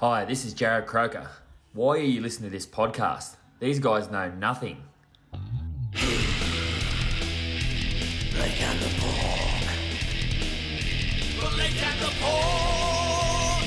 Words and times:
Hi, 0.00 0.24
this 0.24 0.44
is 0.44 0.54
Jarrod 0.54 0.86
Croker. 0.86 1.28
Why 1.72 1.96
are 1.96 1.98
you 1.98 2.20
listening 2.20 2.50
to 2.50 2.56
this 2.56 2.68
podcast? 2.68 3.34
These 3.58 3.80
guys 3.80 4.08
know 4.12 4.30
nothing. 4.30 4.80
Blake 5.32 5.42
and 8.62 8.78
the 8.78 8.90
Pork. 9.00 9.66
Blake 11.52 11.82
and 11.82 12.00
the 12.00 12.12
Pork. 12.20 13.64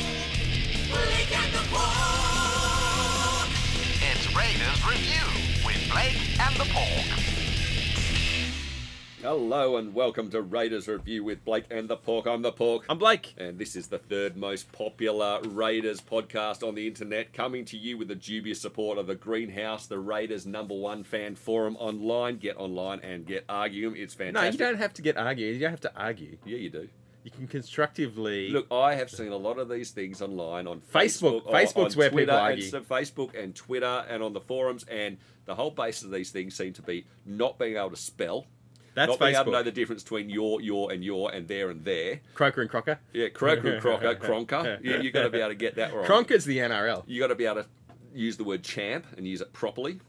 Blake 0.88 1.38
and 1.38 1.54
the 1.54 1.65
Pork. 1.70 3.49
It's 3.99 4.33
Raiders 4.33 4.81
Review 4.87 5.27
with 5.65 5.83
Blake 5.91 6.15
and 6.39 6.55
the 6.55 6.63
Pork. 6.71 7.21
Hello 9.22 9.78
and 9.78 9.94
welcome 9.94 10.31
to 10.31 10.42
Raiders 10.42 10.87
Review 10.87 11.24
with 11.24 11.46
Blake 11.46 11.65
and 11.69 11.87
the 11.87 11.96
Pork. 11.96 12.26
I'm 12.26 12.42
the 12.42 12.51
Pork. 12.51 12.85
I'm 12.90 12.97
Blake. 12.97 13.36
and 13.37 13.60
this 13.60 13.76
is 13.76 13.86
the 13.87 13.99
third 13.99 14.36
most 14.36 14.72
popular 14.72 15.40
Raiders 15.44 16.02
podcast 16.02 16.67
on 16.67 16.73
the 16.73 16.88
internet, 16.88 17.31
coming 17.31 17.63
to 17.66 17.77
you 17.77 18.00
with 18.00 18.08
the 18.08 18.16
dubious 18.16 18.59
support 18.59 18.98
of 18.98 19.05
the 19.05 19.14
Greenhouse, 19.14 19.86
the 19.86 20.00
Raiders' 20.00 20.48
number 20.48 20.73
one 20.73 21.04
fan 21.04 21.36
forum 21.36 21.76
online. 21.78 22.38
Get 22.38 22.58
online 22.58 23.00
and 23.02 23.28
get 23.28 23.45
arguing. 23.48 23.95
It's 23.95 24.16
fantastic. 24.16 24.59
No, 24.59 24.66
you 24.66 24.72
don't 24.72 24.81
have 24.81 24.94
to 24.95 25.04
get 25.04 25.18
argue. 25.18 25.48
You 25.53 25.59
don't 25.59 25.70
have 25.70 25.81
to 25.81 25.95
argue. 25.95 26.38
Yeah, 26.44 26.58
you 26.58 26.72
do. 26.72 26.90
You 27.23 27.30
can 27.30 27.48
constructively. 27.48 28.50
Look, 28.50 28.66
I 28.72 28.95
have 28.95 29.12
seen 29.12 29.31
a 29.31 29.38
lot 29.38 29.59
of 29.59 29.70
these 29.70 29.92
things 29.92 30.23
online 30.23 30.66
on 30.66 30.81
Facebook- 30.81 31.44
Facebook. 31.44 31.45
or 31.45 31.53
Facebook's 31.53 31.94
on 31.95 32.00
where 32.00 32.09
Twitter, 32.09 32.26
people 32.31 32.36
and 32.38 32.53
argue. 32.53 32.64
so 32.64 32.81
Facebook 32.81 33.40
and 33.40 33.53
Twitter 33.56 34.03
and 34.09 34.23
on 34.23 34.34
the 34.34 34.42
forums, 34.42 34.84
and 34.86 35.17
the 35.45 35.53
whole 35.53 35.70
basis 35.70 36.06
of 36.06 36.12
these 36.12 36.31
things 36.31 36.56
seem 36.56 36.73
to 36.73 36.81
be 36.81 37.06
not 37.23 37.59
being 37.59 37.78
able 37.78 37.92
to 37.92 37.95
spell. 37.95 38.48
That's 38.94 39.09
not 39.09 39.20
being 39.20 39.36
able 39.36 39.45
to 39.45 39.52
know 39.52 39.63
the 39.63 39.72
difference 39.72 40.04
between 40.04 40.30
your, 40.30 40.62
your, 40.62 40.91
and 40.91 41.04
your, 41.04 41.31
and 41.31 41.48
there 41.48 41.70
and 41.70 41.84
there. 41.84 42.22
Croker 42.34 42.62
and 42.62 42.70
Crocker. 42.70 43.00
Yeah, 43.14 43.30
Croker 43.30 43.73
and 43.73 43.81
Crocker, 43.81 44.16
Cronker. 44.22 44.80
Yeah, 44.84 44.98
you 45.02 45.12
got 45.12 45.23
to 45.23 45.30
be 45.30 45.40
able 45.40 45.50
to 45.50 45.55
get 45.55 45.76
that 45.76 45.94
right. 45.94 46.05
Cronker's 46.05 46.45
the 46.45 46.58
NRL. 46.58 47.04
You 47.08 47.20
got 47.20 47.27
to 47.27 47.36
be 47.36 47.45
able 47.45 47.64
to 47.64 47.70
use 48.14 48.38
the 48.38 48.44
word 48.44 48.64
champ 48.64 49.05
and 49.17 49.27
use 49.27 49.41
it 49.41 49.54
properly, 49.54 50.00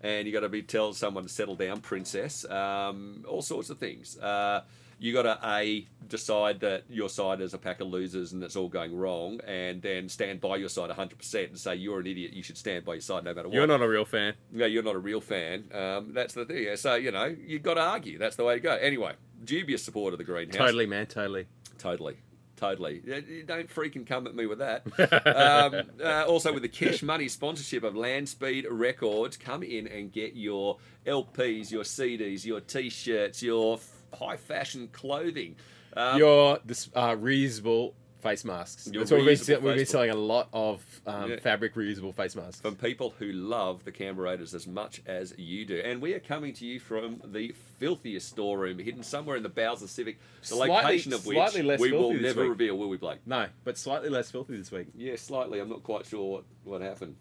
and 0.00 0.26
you 0.26 0.32
got 0.32 0.40
to 0.40 0.48
be 0.48 0.62
tell 0.62 0.92
someone 0.92 1.24
to 1.24 1.28
settle 1.28 1.56
down, 1.56 1.80
princess. 1.80 2.44
Um, 2.46 3.24
all 3.28 3.42
sorts 3.42 3.70
of 3.70 3.78
things. 3.78 4.18
Uh, 4.18 4.62
you 5.00 5.14
got 5.14 5.22
to 5.22 5.38
a 5.42 5.88
decide 6.06 6.60
that 6.60 6.84
your 6.90 7.08
side 7.08 7.40
is 7.40 7.54
a 7.54 7.58
pack 7.58 7.80
of 7.80 7.88
losers 7.88 8.32
and 8.32 8.42
it's 8.44 8.54
all 8.54 8.68
going 8.68 8.94
wrong, 8.94 9.40
and 9.46 9.80
then 9.80 10.08
stand 10.08 10.40
by 10.40 10.56
your 10.56 10.68
side 10.68 10.88
100 10.88 11.18
percent 11.18 11.48
and 11.48 11.58
say 11.58 11.74
you're 11.74 12.00
an 12.00 12.06
idiot. 12.06 12.34
You 12.34 12.42
should 12.42 12.58
stand 12.58 12.84
by 12.84 12.94
your 12.94 13.00
side 13.00 13.24
no 13.24 13.32
matter 13.32 13.48
what. 13.48 13.54
You're 13.54 13.66
not 13.66 13.80
a 13.80 13.88
real 13.88 14.04
fan. 14.04 14.34
No, 14.52 14.66
you're 14.66 14.82
not 14.82 14.94
a 14.94 14.98
real 14.98 15.22
fan. 15.22 15.64
Um, 15.72 16.12
that's 16.12 16.34
the 16.34 16.44
thing. 16.44 16.76
So 16.76 16.94
you 16.94 17.10
know 17.10 17.34
you've 17.44 17.62
got 17.62 17.74
to 17.74 17.80
argue. 17.80 18.18
That's 18.18 18.36
the 18.36 18.44
way 18.44 18.54
to 18.54 18.60
go. 18.60 18.76
Anyway, 18.76 19.14
dubious 19.42 19.82
support 19.82 20.12
of 20.12 20.18
the 20.18 20.24
greenhouse. 20.24 20.56
Totally, 20.56 20.86
man. 20.86 21.06
Totally. 21.06 21.46
Totally. 21.78 22.18
Totally. 22.56 23.00
Don't 23.46 23.74
freaking 23.74 24.06
come 24.06 24.26
at 24.26 24.34
me 24.34 24.44
with 24.44 24.58
that. 24.58 24.82
um, 25.26 25.90
uh, 26.04 26.24
also, 26.26 26.52
with 26.52 26.62
the 26.62 26.68
cash 26.68 27.02
money 27.02 27.26
sponsorship 27.26 27.82
of 27.84 27.96
Landspeed 27.96 28.66
Records, 28.70 29.38
come 29.38 29.62
in 29.62 29.86
and 29.86 30.12
get 30.12 30.36
your 30.36 30.76
LPs, 31.06 31.70
your 31.70 31.84
CDs, 31.84 32.44
your 32.44 32.60
t 32.60 32.90
shirts, 32.90 33.42
your 33.42 33.78
high 34.14 34.36
fashion 34.36 34.88
clothing. 34.92 35.56
Um, 35.96 36.18
Your 36.18 36.58
this 36.64 36.88
uh, 36.94 37.16
reusable 37.16 37.94
face 38.20 38.44
masks. 38.44 38.86
Your 38.86 39.00
That's 39.00 39.10
what 39.12 39.16
we've 39.20 39.26
been, 39.28 39.36
se- 39.38 39.56
we've 39.56 39.76
been 39.76 39.86
selling 39.86 40.10
a 40.10 40.14
lot 40.14 40.48
of 40.52 40.84
um, 41.06 41.30
Yeah. 41.30 41.38
fabric 41.40 41.74
reusable 41.74 42.14
face 42.14 42.36
masks. 42.36 42.60
from 42.60 42.76
people 42.76 43.14
who 43.18 43.32
love 43.32 43.82
the 43.84 43.90
Canberra 43.92 44.32
Raiders 44.32 44.52
as 44.54 44.66
much 44.66 45.00
as 45.06 45.32
you 45.38 45.64
do. 45.64 45.80
And 45.82 46.02
we 46.02 46.12
are 46.12 46.20
coming 46.20 46.52
to 46.54 46.66
you 46.66 46.78
from 46.80 47.22
the 47.24 47.54
filthiest 47.78 48.28
storeroom 48.28 48.78
hidden 48.78 49.02
somewhere 49.02 49.36
in 49.38 49.42
the 49.42 49.48
bowels 49.48 49.82
of 49.82 49.88
Civic, 49.88 50.18
the 50.42 50.46
Slightly- 50.48 50.74
location 50.76 51.12
of 51.14 51.24
which 51.24 51.54
we 51.80 51.92
will 51.92 52.12
never 52.12 52.42
week. 52.42 52.50
reveal, 52.50 52.76
will 52.76 52.90
we, 52.90 52.98
Blake? 52.98 53.20
No, 53.26 53.46
but 53.64 53.78
slightly 53.78 54.10
less 54.10 54.30
filthy 54.30 54.54
this 54.56 54.70
week. 54.70 54.88
Yeah, 54.94 55.16
slightly. 55.16 55.58
I'm 55.58 55.70
not 55.70 55.82
quite 55.82 56.04
sure 56.04 56.30
what, 56.30 56.44
what 56.64 56.82
happened. 56.82 57.16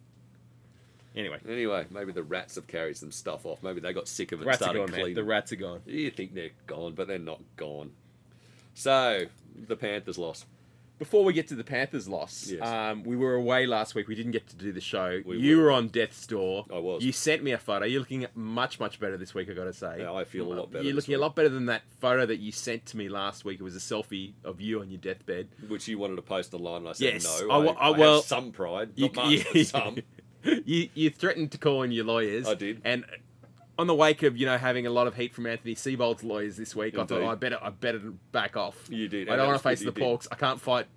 Anyway, 1.16 1.38
Anyway, 1.48 1.86
maybe 1.90 2.12
the 2.12 2.24
rats 2.24 2.56
have 2.56 2.68
carried 2.68 2.96
some 2.98 3.12
stuff 3.12 3.46
off. 3.46 3.64
Maybe 3.64 3.80
they 3.82 3.94
got 3.94 4.08
sick 4.08 4.32
of 4.32 4.42
it 4.42 4.46
rats 4.46 4.62
and 4.62 4.70
are 4.70 4.74
started 4.74 4.80
gone, 4.80 4.92
man. 4.92 5.00
cleaning. 5.02 5.16
The 5.16 5.24
rats 5.24 5.52
are 5.52 5.56
gone. 5.58 5.82
You 5.86 6.12
think 6.12 6.34
they're 6.36 6.52
gone, 6.68 6.94
but 6.94 7.08
they're 7.08 7.18
not 7.20 7.42
gone. 7.58 7.92
So, 8.74 9.26
the 9.68 9.76
Panthers 9.76 10.18
lost. 10.18 10.46
Before 11.00 11.24
we 11.24 11.32
get 11.32 11.48
to 11.48 11.56
the 11.56 11.64
Panthers 11.64 12.10
loss, 12.10 12.48
Yes. 12.52 12.62
um, 12.62 13.04
we 13.04 13.16
were 13.16 13.36
away 13.36 13.66
last 13.66 13.96
week. 13.96 14.10
We 14.10 14.16
didn't 14.16 14.34
get 14.34 14.48
to 14.50 14.56
do 14.58 14.74
the 14.74 14.82
show. 14.82 15.22
We 15.26 15.38
you 15.38 15.58
were. 15.58 15.64
were 15.64 15.72
on 15.72 15.88
death's 15.88 16.28
door. 16.28 16.66
I 16.74 16.78
was. 16.80 17.04
You 17.06 17.14
sent 17.14 17.42
me 17.42 17.52
a 17.54 17.58
photo. 17.58 17.86
You're 17.86 18.02
looking 18.02 18.28
much, 18.36 18.82
much 18.82 19.00
better 19.00 19.16
this 19.16 19.34
week. 19.34 19.50
I 19.50 19.54
got 19.54 19.64
to 19.64 19.72
say. 19.74 20.00
Yeah, 20.00 20.12
I 20.12 20.26
feel 20.26 20.52
a 20.52 20.54
lot 20.54 20.72
better 20.72 20.84
You're 20.84 20.94
this 20.94 21.06
looking 21.08 21.16
a 21.16 21.20
lot 21.20 21.38
better 21.38 21.48
than 21.48 21.68
that 21.68 21.84
photo 22.02 22.26
that 22.26 22.40
you 22.42 22.52
sent 22.52 22.86
to 22.88 22.98
me 22.98 23.08
last 23.08 23.46
week. 23.46 23.62
It 23.62 23.64
was 23.64 23.78
a 23.78 23.80
selfie 23.80 24.34
of 24.44 24.60
you 24.60 24.82
on 24.82 24.90
your 24.92 25.00
deathbed. 25.00 25.48
Which 25.70 25.88
you 25.88 25.98
wanted 25.98 26.18
to 26.18 26.22
post 26.22 26.54
online, 26.54 26.82
and 26.82 26.90
I 26.90 26.92
said 26.92 27.14
Yes. 27.14 27.42
no. 27.42 27.50
I 27.50 27.58
wa- 27.60 27.72
I, 27.72 27.76
I- 27.76 27.88
I 27.94 27.98
well, 27.98 28.16
have 28.16 28.26
some 28.26 28.52
pride, 28.52 28.90
You, 28.96 29.06
not 29.06 29.16
much, 29.16 29.46
but 29.54 29.66
some. 29.68 29.98
You, 30.44 30.90
you 30.94 31.10
threatened 31.10 31.52
to 31.52 31.58
call 31.58 31.84
in 31.84 31.92
your 31.92 32.06
lawyers. 32.06 32.48
I 32.48 32.56
did. 32.56 32.82
And 32.84 33.06
on 33.78 33.88
the 33.88 33.96
wake 33.96 34.24
of 34.24 34.38
you 34.38 34.46
know 34.46 34.58
having 34.58 34.86
a 34.86 34.90
lot 34.90 35.08
of 35.08 35.16
heat 35.16 35.34
from 35.34 35.48
Anthony 35.48 35.74
Seibold's 35.74 36.24
lawyers 36.24 36.58
this 36.58 36.76
week, 36.76 36.98
I 36.98 37.06
thought 37.06 37.22
oh, 37.22 37.28
I 37.28 37.36
better 37.36 37.58
I 37.62 37.70
better 37.70 38.00
back 38.32 38.58
off. 38.58 38.76
You 38.90 39.08
did, 39.08 39.30
I 39.30 39.36
don't 39.36 39.48
want 39.48 39.58
to 39.58 39.64
face 39.64 39.84
the 39.84 39.92
porks. 39.92 40.28
I 40.32 40.36
can't 40.36 40.60
fight 40.60 40.88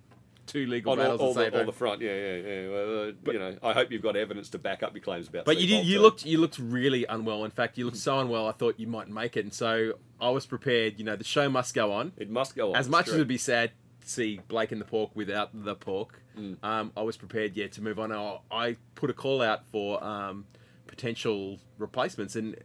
two 0.45 0.65
legal 0.67 0.91
On 0.91 0.97
battles 0.97 1.21
all 1.21 1.39
at 1.39 1.53
the 1.53 1.59
all 1.59 1.65
the 1.65 1.71
front, 1.71 2.01
yeah, 2.01 2.13
yeah, 2.13 2.35
yeah. 2.35 2.69
Well, 2.69 3.09
uh, 3.09 3.31
you 3.31 3.39
know, 3.39 3.55
I 3.63 3.73
hope 3.73 3.91
you've 3.91 4.01
got 4.01 4.17
evidence 4.17 4.49
to 4.49 4.59
back 4.59 4.83
up 4.83 4.93
your 4.93 5.01
claims 5.01 5.29
about. 5.29 5.45
But 5.45 5.59
you 5.59 5.67
did, 5.67 5.85
you 5.85 6.01
looked 6.01 6.25
you 6.25 6.37
looked 6.39 6.59
really 6.59 7.05
unwell. 7.07 7.45
In 7.45 7.51
fact, 7.51 7.77
you 7.77 7.85
looked 7.85 7.97
so 7.97 8.19
unwell. 8.19 8.47
I 8.47 8.51
thought 8.51 8.79
you 8.79 8.87
might 8.87 9.07
make 9.07 9.37
it, 9.37 9.45
and 9.45 9.53
so 9.53 9.93
I 10.19 10.29
was 10.29 10.45
prepared. 10.45 10.99
You 10.99 11.05
know, 11.05 11.15
the 11.15 11.23
show 11.23 11.49
must 11.49 11.73
go 11.73 11.93
on. 11.93 12.11
It 12.17 12.29
must 12.29 12.55
go 12.55 12.71
on. 12.71 12.75
As 12.75 12.89
much 12.89 13.07
as 13.07 13.13
it'd 13.15 13.27
be 13.27 13.37
sad 13.37 13.71
see 14.03 14.39
Blake 14.47 14.71
and 14.71 14.79
the 14.81 14.85
pork 14.85 15.11
without 15.15 15.49
the 15.53 15.75
pork, 15.75 16.21
Mm. 16.37 16.57
um, 16.63 16.91
I 16.97 17.03
was 17.03 17.15
prepared, 17.15 17.55
yeah, 17.55 17.67
to 17.67 17.81
move 17.83 17.99
on. 17.99 18.11
I, 18.11 18.39
I 18.51 18.77
put 18.95 19.09
a 19.11 19.13
call 19.13 19.41
out 19.41 19.65
for 19.67 20.03
um, 20.03 20.45
potential 20.87 21.59
replacements, 21.77 22.35
and 22.35 22.55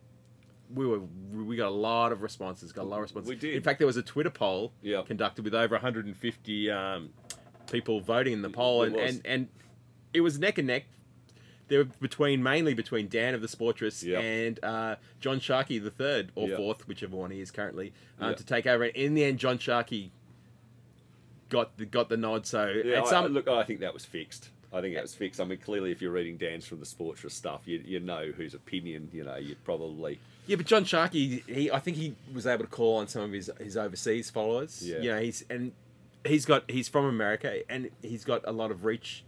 we 0.74 0.86
were 0.86 1.00
we 1.34 1.54
got 1.56 1.68
a 1.68 1.70
lot 1.70 2.12
of 2.12 2.22
responses. 2.22 2.72
Got 2.72 2.82
a 2.82 2.88
lot 2.88 2.96
of 2.96 3.02
responses. 3.02 3.28
We 3.28 3.36
did. 3.36 3.54
In 3.54 3.62
fact, 3.62 3.78
there 3.78 3.86
was 3.86 3.96
a 3.98 4.02
Twitter 4.02 4.30
poll 4.30 4.72
Yeah. 4.82 5.02
conducted 5.02 5.44
with 5.44 5.54
over 5.54 5.74
150 5.74 6.70
um, 6.70 7.10
people 7.70 8.00
voting 8.00 8.32
in 8.32 8.42
the 8.42 8.48
poll, 8.50 8.82
and, 8.84 8.96
and 8.96 9.20
and 9.26 9.48
it 10.14 10.22
was 10.22 10.38
neck 10.38 10.56
and 10.58 10.66
neck. 10.66 10.84
They 11.68 11.76
were 11.76 11.84
between 11.84 12.42
mainly 12.42 12.72
between 12.72 13.08
Dan 13.08 13.34
of 13.34 13.42
the 13.42 13.46
Sportress 13.48 14.02
Yeah. 14.02 14.20
and 14.20 14.58
uh, 14.64 14.96
John 15.20 15.38
Sharkey 15.40 15.78
the 15.78 15.90
third 15.90 16.32
or 16.34 16.48
Yeah. 16.48 16.56
fourth, 16.56 16.88
whichever 16.88 17.14
one 17.16 17.30
he 17.30 17.42
is 17.42 17.50
currently, 17.50 17.92
Yeah. 18.18 18.32
to 18.32 18.44
take 18.44 18.66
over. 18.66 18.84
And 18.84 18.96
in 18.96 19.12
the 19.14 19.24
end, 19.24 19.38
John 19.38 19.58
Sharkey 19.58 20.10
got 21.48 21.76
the 21.76 21.86
got 21.86 22.08
the 22.08 22.16
nod. 22.16 22.46
So 22.46 22.66
Yeah, 22.84 23.04
some 23.04 23.24
I, 23.24 23.28
look, 23.28 23.48
I 23.48 23.62
think 23.64 23.80
that 23.80 23.94
was 23.94 24.04
fixed. 24.04 24.50
I 24.72 24.80
think 24.82 24.94
that 24.94 25.02
was 25.02 25.14
fixed. 25.14 25.40
I 25.40 25.44
mean, 25.44 25.58
clearly, 25.58 25.92
if 25.92 26.02
you're 26.02 26.12
reading 26.12 26.36
Dan's 26.36 26.66
from 26.66 26.80
the 26.80 26.86
Sportress 26.86 27.32
stuff, 27.32 27.62
you 27.66 27.82
you 27.84 28.00
know 28.00 28.32
whose 28.36 28.54
opinion 28.54 29.08
you 29.12 29.24
know 29.24 29.36
you 29.36 29.56
probably 29.64 30.20
yeah, 30.48 30.56
but 30.56 30.64
John 30.64 30.84
Sharkey, 30.84 31.44
he 31.46 31.70
I 31.70 31.78
think 31.78 31.98
he 31.98 32.14
was 32.32 32.46
able 32.46 32.64
to 32.64 32.70
call 32.70 32.96
on 32.96 33.06
some 33.06 33.22
of 33.22 33.32
his 33.32 33.50
his 33.60 33.76
overseas 33.76 34.30
followers. 34.30 34.82
Yeah. 34.82 34.98
you 34.98 35.10
know, 35.10 35.20
he's 35.20 35.44
and 35.50 35.72
he's 36.24 36.46
got 36.46 36.70
he's 36.70 36.88
from 36.88 37.04
America 37.04 37.62
and 37.70 37.90
he's 38.02 38.24
got 38.24 38.42
a 38.44 38.52
lot 38.52 38.70
of 38.70 38.84
reach 38.84 39.24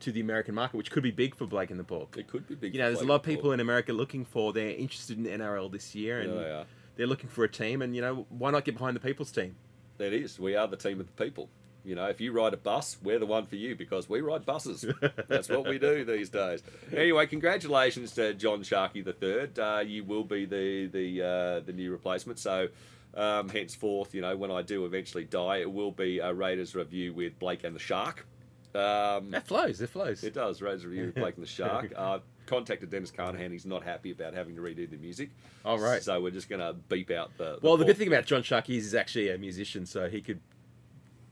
to 0.00 0.10
the 0.10 0.20
American 0.20 0.54
market, 0.54 0.76
which 0.76 0.90
could 0.90 1.04
be 1.04 1.12
big 1.12 1.36
for 1.36 1.46
Blake 1.46 1.70
and 1.70 1.78
the 1.78 1.84
Pork. 1.84 2.16
it 2.18 2.26
could 2.26 2.46
be 2.48 2.56
big. 2.56 2.74
You 2.74 2.80
know, 2.80 2.88
there's 2.88 3.00
a 3.00 3.06
lot 3.06 3.16
of 3.16 3.22
people 3.22 3.52
in 3.52 3.60
America 3.60 3.92
looking 3.92 4.24
for. 4.24 4.52
They're 4.52 4.70
interested 4.70 5.16
in 5.16 5.24
NRL 5.24 5.70
this 5.70 5.94
year, 5.94 6.20
and 6.20 6.34
Yeah, 6.34 6.40
they 6.40 6.50
are. 6.50 6.64
they're 6.96 7.06
looking 7.06 7.30
for 7.30 7.44
a 7.44 7.48
team. 7.48 7.80
And 7.80 7.94
you 7.94 8.02
know, 8.02 8.26
why 8.28 8.50
not 8.50 8.64
get 8.64 8.74
behind 8.74 8.96
the 8.96 9.00
people's 9.00 9.30
team? 9.30 9.54
That 9.98 10.12
is, 10.12 10.40
we 10.40 10.56
are 10.56 10.66
the 10.66 10.76
team 10.76 10.98
of 10.98 11.06
the 11.06 11.24
people. 11.24 11.48
You 11.84 11.94
know, 11.94 12.06
if 12.06 12.20
you 12.20 12.32
ride 12.32 12.54
a 12.54 12.56
bus, 12.56 12.96
we're 13.02 13.18
the 13.18 13.26
one 13.26 13.46
for 13.46 13.56
you 13.56 13.76
because 13.76 14.08
we 14.08 14.20
ride 14.20 14.46
buses. 14.46 14.84
That's 15.28 15.48
what 15.48 15.68
we 15.68 15.78
do 15.78 16.04
these 16.04 16.30
days. 16.30 16.62
Anyway, 16.94 17.26
congratulations 17.26 18.12
to 18.12 18.32
John 18.34 18.62
Sharkey 18.62 19.02
the 19.02 19.12
third. 19.12 19.58
Uh, 19.58 19.82
you 19.84 20.02
will 20.04 20.24
be 20.24 20.44
the 20.46 20.86
the 20.86 21.22
uh, 21.22 21.60
the 21.60 21.72
new 21.72 21.90
replacement. 21.92 22.38
So. 22.38 22.68
Um, 23.16 23.48
henceforth, 23.48 24.12
you 24.12 24.22
know, 24.22 24.36
when 24.36 24.50
I 24.50 24.62
do 24.62 24.86
eventually 24.86 25.22
die, 25.22 25.58
it 25.58 25.72
will 25.72 25.92
be 25.92 26.18
a 26.18 26.34
Raiders 26.34 26.74
review 26.74 27.14
with 27.14 27.38
Blake 27.38 27.62
and 27.62 27.72
the 27.72 27.78
Shark. 27.78 28.26
Um, 28.74 29.30
That 29.30 29.46
flows. 29.46 29.80
It 29.80 29.88
flows. 29.90 30.24
It 30.24 30.34
does. 30.34 30.60
Raiders 30.60 30.84
review 30.84 31.06
with 31.06 31.14
Blake 31.14 31.36
and 31.36 31.44
the 31.44 31.48
Shark. 31.60 31.92
Uh, 31.94 32.18
contacted 32.46 32.90
Dennis 32.90 33.12
Carnahan. 33.12 33.52
He's 33.52 33.66
not 33.66 33.84
happy 33.84 34.10
about 34.10 34.34
having 34.34 34.56
to 34.56 34.60
redo 34.60 34.90
the 34.90 34.96
music. 34.96 35.30
All 35.64 35.78
right. 35.78 36.02
So 36.02 36.20
we're 36.20 36.32
just 36.32 36.48
going 36.48 36.58
to 36.60 36.72
beep 36.88 37.12
out 37.12 37.30
the. 37.38 37.58
well, 37.62 37.76
the 37.76 37.84
pork. 37.84 37.86
good 37.86 37.98
thing 37.98 38.08
about 38.08 38.26
John 38.26 38.42
Sharkey 38.42 38.78
is 38.78 38.84
he's 38.86 38.94
actually 38.96 39.30
a 39.30 39.38
musician, 39.38 39.86
so 39.86 40.08
he 40.08 40.20
could 40.20 40.40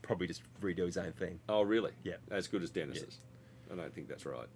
probably 0.03 0.27
just 0.27 0.43
redo 0.61 0.85
his 0.85 0.97
own 0.97 1.13
thing. 1.13 1.39
Oh, 1.49 1.63
really? 1.63 1.91
Yeah. 2.03 2.17
As 2.29 2.47
good 2.47 2.61
as 2.61 2.69
Dennis's. 2.69 3.17
Yeah. 3.67 3.73
I 3.73 3.77
don't 3.77 3.93
think 3.93 4.07
that's 4.07 4.25
right. 4.25 4.47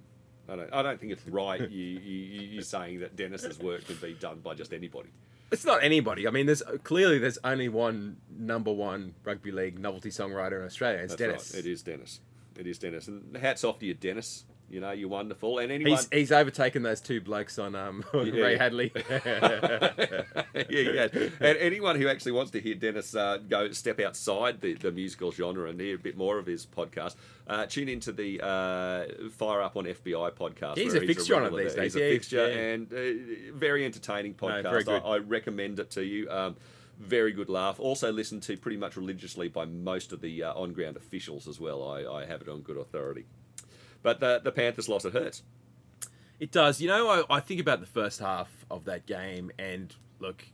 I 0.47 0.55
don't. 0.55 0.73
I 0.73 0.81
don't 0.83 0.99
think 0.99 1.11
it's 1.11 1.27
right. 1.27 1.59
you 1.71 1.83
you 1.99 2.41
you 2.41 2.61
saying 2.61 2.99
that 2.99 3.15
Dennis's 3.15 3.59
work 3.59 3.85
can 3.85 3.95
be 3.95 4.13
done 4.13 4.39
by 4.39 4.53
just 4.53 4.71
anybody. 4.73 5.09
It's 5.51 5.65
not 5.65 5.83
anybody. 5.83 6.27
I 6.27 6.31
mean, 6.31 6.45
there's 6.45 6.61
clearly 6.83 7.17
there's 7.19 7.39
only 7.43 7.69
one 7.69 8.17
number 8.29 8.71
one 8.71 9.15
rugby 9.23 9.51
league 9.51 9.79
novelty 9.79 10.09
songwriter 10.09 10.59
in 10.59 10.65
Australia. 10.65 10.99
It's 10.99 11.15
That's 11.15 11.21
Dennis. 11.21 11.53
right. 11.53 11.65
It 11.65 11.69
is 11.71 11.81
Dennis. 11.83 12.19
It 12.57 12.67
is 12.67 12.77
Dennis. 12.77 13.07
And 13.07 13.35
hats 13.37 13.63
off 13.63 13.79
to 13.79 13.85
you, 13.85 13.93
Dennis. 13.93 14.45
You 14.69 14.81
know, 14.81 14.91
you're 14.91 15.07
wonderful. 15.07 15.59
And 15.59 15.71
anyone, 15.71 15.93
He's 15.93 16.09
he's 16.11 16.31
overtaken 16.31 16.83
those 16.83 16.99
two 16.99 17.21
blokes 17.21 17.57
on 17.57 17.73
um 17.73 18.03
Ray 18.13 18.57
Hadley. 18.57 18.91
yeah, 19.13 20.33
yeah. 20.69 21.07
And 21.39 21.57
anyone 21.57 21.99
who 21.99 22.09
actually 22.09 22.33
wants 22.33 22.51
to 22.51 22.59
hear 22.59 22.75
Dennis 22.75 23.15
uh, 23.15 23.37
go 23.37 23.71
step 23.71 23.99
outside 24.01 24.59
the, 24.59 24.73
the 24.73 24.91
musical 24.91 25.31
genre 25.31 25.69
and 25.69 25.79
hear 25.79 25.95
a 25.95 25.99
bit 25.99 26.17
more 26.17 26.37
of 26.37 26.45
his 26.45 26.65
podcast, 26.65 27.15
uh, 27.47 27.65
tune 27.65 27.87
into 27.87 28.11
the 28.11 28.41
uh, 28.41 29.29
Fire 29.31 29.61
Up 29.61 29.77
on 29.77 29.85
FBI 29.85 30.31
podcast. 30.31 30.77
He's 30.77 30.93
a 30.93 30.99
fixture 30.99 31.35
on 31.35 31.45
it 31.45 31.55
these 31.55 31.73
days, 31.73 31.93
He's 31.93 31.95
a 31.95 32.05
yeah, 32.05 32.11
fixture 32.11 32.49
yeah. 32.49 32.57
and 32.57 32.93
uh, 32.93 33.57
very 33.57 33.85
entertaining 33.85 34.33
podcast. 34.33 34.85
very. 34.85 34.85
I, 34.85 34.97
I 34.97 35.17
recommend 35.19 35.79
it 35.79 35.91
to 35.91 36.03
you. 36.03 36.29
Um, 36.29 36.57
very 36.99 37.31
good 37.31 37.47
laugh. 37.47 37.79
Also 37.79 38.11
listened 38.11 38.43
to 38.43 38.57
pretty 38.57 38.77
much 38.77 38.97
religiously 38.97 39.47
by 39.47 39.65
most 39.65 40.11
of 40.11 40.19
the 40.19 40.43
uh, 40.43 40.53
on-ground 40.55 40.97
officials 40.97 41.47
as 41.47 41.59
well. 41.59 41.87
I, 41.87 42.03
I 42.03 42.25
have 42.25 42.41
it 42.41 42.49
on 42.49 42.61
good 42.61 42.77
authority. 42.77 43.27
But 44.03 44.19
the 44.19 44.39
the 44.43 44.51
Panthers 44.51 44.87
loss 44.89 45.05
it 45.05 45.13
hurts. 45.13 45.43
It 46.39 46.51
does. 46.51 46.79
You 46.79 46.87
know, 46.87 47.25
I, 47.29 47.37
I 47.37 47.39
think 47.39 47.59
about 47.59 47.79
the 47.79 47.87
first 47.87 48.19
half 48.19 48.65
of 48.69 48.85
that 48.85 49.05
game, 49.07 49.51
and 49.57 49.93
look, 50.19 50.45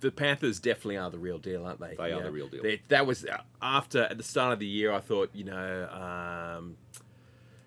the 0.00 0.10
Panthers 0.10 0.58
definitely 0.58 0.96
are 0.96 1.08
the 1.10 1.18
real 1.18 1.38
deal, 1.38 1.64
aren't 1.64 1.80
they? 1.80 1.94
They 1.96 2.08
You 2.08 2.14
are 2.16 2.20
know, 2.20 2.26
the 2.26 2.32
real 2.32 2.48
deal. 2.48 2.62
they- 2.62 2.82
that 2.88 3.06
was 3.06 3.24
uh, 3.24 3.38
after 3.60 4.02
at 4.04 4.16
the 4.18 4.24
start 4.24 4.52
of 4.52 4.58
the 4.58 4.66
year. 4.66 4.92
I 4.92 5.00
thought, 5.00 5.30
you 5.32 5.44
know, 5.44 5.88
um, 6.58 6.76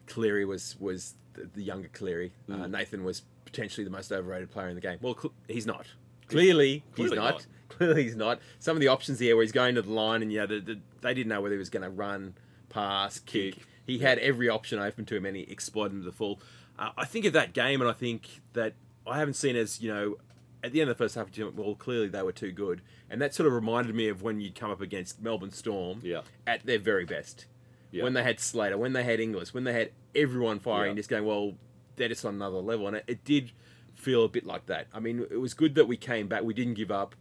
Cleary 0.07 0.45
was 0.45 0.75
was 0.79 1.15
the, 1.33 1.61
younger 1.63 1.87
Cleary. 1.89 2.33
Mm. 2.49 2.61
Uh, 2.63 2.67
Nathan 2.67 3.03
was 3.03 3.23
potentially 3.45 3.83
the 3.85 3.89
most 3.91 4.11
overrated 4.11 4.51
player 4.51 4.69
in 4.69 4.75
the 4.75 4.81
game. 4.81 4.97
Well, 5.01 5.15
cl- 5.19 5.33
he's 5.47 5.65
not. 5.65 5.87
Clearly, 6.27 6.83
he's 6.95 7.11
not. 7.11 7.33
not. 7.35 7.47
Clearly, 7.69 8.03
he's 8.03 8.15
not. 8.15 8.39
Some 8.59 8.75
of 8.75 8.81
the 8.81 8.87
options 8.87 9.19
here, 9.19 9.35
where 9.35 9.43
he's 9.43 9.51
going 9.51 9.75
to 9.75 9.81
the 9.81 9.91
line, 9.91 10.21
and 10.21 10.31
yeah, 10.31 10.45
the, 10.45 10.59
the, 10.59 10.79
they 11.01 11.13
didn't 11.13 11.29
know 11.29 11.41
whether 11.41 11.55
he 11.55 11.59
was 11.59 11.69
going 11.69 11.83
to 11.83 11.89
run, 11.89 12.33
pass, 12.69 13.19
kick. 13.19 13.55
Kick. 13.55 13.63
He 13.85 13.99
had 13.99 14.19
every 14.19 14.49
option 14.49 14.79
open 14.79 15.05
to 15.05 15.15
him, 15.15 15.25
and 15.25 15.35
he 15.35 15.43
exploited 15.43 15.91
them 15.93 15.99
to 16.01 16.05
the 16.05 16.11
full. 16.11 16.39
Uh, 16.77 16.89
I 16.97 17.05
think 17.05 17.25
of 17.25 17.33
that 17.33 17.53
game, 17.53 17.81
and 17.81 17.89
I 17.89 17.93
think 17.93 18.41
that 18.53 18.73
I 19.07 19.19
haven't 19.19 19.35
seen 19.35 19.55
as 19.55 19.81
you 19.81 19.93
know, 19.93 20.15
at 20.63 20.71
the 20.71 20.81
end 20.81 20.89
of 20.89 20.97
the 20.97 21.03
first 21.03 21.15
half, 21.15 21.27
well, 21.55 21.75
clearly 21.75 22.07
they 22.07 22.21
were 22.23 22.31
too 22.31 22.51
good, 22.51 22.81
and 23.09 23.21
that 23.21 23.33
sort 23.35 23.45
of 23.47 23.53
reminded 23.53 23.93
me 23.95 24.07
of 24.09 24.21
when 24.23 24.39
you'd 24.41 24.55
come 24.55 24.71
up 24.71 24.81
against 24.81 25.21
Melbourne 25.21 25.51
Storm 25.51 25.99
Yeah. 26.03 26.21
at 26.47 26.65
their 26.65 26.79
very 26.79 27.05
best, 27.05 27.45
Yeah. 27.91 28.03
when 28.03 28.13
they 28.13 28.23
had 28.23 28.39
Slater, 28.39 28.77
when 28.77 28.93
they 28.93 29.03
had 29.03 29.19
Inglis, 29.19 29.53
when 29.53 29.63
they 29.63 29.73
had 29.73 29.91
everyone 30.15 30.59
firing, 30.59 30.93
Yeah. 30.93 30.99
just 30.99 31.09
going, 31.09 31.23
well, 31.25 31.53
they're 31.97 32.09
just 32.09 32.25
on 32.25 32.33
another 32.33 32.57
level, 32.57 32.87
and 32.87 32.97
it, 32.97 33.03
it 33.07 33.23
did 33.23 33.51
feel 33.93 34.25
a 34.25 34.27
bit 34.27 34.43
like 34.45 34.65
that. 34.65 34.87
I 34.91 34.99
mean, 34.99 35.19
it 35.29 35.39
was 35.39 35.53
good 35.53 35.75
that 35.75 35.85
we 35.87 35.95
came 35.97 36.27
back, 36.27 36.41
we 36.43 36.53
didn't 36.55 36.73
give 36.73 36.89
up, 36.91 37.15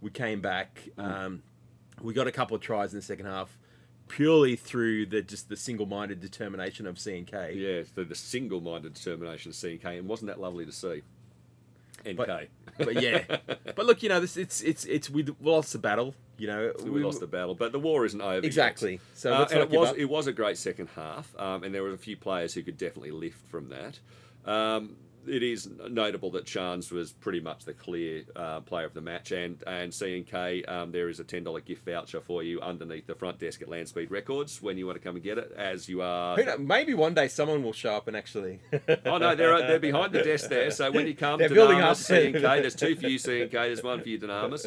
we 0.00 0.10
came 0.10 0.40
back, 0.40 0.88
Mm. 0.98 1.04
um, 1.04 1.42
we 2.02 2.12
got 2.12 2.26
a 2.26 2.32
couple 2.32 2.56
of 2.56 2.60
tries 2.60 2.92
in 2.92 2.98
the 2.98 3.02
second 3.04 3.26
half. 3.26 3.56
Purely 4.08 4.54
through 4.56 5.06
the 5.06 5.22
just 5.22 5.48
the 5.48 5.56
single-minded 5.56 6.20
determination 6.20 6.86
of 6.86 6.98
C 6.98 7.16
and 7.18 7.26
K. 7.26 7.54
Yeah, 7.56 7.82
the, 7.94 8.04
the 8.04 8.14
single-minded 8.14 8.94
determination 8.94 9.50
of 9.50 9.56
CNK, 9.56 9.98
and 9.98 10.06
wasn't 10.08 10.28
that 10.28 10.40
lovely 10.40 10.64
to 10.66 10.72
see? 10.72 11.02
NK. 12.06 12.16
But- 12.16 12.48
but 12.76 13.00
yeah, 13.02 13.22
but 13.76 13.86
look, 13.86 14.02
you 14.02 14.08
know, 14.08 14.18
this 14.20 14.36
it's 14.36 14.60
it's 14.62 14.84
it's 14.86 15.08
we 15.08 15.24
lost 15.40 15.72
the 15.72 15.78
battle. 15.78 16.14
You 16.36 16.48
know, 16.48 16.72
we, 16.84 17.04
lost 17.04 17.20
the 17.20 17.28
battle, 17.28 17.54
but 17.54 17.70
the 17.70 17.78
war 17.78 18.04
isn't 18.04 18.20
over. 18.20 18.34
yet. 18.34 18.44
exactly. 18.44 18.98
So 19.14 19.32
Uh, 19.32 19.46
and 19.52 19.60
it 19.60 19.70
was 19.70 19.90
up. 19.90 19.96
it 19.96 20.06
was 20.06 20.26
a 20.26 20.32
great 20.32 20.58
second 20.58 20.88
half, 20.96 21.32
um, 21.38 21.62
and 21.62 21.72
there 21.72 21.84
were 21.84 21.92
a 21.92 21.96
few 21.98 22.16
players 22.16 22.52
who 22.54 22.62
could 22.64 22.76
definitely 22.76 23.12
lift 23.12 23.38
from 23.48 23.68
that. 23.68 24.00
Um, 24.50 24.96
it 25.26 25.42
is 25.42 25.68
notable 25.88 26.30
that 26.32 26.44
Charnze 26.44 26.90
was 26.92 27.12
pretty 27.12 27.40
much 27.40 27.64
the 27.64 27.72
clear 27.72 28.24
uh, 28.36 28.60
player 28.60 28.86
of 28.86 28.94
the 28.94 29.00
match, 29.00 29.32
and 29.32 29.62
and 29.66 29.92
CNK, 29.92 30.68
um, 30.70 30.92
there 30.92 31.08
is 31.08 31.20
a 31.20 31.24
ten 31.24 31.44
dollar 31.44 31.60
gift 31.60 31.84
voucher 31.84 32.20
for 32.20 32.42
you 32.42 32.60
underneath 32.60 33.06
the 33.06 33.14
front 33.14 33.38
desk 33.38 33.62
at 33.62 33.68
Landspeed 33.68 34.10
Records 34.10 34.62
when 34.62 34.78
you 34.78 34.86
want 34.86 34.96
to 34.96 35.04
come 35.04 35.16
and 35.16 35.24
get 35.24 35.38
it. 35.38 35.52
As 35.56 35.88
you 35.88 36.02
are, 36.02 36.36
Maybe 36.58 36.94
one 36.94 37.14
day 37.14 37.28
someone 37.28 37.62
will 37.62 37.72
show 37.72 37.94
up 37.94 38.08
and 38.08 38.16
actually. 38.16 38.60
oh 39.06 39.18
no, 39.18 39.34
they're 39.34 39.58
they're 39.58 39.78
behind 39.78 40.12
the 40.12 40.22
desk 40.22 40.48
there. 40.48 40.70
So 40.70 40.90
when 40.90 41.06
you 41.06 41.14
come 41.14 41.38
They're 41.38 41.48
to 41.48 41.54
building 41.54 41.80
up. 41.80 41.96
CNK, 41.96 42.40
there's 42.40 42.74
two 42.74 42.96
for 42.96 43.06
you 43.06 43.18
CNK, 43.18 43.50
there's 43.52 43.82
one 43.82 44.00
for 44.00 44.08
you 44.08 44.18
Dunamis. 44.18 44.66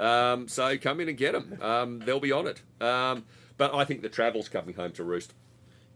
Um, 0.00 0.48
so 0.48 0.76
come 0.78 1.00
in 1.00 1.08
and 1.08 1.16
get 1.16 1.32
them. 1.32 1.58
Um, 1.62 1.98
they'll 2.00 2.20
be 2.20 2.32
on 2.32 2.46
it. 2.46 2.62
Um, 2.80 3.24
but 3.56 3.74
I 3.74 3.84
think 3.84 4.02
the 4.02 4.08
travel's 4.08 4.48
coming 4.48 4.74
home 4.74 4.92
to 4.92 5.04
roost. 5.04 5.32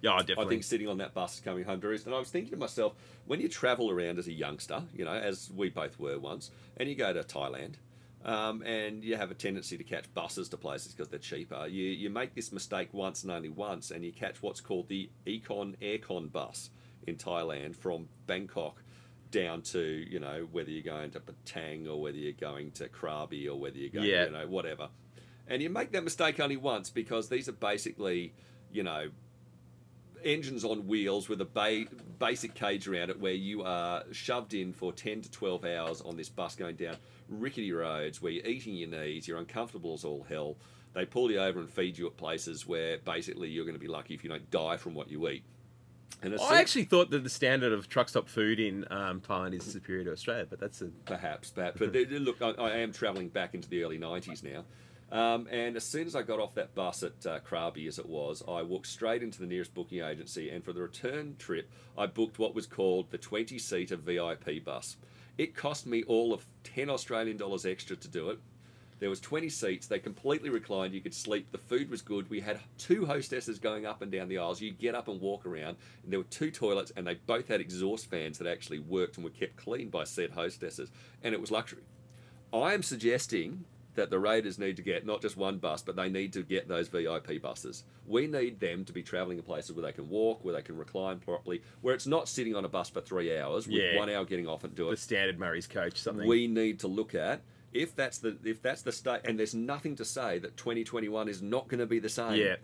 Yeah, 0.03 0.13
I 0.15 0.23
think 0.49 0.65
sitting 0.65 0.89
on 0.89 0.99
that 0.99 1.15
bus 1.15 1.41
coming 1.41 1.65
home 1.65 1.81
to 1.81 1.89
roost. 1.89 2.07
And 2.07 2.15
I 2.15 2.19
was 2.19 2.31
thinking 2.31 2.53
to 2.53 2.57
myself, 2.57 2.95
when 3.27 3.41
you 3.41 3.49
travel 3.49 3.91
around 3.91 4.19
as 4.19 4.27
a 4.29 4.33
youngster, 4.33 4.83
you 4.95 5.05
know, 5.05 5.13
as 5.13 5.51
we 5.55 5.69
both 5.69 5.99
were 5.99 6.19
once, 6.19 6.51
and 6.77 6.89
you 6.89 6.95
go 6.95 7.13
to 7.13 7.23
Thailand, 7.23 7.75
um, 8.25 8.63
and 8.63 9.03
you 9.03 9.17
have 9.17 9.31
a 9.31 9.35
tendency 9.35 9.77
to 9.79 9.85
catch 9.85 10.13
buses 10.15 10.49
to 10.51 10.57
places 10.57 10.93
because 10.93 11.09
they're 11.09 11.19
cheaper. 11.19 11.67
You 11.67 11.85
you 11.85 12.11
make 12.11 12.35
this 12.35 12.53
mistake 12.53 12.89
once 12.93 13.23
and 13.23 13.33
only 13.33 13.49
once, 13.49 13.91
and 13.91 14.05
you 14.05 14.13
catch 14.13 14.43
what's 14.43 14.61
called 14.61 14.89
the 14.89 15.11
Econ 15.27 15.77
Aircon 15.81 16.31
bus 16.31 16.71
in 17.07 17.17
Thailand 17.17 17.77
from 17.77 18.09
Bangkok 18.27 18.83
down 19.31 19.63
to 19.63 19.81
you 19.81 20.19
know 20.19 20.47
whether 20.51 20.71
you're 20.71 20.83
going 20.83 21.11
to 21.13 21.21
Patong 21.21 21.89
or 21.89 22.01
whether 22.01 22.17
you're 22.19 22.33
going 22.33 22.73
to 22.73 22.89
Krabi 22.89 23.47
or 23.47 23.55
whether 23.55 23.79
you're 23.79 23.91
going 23.91 24.07
Yeah. 24.07 24.27
you 24.27 24.33
know 24.33 24.47
whatever, 24.47 24.89
and 25.47 25.63
you 25.63 25.71
make 25.71 25.93
that 25.93 26.05
mistake 26.05 26.41
only 26.41 26.57
once 26.57 26.91
because 26.91 27.29
these 27.29 27.49
are 27.49 27.53
basically 27.53 28.35
you 28.73 28.83
know 28.83 29.11
engines 30.25 30.65
on 30.65 30.87
wheels 30.87 31.29
with 31.29 31.41
a 31.41 31.45
ba- 31.45 31.87
basic 32.19 32.55
cage 32.55 32.87
around 32.89 33.11
it 33.11 33.21
where 33.21 33.33
you 33.33 33.63
are 33.63 34.05
shoved 34.13 34.55
in 34.55 34.73
for 34.73 34.93
10 34.93 35.23
to 35.23 35.31
12 35.31 35.65
hours 35.65 36.01
on 36.01 36.17
this 36.17 36.29
bus 36.29 36.55
going 36.55 36.77
down 36.77 36.97
rickety 37.29 37.73
roads 37.73 38.21
where 38.21 38.33
you're 38.33 38.47
eating 38.47 38.75
your 38.75 38.89
knees, 38.89 39.27
you're 39.29 39.39
uncomfortable 39.39 39.95
as 39.95 40.05
all 40.05 40.25
hell. 40.29 40.57
They 40.93 41.07
pull 41.07 41.31
you 41.31 41.39
over 41.39 41.61
and 41.61 41.71
feed 41.71 41.97
you 41.97 42.07
at 42.07 42.17
places 42.17 42.67
where 42.67 42.99
basically 42.99 43.49
you're 43.49 43.65
going 43.65 43.77
to 43.77 43.81
be 43.81 43.89
lucky 43.89 44.15
if 44.15 44.25
you 44.25 44.31
don't 44.31 44.51
die 44.51 44.77
from 44.77 44.95
what 44.95 45.11
you 45.11 45.29
eat. 45.29 45.45
And 46.23 46.37
I 46.39 46.61
actually 46.61 46.85
thought 46.85 47.11
that 47.11 47.23
the 47.23 47.31
standard 47.31 47.73
of 47.73 47.89
truck 47.89 48.09
stop 48.09 48.29
food 48.29 48.61
in 48.61 48.85
um, 48.91 49.21
Thailand 49.21 49.55
is 49.55 49.65
superior 49.65 50.05
to 50.05 50.13
Australia, 50.13 50.47
but 50.49 50.61
that's 50.61 50.83
a 50.83 50.87
Perhaps, 51.07 51.51
perhaps. 51.51 51.79
But 51.79 51.95
look, 51.95 52.43
I, 52.43 52.51
I 52.51 52.71
am 52.79 52.93
travelling 52.93 53.29
back 53.29 53.55
into 53.55 53.69
the 53.69 53.83
early 53.85 53.99
90s 53.99 54.43
now. 54.43 54.65
Um, 55.13 55.49
and 55.51 55.77
as 55.77 55.85
soon 55.85 56.07
as 56.07 56.15
I 56.15 56.23
got 56.23 56.39
off 56.39 56.55
that 56.55 56.75
bus 56.75 57.03
at 57.03 57.27
uh, 57.27 57.41
Krabi, 57.41 57.89
as 57.89 57.99
it 57.99 58.09
was, 58.09 58.43
I 58.47 58.63
walked 58.63 58.87
straight 58.87 59.23
into 59.23 59.41
the 59.41 59.47
nearest 59.47 59.75
booking 59.75 60.03
agency. 60.03 60.51
And 60.51 60.65
for 60.65 60.73
the 60.73 60.83
return 60.83 61.35
trip, 61.39 61.71
I 61.99 62.07
booked 62.07 62.39
what 62.39 62.55
was 62.55 62.67
called 62.67 63.11
the 63.11 63.19
20 63.19 63.59
seater 63.59 63.97
VIP 63.97 64.65
bus. 64.65 64.97
It 65.37 65.57
cost 65.57 65.87
me 65.87 66.05
all 66.05 66.33
of 66.33 66.47
10 66.65 66.91
Australian 66.91 67.37
dollars 67.37 67.67
extra 67.67 67.97
to 67.97 68.09
do 68.09 68.31
it. 68.31 68.39
There 69.01 69.09
was 69.09 69.21
20 69.21 69.49
seats. 69.49 69.87
They 69.87 69.99
completely 69.99 70.51
reclined. 70.51 70.93
You 70.93 71.01
could 71.01 71.15
sleep. 71.15 71.51
The 71.51 71.59
food 71.59 71.91
was 71.91 72.03
good. 72.03 72.29
We 72.29 72.41
had 72.41 72.61
two 72.77 73.07
hostesses 73.07 73.59
going 73.59 73.87
up 73.87 74.03
and 74.03 74.13
down 74.13 74.29
the 74.29 74.37
aisles. 74.37 74.61
You 74.61 74.73
get 74.73 74.95
up 74.95 75.09
and 75.09 75.21
walk 75.21 75.47
around. 75.47 75.79
And 76.05 76.13
there 76.13 76.21
were 76.21 76.27
two 76.27 76.51
toilets, 76.51 76.93
and 76.95 77.07
they 77.07 77.15
both 77.15 77.49
had 77.49 77.63
exhaust 77.63 78.11
fans 78.11 78.37
that 78.39 78.47
actually 78.47 78.79
worked 78.79 79.17
and 79.17 79.25
were 79.25 79.31
kept 79.31 79.57
clean 79.57 79.89
by 79.89 80.05
said 80.05 80.33
hostesses. 80.33 80.91
And 81.23 81.35
it 81.35 81.41
was 81.41 81.51
luxury. 81.51 81.83
I 82.53 82.75
am 82.75 82.83
suggesting 82.83 83.65
that 83.95 84.09
the 84.11 84.19
Raiders 84.19 84.59
need 84.59 84.77
to 84.77 84.83
get 84.83 85.05
not 85.05 85.21
just 85.21 85.37
one 85.37 85.59
bus, 85.59 85.83
but 85.83 85.97
they 85.97 86.09
need 86.09 86.33
to 86.35 86.43
get 86.43 86.69
those 86.69 86.89
VIP 86.89 87.43
buses. 87.43 87.85
We 88.07 88.27
need 88.27 88.61
them 88.61 88.85
to 88.85 88.93
be 88.93 89.03
travelling 89.03 89.39
in 89.39 89.45
places 89.45 89.73
where 89.73 89.83
they 89.85 89.93
can 89.93 90.09
walk, 90.09 90.45
where 90.45 90.55
they 90.55 90.63
can 90.63 90.77
recline 90.77 91.19
properly, 91.19 91.63
where 91.81 91.95
it's 91.95 92.07
not 92.07 92.29
sitting 92.29 92.55
on 92.55 92.65
a 92.65 92.69
bus 92.69 92.89
for 92.89 93.01
three 93.01 93.37
hours 93.37 93.67
with 93.67 93.77
Yeah. 93.77 93.97
one 93.99 94.09
hour 94.09 94.25
getting 94.25 94.47
off 94.47 94.63
and 94.65 94.75
do 94.75 94.89
the 94.91 94.97
standard 94.97 95.39
Murray's 95.39 95.67
coach 95.67 95.99
something. 95.99 96.27
we 96.29 96.47
need 96.47 96.79
to 96.81 96.89
look 96.89 97.15
at 97.15 97.41
if 97.73 97.95
that's 97.95 98.19
the 98.19 98.37
if 98.45 98.61
that's 98.63 98.83
the 98.83 98.93
state 98.93 99.21
and 99.25 99.39
there's 99.39 99.55
nothing 99.55 99.95
to 99.97 100.05
say 100.05 100.39
that 100.41 100.57
2021 100.57 101.29
is 101.29 101.41
not 101.43 101.69
going 101.69 101.79
to 101.79 101.87
be 101.87 101.99
the 102.01 102.09
same 102.09 102.35
Yeah. 102.35 102.57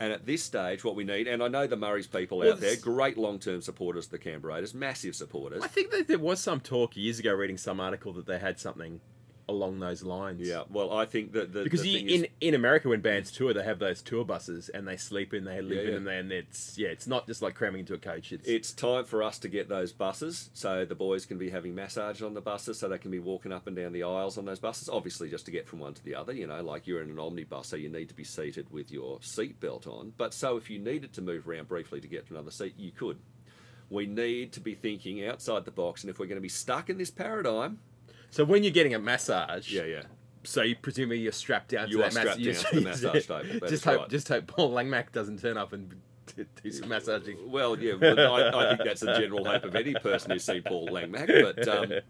and 0.00 0.12
at 0.12 0.26
this 0.26 0.42
stage 0.42 0.82
what 0.82 0.96
we 0.96 1.04
need 1.04 1.28
and 1.28 1.42
i 1.44 1.48
know 1.48 1.68
the 1.68 1.76
murray's 1.76 2.08
people 2.08 2.38
Well, 2.38 2.52
out 2.54 2.60
there 2.60 2.74
great 2.74 3.16
long-term 3.16 3.62
supporters 3.62 4.06
of 4.06 4.10
the 4.10 4.18
canberra 4.18 4.54
Raiders, 4.54 4.74
massive 4.74 5.14
supporters 5.14 5.62
I 5.62 5.68
think 5.68 5.92
that 5.92 6.08
there 6.08 6.18
was 6.18 6.40
some 6.40 6.58
talk 6.60 6.96
years 6.96 7.20
ago, 7.20 7.32
reading 7.34 7.56
some 7.56 7.78
article 7.78 8.12
that 8.14 8.26
they 8.26 8.38
had 8.40 8.58
something 8.58 9.00
along 9.48 9.78
those 9.80 10.02
lines. 10.02 10.46
yeah 10.46 10.62
well 10.70 10.92
i 10.92 11.04
think 11.06 11.32
that 11.32 11.52
the, 11.52 11.62
Because 11.64 11.82
the 11.82 11.88
you, 11.88 12.16
in 12.16 12.24
is, 12.24 12.30
in 12.40 12.54
America, 12.54 12.88
when 12.88 13.00
bands 13.00 13.30
tour, 13.30 13.54
they 13.54 13.62
have 13.64 13.78
those 13.78 14.02
tour 14.02 14.24
buses 14.24 14.68
and 14.68 14.86
they 14.86 14.96
sleep 14.96 15.32
in, 15.32 15.44
they 15.44 15.60
live 15.60 15.72
Yeah, 15.78 15.82
in 15.82 15.88
yeah. 15.88 15.94
them, 15.94 16.08
and 16.08 16.32
it's 16.32 16.76
yeah, 16.78 16.88
it's 16.88 17.06
not 17.06 17.26
just 17.26 17.40
like 17.42 17.54
cramming 17.54 17.80
into 17.80 17.94
a 17.94 17.98
coach. 17.98 18.32
It's, 18.32 18.46
it's 18.48 18.72
time 18.72 19.04
for 19.04 19.22
us 19.22 19.38
to 19.40 19.48
get 19.48 19.68
those 19.68 19.92
buses 19.92 20.50
so 20.52 20.84
the 20.84 20.94
boys 20.94 21.24
can 21.26 21.38
be 21.38 21.50
having 21.50 21.74
massage 21.74 22.20
on 22.22 22.34
the 22.34 22.40
buses 22.40 22.78
so 22.78 22.88
they 22.88 22.98
can 22.98 23.10
be 23.10 23.18
walking 23.18 23.52
up 23.52 23.66
and 23.66 23.74
down 23.76 23.92
the 23.92 24.02
aisles 24.02 24.36
on 24.38 24.44
those 24.44 24.58
buses 24.58 24.88
obviously 24.88 25.28
just 25.30 25.46
to 25.46 25.50
get 25.50 25.66
from 25.66 25.78
one 25.78 25.94
to 25.94 26.04
the 26.04 26.14
other 26.14 26.32
you 26.32 26.46
know 26.46 26.62
like 26.62 26.86
you're 26.86 27.00
in 27.02 27.10
an 27.10 27.18
omnibus 27.18 27.66
so 27.68 27.76
you 27.76 27.88
need 27.88 28.08
to 28.08 28.14
be 28.14 28.24
seated 28.24 28.70
with 28.70 28.90
your 28.90 29.18
seat 29.22 29.58
belt 29.60 29.86
on 29.86 30.12
but 30.16 30.34
so 30.34 30.56
if 30.56 30.68
you 30.70 30.78
needed 30.78 31.12
to 31.12 31.22
move 31.22 31.48
around 31.48 31.66
briefly 31.68 32.00
to 32.00 32.06
get 32.08 32.26
to 32.26 32.34
another 32.34 32.50
seat 32.50 32.74
you 32.76 32.90
could 32.92 33.18
we 33.90 34.06
need 34.06 34.52
to 34.52 34.60
be 34.60 34.74
thinking 34.74 35.24
outside 35.26 35.64
the 35.64 35.70
box 35.70 36.02
and 36.02 36.10
if 36.10 36.18
we're 36.18 36.26
going 36.26 36.36
to 36.36 36.42
be 36.42 36.48
stuck 36.48 36.90
in 36.90 36.98
this 36.98 37.10
paradigm 37.10 37.78
so 38.30 38.44
when 38.44 38.62
you're 38.64 38.72
getting 38.72 38.94
a 38.94 38.98
massage, 38.98 39.72
yeah 39.72 39.84
yeah 39.84 40.02
So 40.44 40.62
you 40.62 40.76
presumably 40.76 41.18
you're 41.18 41.32
strapped 41.32 41.68
down. 41.70 41.88
You 41.88 41.98
to 41.98 42.04
are 42.04 42.10
that 42.10 42.14
mass- 42.14 42.34
strapped 42.36 42.44
down 42.44 42.54
to 42.54 42.74
the 42.74 42.80
massage 42.80 43.26
table, 43.26 43.60
that 43.60 43.60
just 43.60 43.72
is 43.72 43.84
hope, 43.84 44.00
right. 44.00 44.08
just 44.10 44.28
hope 44.28 44.46
Paul 44.46 44.70
Langmack 44.72 45.12
doesn't 45.12 45.40
turn 45.40 45.56
up 45.56 45.72
and 45.72 45.88
do 46.36 46.44
do 46.62 46.70
some 46.70 46.88
massaging. 46.90 47.36
well 47.50 47.76
yeah 47.78 47.94
well, 47.94 48.34
I, 48.34 48.50
I 48.50 48.68
think 48.76 48.86
that's 48.86 49.00
the 49.00 49.18
general 49.18 49.44
hope 49.46 49.64
of 49.64 49.74
any 49.74 49.94
person 49.94 50.30
who's 50.30 50.44
seen 50.44 50.62
paul 50.62 50.86
langmack 50.88 51.26
but 51.26 51.66
um, 51.74 51.88
Do 51.88 52.02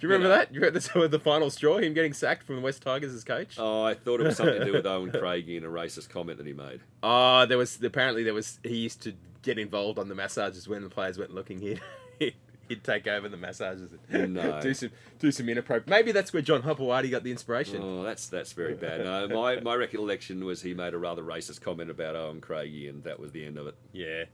you 0.00 0.08
remember 0.08 0.28
that? 0.28 0.52
You 0.52 0.60
remember 0.60 0.80
the, 0.80 1.08
the 1.08 1.18
final 1.20 1.50
straw, 1.50 1.76
him 1.76 1.92
getting 1.92 2.14
sacked 2.14 2.44
from 2.44 2.56
the 2.56 2.62
West 2.62 2.80
Tigers 2.82 3.12
as 3.12 3.22
coach? 3.22 3.56
oh, 3.58 3.82
i 3.84 3.92
thought 3.92 4.20
it 4.20 4.24
was 4.24 4.36
something 4.38 4.58
to 4.58 4.64
do 4.64 4.72
with 4.72 4.86
owen 4.86 5.10
craigie 5.12 5.58
and 5.58 5.66
a 5.66 5.68
racist 5.68 6.08
comment 6.08 6.38
that 6.38 6.46
he 6.46 6.54
made 6.54 6.80
Oh, 7.02 7.44
there 7.44 7.58
was 7.58 7.78
apparently 7.82 8.22
there 8.24 8.32
was 8.34 8.58
he 8.64 8.76
used 8.78 9.02
to 9.02 9.12
get 9.42 9.58
involved 9.58 9.98
on 9.98 10.08
the 10.08 10.14
massages 10.14 10.66
when 10.66 10.82
the 10.82 10.88
players 10.88 11.18
weren't 11.18 11.34
looking. 11.34 11.60
He'd, 11.60 12.34
he'd 12.68 12.84
take 12.84 13.06
over 13.06 13.28
the 13.28 13.36
massages. 13.36 13.90
And 14.10 14.34
No. 14.34 14.60
do 14.62 14.74
some 14.74 14.90
do 15.18 15.30
some 15.32 15.48
inappropriate. 15.48 15.88
Maybe 15.88 16.12
that's 16.12 16.32
where 16.32 16.42
John 16.42 16.62
Hopoate 16.62 17.10
got 17.10 17.22
the 17.22 17.30
inspiration. 17.30 17.82
Oh, 17.82 18.02
that's 18.02 18.28
that's 18.28 18.52
very 18.52 18.74
bad. 18.86 19.04
No, 19.04 19.28
my 19.28 19.60
my 19.60 19.74
recollection 19.74 20.44
was 20.44 20.62
he 20.62 20.74
made 20.74 20.94
a 20.94 20.98
rather 20.98 21.22
racist 21.22 21.60
comment 21.60 21.90
about 21.90 22.16
Owen 22.16 22.40
Craigie, 22.40 22.88
and 22.88 23.02
that 23.04 23.18
was 23.20 23.32
the 23.32 23.44
end 23.44 23.58
of 23.58 23.66
it. 23.66 23.74
Yeah. 23.92 24.24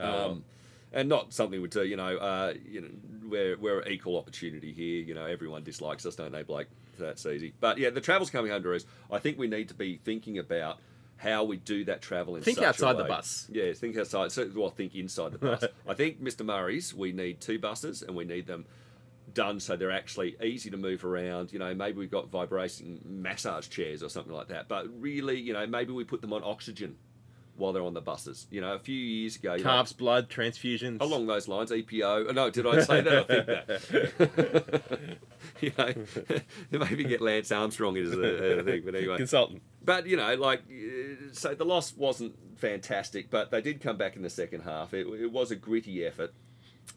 Um, 0.00 0.44
and 0.92 1.08
not 1.08 1.32
something 1.32 1.60
we 1.60 1.68
do. 1.68 1.84
You 1.84 1.96
know, 1.96 2.16
uh, 2.16 2.54
you 2.68 2.80
know, 2.80 2.88
we're 3.28 3.56
we're 3.58 3.82
equal 3.88 4.16
opportunity 4.16 4.72
here. 4.72 5.02
You 5.02 5.14
know, 5.14 5.26
everyone 5.26 5.64
dislikes 5.64 6.06
us, 6.06 6.14
don't 6.16 6.32
they, 6.32 6.42
Blake? 6.42 6.68
That's 6.98 7.26
easy. 7.26 7.52
But 7.60 7.78
yeah, 7.78 7.90
the 7.90 8.00
travel's 8.00 8.30
coming 8.30 8.52
home 8.52 8.62
to 8.62 8.74
us. 8.74 8.84
I 9.10 9.18
think 9.18 9.36
we 9.38 9.48
need 9.48 9.68
to 9.68 9.74
be 9.74 10.00
thinking 10.04 10.38
about 10.38 10.78
how 11.16 11.44
we 11.44 11.56
do 11.56 11.84
that 11.84 12.02
travel 12.02 12.36
in 12.36 12.42
Think 12.42 12.58
outside 12.58 12.96
the 12.96 13.04
bus. 13.04 13.48
Yeah, 13.50 13.72
think 13.72 13.96
outside. 13.96 14.32
So, 14.32 14.50
well, 14.54 14.70
think 14.70 14.94
inside 14.94 15.32
the 15.32 15.38
bus. 15.38 15.64
I 15.88 15.94
think 15.94 16.22
Mr. 16.22 16.44
Murray's. 16.44 16.92
We 16.92 17.12
need 17.12 17.40
two 17.40 17.58
buses, 17.58 18.02
and 18.02 18.16
we 18.16 18.24
need 18.24 18.46
them 18.46 18.66
done 19.32 19.58
so 19.58 19.74
they're 19.74 19.90
actually 19.90 20.36
easy 20.42 20.70
to 20.70 20.76
move 20.76 21.04
around. 21.04 21.52
You 21.52 21.58
know, 21.58 21.74
maybe 21.74 21.98
we've 21.98 22.10
got 22.10 22.28
vibrating 22.28 23.00
massage 23.04 23.68
chairs 23.68 24.02
or 24.02 24.08
something 24.08 24.32
like 24.32 24.48
that. 24.48 24.68
But 24.68 24.86
really, 25.00 25.40
you 25.40 25.52
know, 25.52 25.66
maybe 25.66 25.92
we 25.92 26.04
put 26.04 26.20
them 26.20 26.32
on 26.32 26.42
oxygen 26.44 26.96
while 27.56 27.72
they're 27.72 27.82
on 27.82 27.94
the 27.94 28.00
buses. 28.00 28.46
You 28.50 28.60
know, 28.60 28.74
a 28.74 28.78
few 28.78 28.98
years 28.98 29.36
ago, 29.36 29.56
know, 29.56 29.84
blood, 29.96 30.28
transfusions. 30.28 31.00
along 31.00 31.26
those 31.26 31.48
lines, 31.48 31.70
EPO. 31.70 32.28
oh, 32.28 32.32
No, 32.32 32.50
did 32.50 32.66
I 32.66 32.80
say 32.80 33.00
that? 33.00 33.30
I 33.30 33.78
think 33.78 34.16
that. 34.16 35.18
you 35.60 35.72
know, 35.78 36.84
maybe 36.86 37.04
get 37.04 37.20
Lance 37.20 37.52
Armstrong 37.52 37.96
as 37.96 38.12
a, 38.12 38.60
a 38.60 38.62
thing, 38.62 38.82
but 38.84 38.94
anyway. 38.94 39.16
consultant. 39.16 39.62
But 39.84 40.06
you 40.06 40.16
know, 40.16 40.34
like, 40.36 40.60
uh, 40.70 41.32
so 41.32 41.54
the 41.54 41.64
loss 41.64 41.94
wasn't 41.96 42.34
fantastic, 42.58 43.30
but 43.30 43.50
they 43.50 43.60
did 43.60 43.80
come 43.80 43.96
back 43.96 44.16
in 44.16 44.22
the 44.22 44.30
second 44.30 44.62
half. 44.62 44.94
It, 44.94 45.06
it 45.06 45.30
was 45.30 45.50
a 45.50 45.56
gritty 45.56 46.04
effort, 46.06 46.32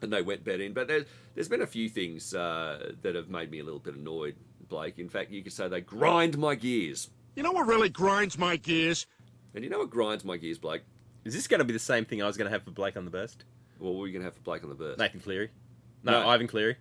and 0.01 0.11
they 0.13 0.21
went 0.21 0.43
bet 0.43 0.61
in. 0.61 0.73
But 0.73 0.87
there's 0.87 1.05
there's 1.35 1.49
been 1.49 1.61
a 1.61 1.67
few 1.67 1.89
things 1.89 2.33
uh, 2.33 2.93
that 3.01 3.15
have 3.15 3.29
made 3.29 3.51
me 3.51 3.59
a 3.59 3.63
little 3.63 3.79
bit 3.79 3.95
annoyed, 3.95 4.35
Blake. 4.69 4.99
In 4.99 5.09
fact, 5.09 5.31
you 5.31 5.43
could 5.43 5.53
say 5.53 5.67
they 5.67 5.81
grind 5.81 6.37
my 6.37 6.55
gears. 6.55 7.09
You 7.35 7.43
know 7.43 7.51
what 7.51 7.67
really 7.67 7.89
grinds 7.89 8.37
my 8.37 8.55
gears? 8.55 9.05
And 9.53 9.63
you 9.63 9.69
know 9.69 9.79
what 9.79 9.89
grinds 9.89 10.23
my 10.23 10.37
gears, 10.37 10.57
Blake? 10.57 10.83
Is 11.25 11.33
this 11.33 11.47
going 11.47 11.59
to 11.59 11.65
be 11.65 11.73
the 11.73 11.79
same 11.79 12.05
thing 12.05 12.23
I 12.23 12.27
was 12.27 12.37
going 12.37 12.45
to 12.47 12.51
have 12.51 12.63
for 12.63 12.71
Blake 12.71 12.95
on 12.95 13.05
the 13.05 13.11
burst? 13.11 13.43
Well, 13.79 13.93
what 13.93 13.99
were 14.01 14.07
you 14.07 14.13
going 14.13 14.21
to 14.21 14.25
have 14.27 14.35
for 14.35 14.41
Blake 14.41 14.63
on 14.63 14.69
the 14.69 14.75
burst? 14.75 14.97
Nathan 14.97 15.19
Cleary. 15.19 15.49
No, 16.03 16.21
No. 16.23 16.29
Ivan 16.29 16.47
Cleary. 16.47 16.77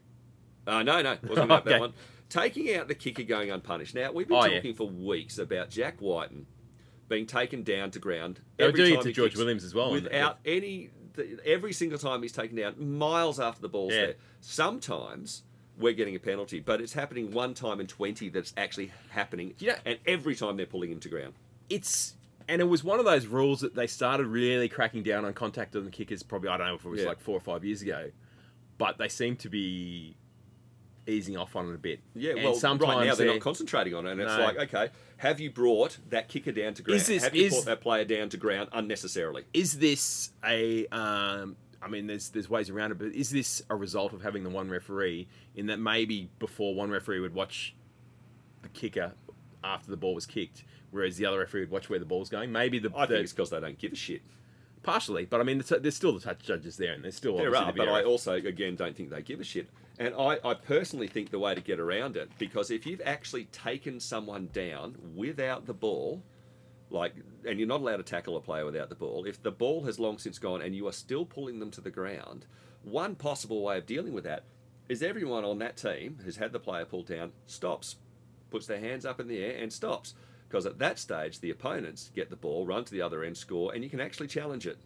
Uh, 0.66 0.82
no, 0.82 1.02
no, 1.02 1.16
wasn't 1.28 1.44
about 1.46 1.62
Okay. 1.62 1.70
that 1.72 1.80
one. 1.80 1.92
Taking 2.28 2.74
out 2.74 2.88
the 2.88 2.94
kicker 2.94 3.22
going 3.22 3.50
unpunished. 3.50 3.94
Now 3.94 4.10
we've 4.12 4.26
been 4.26 4.36
Oh, 4.36 4.44
yeah. 4.46 4.56
talking 4.56 4.74
for 4.74 4.88
weeks 4.88 5.38
about 5.38 5.70
Jack 5.70 6.00
Wighton 6.00 6.46
being 7.08 7.26
taken 7.26 7.62
down 7.62 7.92
to 7.92 7.98
ground. 8.00 8.40
They 8.56 8.66
were 8.66 8.72
doing 8.72 8.94
it 8.94 9.02
to 9.02 9.12
George 9.12 9.36
Williams 9.36 9.62
as 9.64 9.74
well, 9.74 9.92
without 9.92 10.38
any. 10.44 10.90
The, 11.14 11.38
every 11.46 11.72
single 11.72 11.98
time 11.98 12.20
he's 12.22 12.32
taken 12.32 12.56
down, 12.56 12.98
miles 12.98 13.40
after 13.40 13.62
the 13.62 13.68
ball's 13.70 13.92
Yeah. 13.94 14.00
there. 14.06 14.14
Sometimes 14.40 15.44
we're 15.78 15.92
getting 15.92 16.16
a 16.16 16.18
penalty, 16.18 16.58
but 16.60 16.80
it's 16.80 16.92
happening 16.94 17.30
one 17.30 17.54
time 17.54 17.80
in 17.80 17.86
twenty 17.86 18.28
that's 18.28 18.52
actually 18.56 18.90
happening, 19.10 19.54
Yeah. 19.58 19.78
and 19.84 19.98
every 20.06 20.34
time 20.34 20.56
they're 20.56 20.66
pulling 20.66 20.90
him 20.90 21.00
to 21.00 21.08
ground. 21.08 21.34
It's 21.70 22.14
and 22.48 22.60
it 22.60 22.64
was 22.66 22.82
one 22.84 22.98
of 22.98 23.04
those 23.04 23.26
rules 23.26 23.60
that 23.60 23.74
they 23.74 23.86
started 23.86 24.26
really 24.26 24.68
cracking 24.68 25.02
down 25.02 25.24
on 25.24 25.32
contact 25.34 25.74
on 25.76 25.84
the 25.84 25.90
kickers. 25.90 26.22
Probably 26.22 26.48
I 26.48 26.56
don't 26.56 26.66
know 26.66 26.74
if 26.74 26.84
it 26.84 26.88
was 26.88 27.00
Yeah. 27.02 27.06
like 27.08 27.20
four 27.20 27.36
or 27.36 27.40
five 27.40 27.64
years 27.64 27.82
ago, 27.82 28.10
but 28.78 28.98
they 28.98 29.08
seem 29.08 29.36
to 29.36 29.48
be 29.48 30.16
easing 31.06 31.36
off 31.36 31.54
on 31.56 31.68
it 31.70 31.74
a 31.74 31.78
bit. 31.78 32.00
Yeah, 32.14 32.32
And 32.32 32.44
well, 32.44 32.54
sometimes 32.54 32.88
right 32.94 33.06
now 33.06 33.14
they're 33.14 33.26
they're- 33.26 33.34
not 33.36 33.42
concentrating 33.42 33.94
on 33.94 34.06
it, 34.06 34.12
and 34.12 34.20
it's 34.20 34.36
No. 34.36 34.42
like, 34.44 34.56
okay, 34.58 34.90
have 35.18 35.40
you 35.40 35.50
brought 35.50 35.98
that 36.10 36.28
kicker 36.28 36.52
down 36.52 36.74
to 36.74 36.82
ground? 36.82 37.00
Is 37.00 37.06
this- 37.06 37.22
have 37.24 37.34
you 37.36 37.44
is- 37.46 37.52
brought 37.52 37.64
that 37.66 37.80
player 37.80 38.04
down 38.04 38.28
to 38.30 38.36
ground 38.36 38.68
unnecessarily? 38.72 39.44
is 39.54 39.78
this 39.78 40.30
a 40.44 40.86
um, 40.88 41.56
I 41.82 41.88
mean 41.88 42.06
there's 42.06 42.30
there's 42.30 42.48
ways 42.50 42.70
around 42.70 42.90
it 42.92 42.98
but 42.98 43.08
is 43.08 43.30
this 43.30 43.62
a 43.70 43.76
result 43.76 44.12
of 44.12 44.22
having 44.22 44.42
the 44.44 44.50
one 44.50 44.68
referee 44.68 45.28
in 45.54 45.66
that 45.66 45.78
maybe 45.78 46.28
before 46.38 46.74
one 46.74 46.90
referee 46.90 47.20
would 47.20 47.34
watch 47.34 47.74
the 48.62 48.68
kicker 48.70 49.12
after 49.62 49.90
the 49.90 49.96
ball 49.96 50.14
was 50.14 50.26
kicked 50.26 50.64
whereas 50.90 51.16
the 51.16 51.26
other 51.26 51.38
referee 51.38 51.60
would 51.60 51.70
watch 51.70 51.88
where 51.90 51.98
the 51.98 52.04
ball's 52.04 52.28
going 52.28 52.50
maybe 52.50 52.78
the, 52.78 52.90
I 52.96 53.06
the 53.06 53.14
think 53.14 53.24
it's 53.24 53.32
because 53.32 53.50
they 53.50 53.60
don't 53.60 53.78
give 53.78 53.92
a 53.92 53.96
shit. 53.96 54.22
partially 54.82 55.24
but 55.26 55.40
I 55.40 55.44
mean 55.44 55.58
there's, 55.58 55.80
there's 55.82 55.94
still 55.96 56.12
the 56.12 56.20
touch 56.20 56.42
judges 56.42 56.76
there 56.76 56.92
and 56.94 57.04
there's 57.04 57.14
still 57.16 57.36
There 57.36 57.54
are, 57.54 57.70
the 57.72 57.78
but 57.78 57.88
I 57.88 58.02
also, 58.02 58.32
again, 58.34 58.74
don't 58.76 58.96
think 58.96 59.10
they 59.10 59.22
give 59.22 59.40
a 59.40 59.44
shit. 59.44 59.68
And 59.98 60.14
I, 60.14 60.38
I 60.44 60.54
personally 60.54 61.06
think 61.06 61.30
the 61.30 61.38
way 61.38 61.54
to 61.54 61.60
get 61.60 61.80
around 61.80 62.16
it, 62.16 62.30
because 62.38 62.70
if 62.70 62.84
you've 62.86 63.00
actually 63.04 63.44
taken 63.46 63.98
someone 63.98 64.50
down 64.52 64.96
without 65.14 65.66
the 65.66 65.72
ball, 65.72 66.22
like, 66.90 67.14
and 67.46 67.58
you're 67.58 67.68
not 67.68 67.80
allowed 67.80 67.96
to 67.96 68.02
tackle 68.02 68.36
a 68.36 68.40
player 68.40 68.66
without 68.66 68.90
the 68.90 68.94
ball, 68.94 69.24
if 69.24 69.42
the 69.42 69.50
ball 69.50 69.84
has 69.84 69.98
long 69.98 70.18
since 70.18 70.38
gone 70.38 70.60
and 70.60 70.74
you 70.74 70.86
are 70.86 70.92
still 70.92 71.24
pulling 71.24 71.60
them 71.60 71.70
to 71.70 71.80
the 71.80 71.90
ground, 71.90 72.46
one 72.82 73.14
possible 73.14 73.62
way 73.62 73.78
of 73.78 73.86
dealing 73.86 74.12
with 74.12 74.24
that 74.24 74.44
is 74.88 75.02
everyone 75.02 75.44
on 75.44 75.58
that 75.58 75.76
team 75.76 76.18
who's 76.24 76.36
had 76.36 76.52
the 76.52 76.60
player 76.60 76.84
pulled 76.84 77.06
down 77.06 77.32
stops, 77.46 77.96
puts 78.50 78.66
their 78.66 78.80
hands 78.80 79.06
up 79.06 79.18
in 79.18 79.28
the 79.28 79.42
air 79.42 79.56
and 79.60 79.72
stops. 79.72 80.14
Because 80.48 80.66
at 80.66 80.78
that 80.78 80.98
stage, 80.98 81.40
the 81.40 81.50
opponents 81.50 82.10
get 82.14 82.30
the 82.30 82.36
ball, 82.36 82.66
run 82.66 82.84
to 82.84 82.92
the 82.92 83.02
other 83.02 83.24
end, 83.24 83.36
score, 83.36 83.74
and 83.74 83.82
you 83.82 83.90
can 83.90 84.00
actually 84.00 84.28
challenge 84.28 84.66
it 84.66 84.78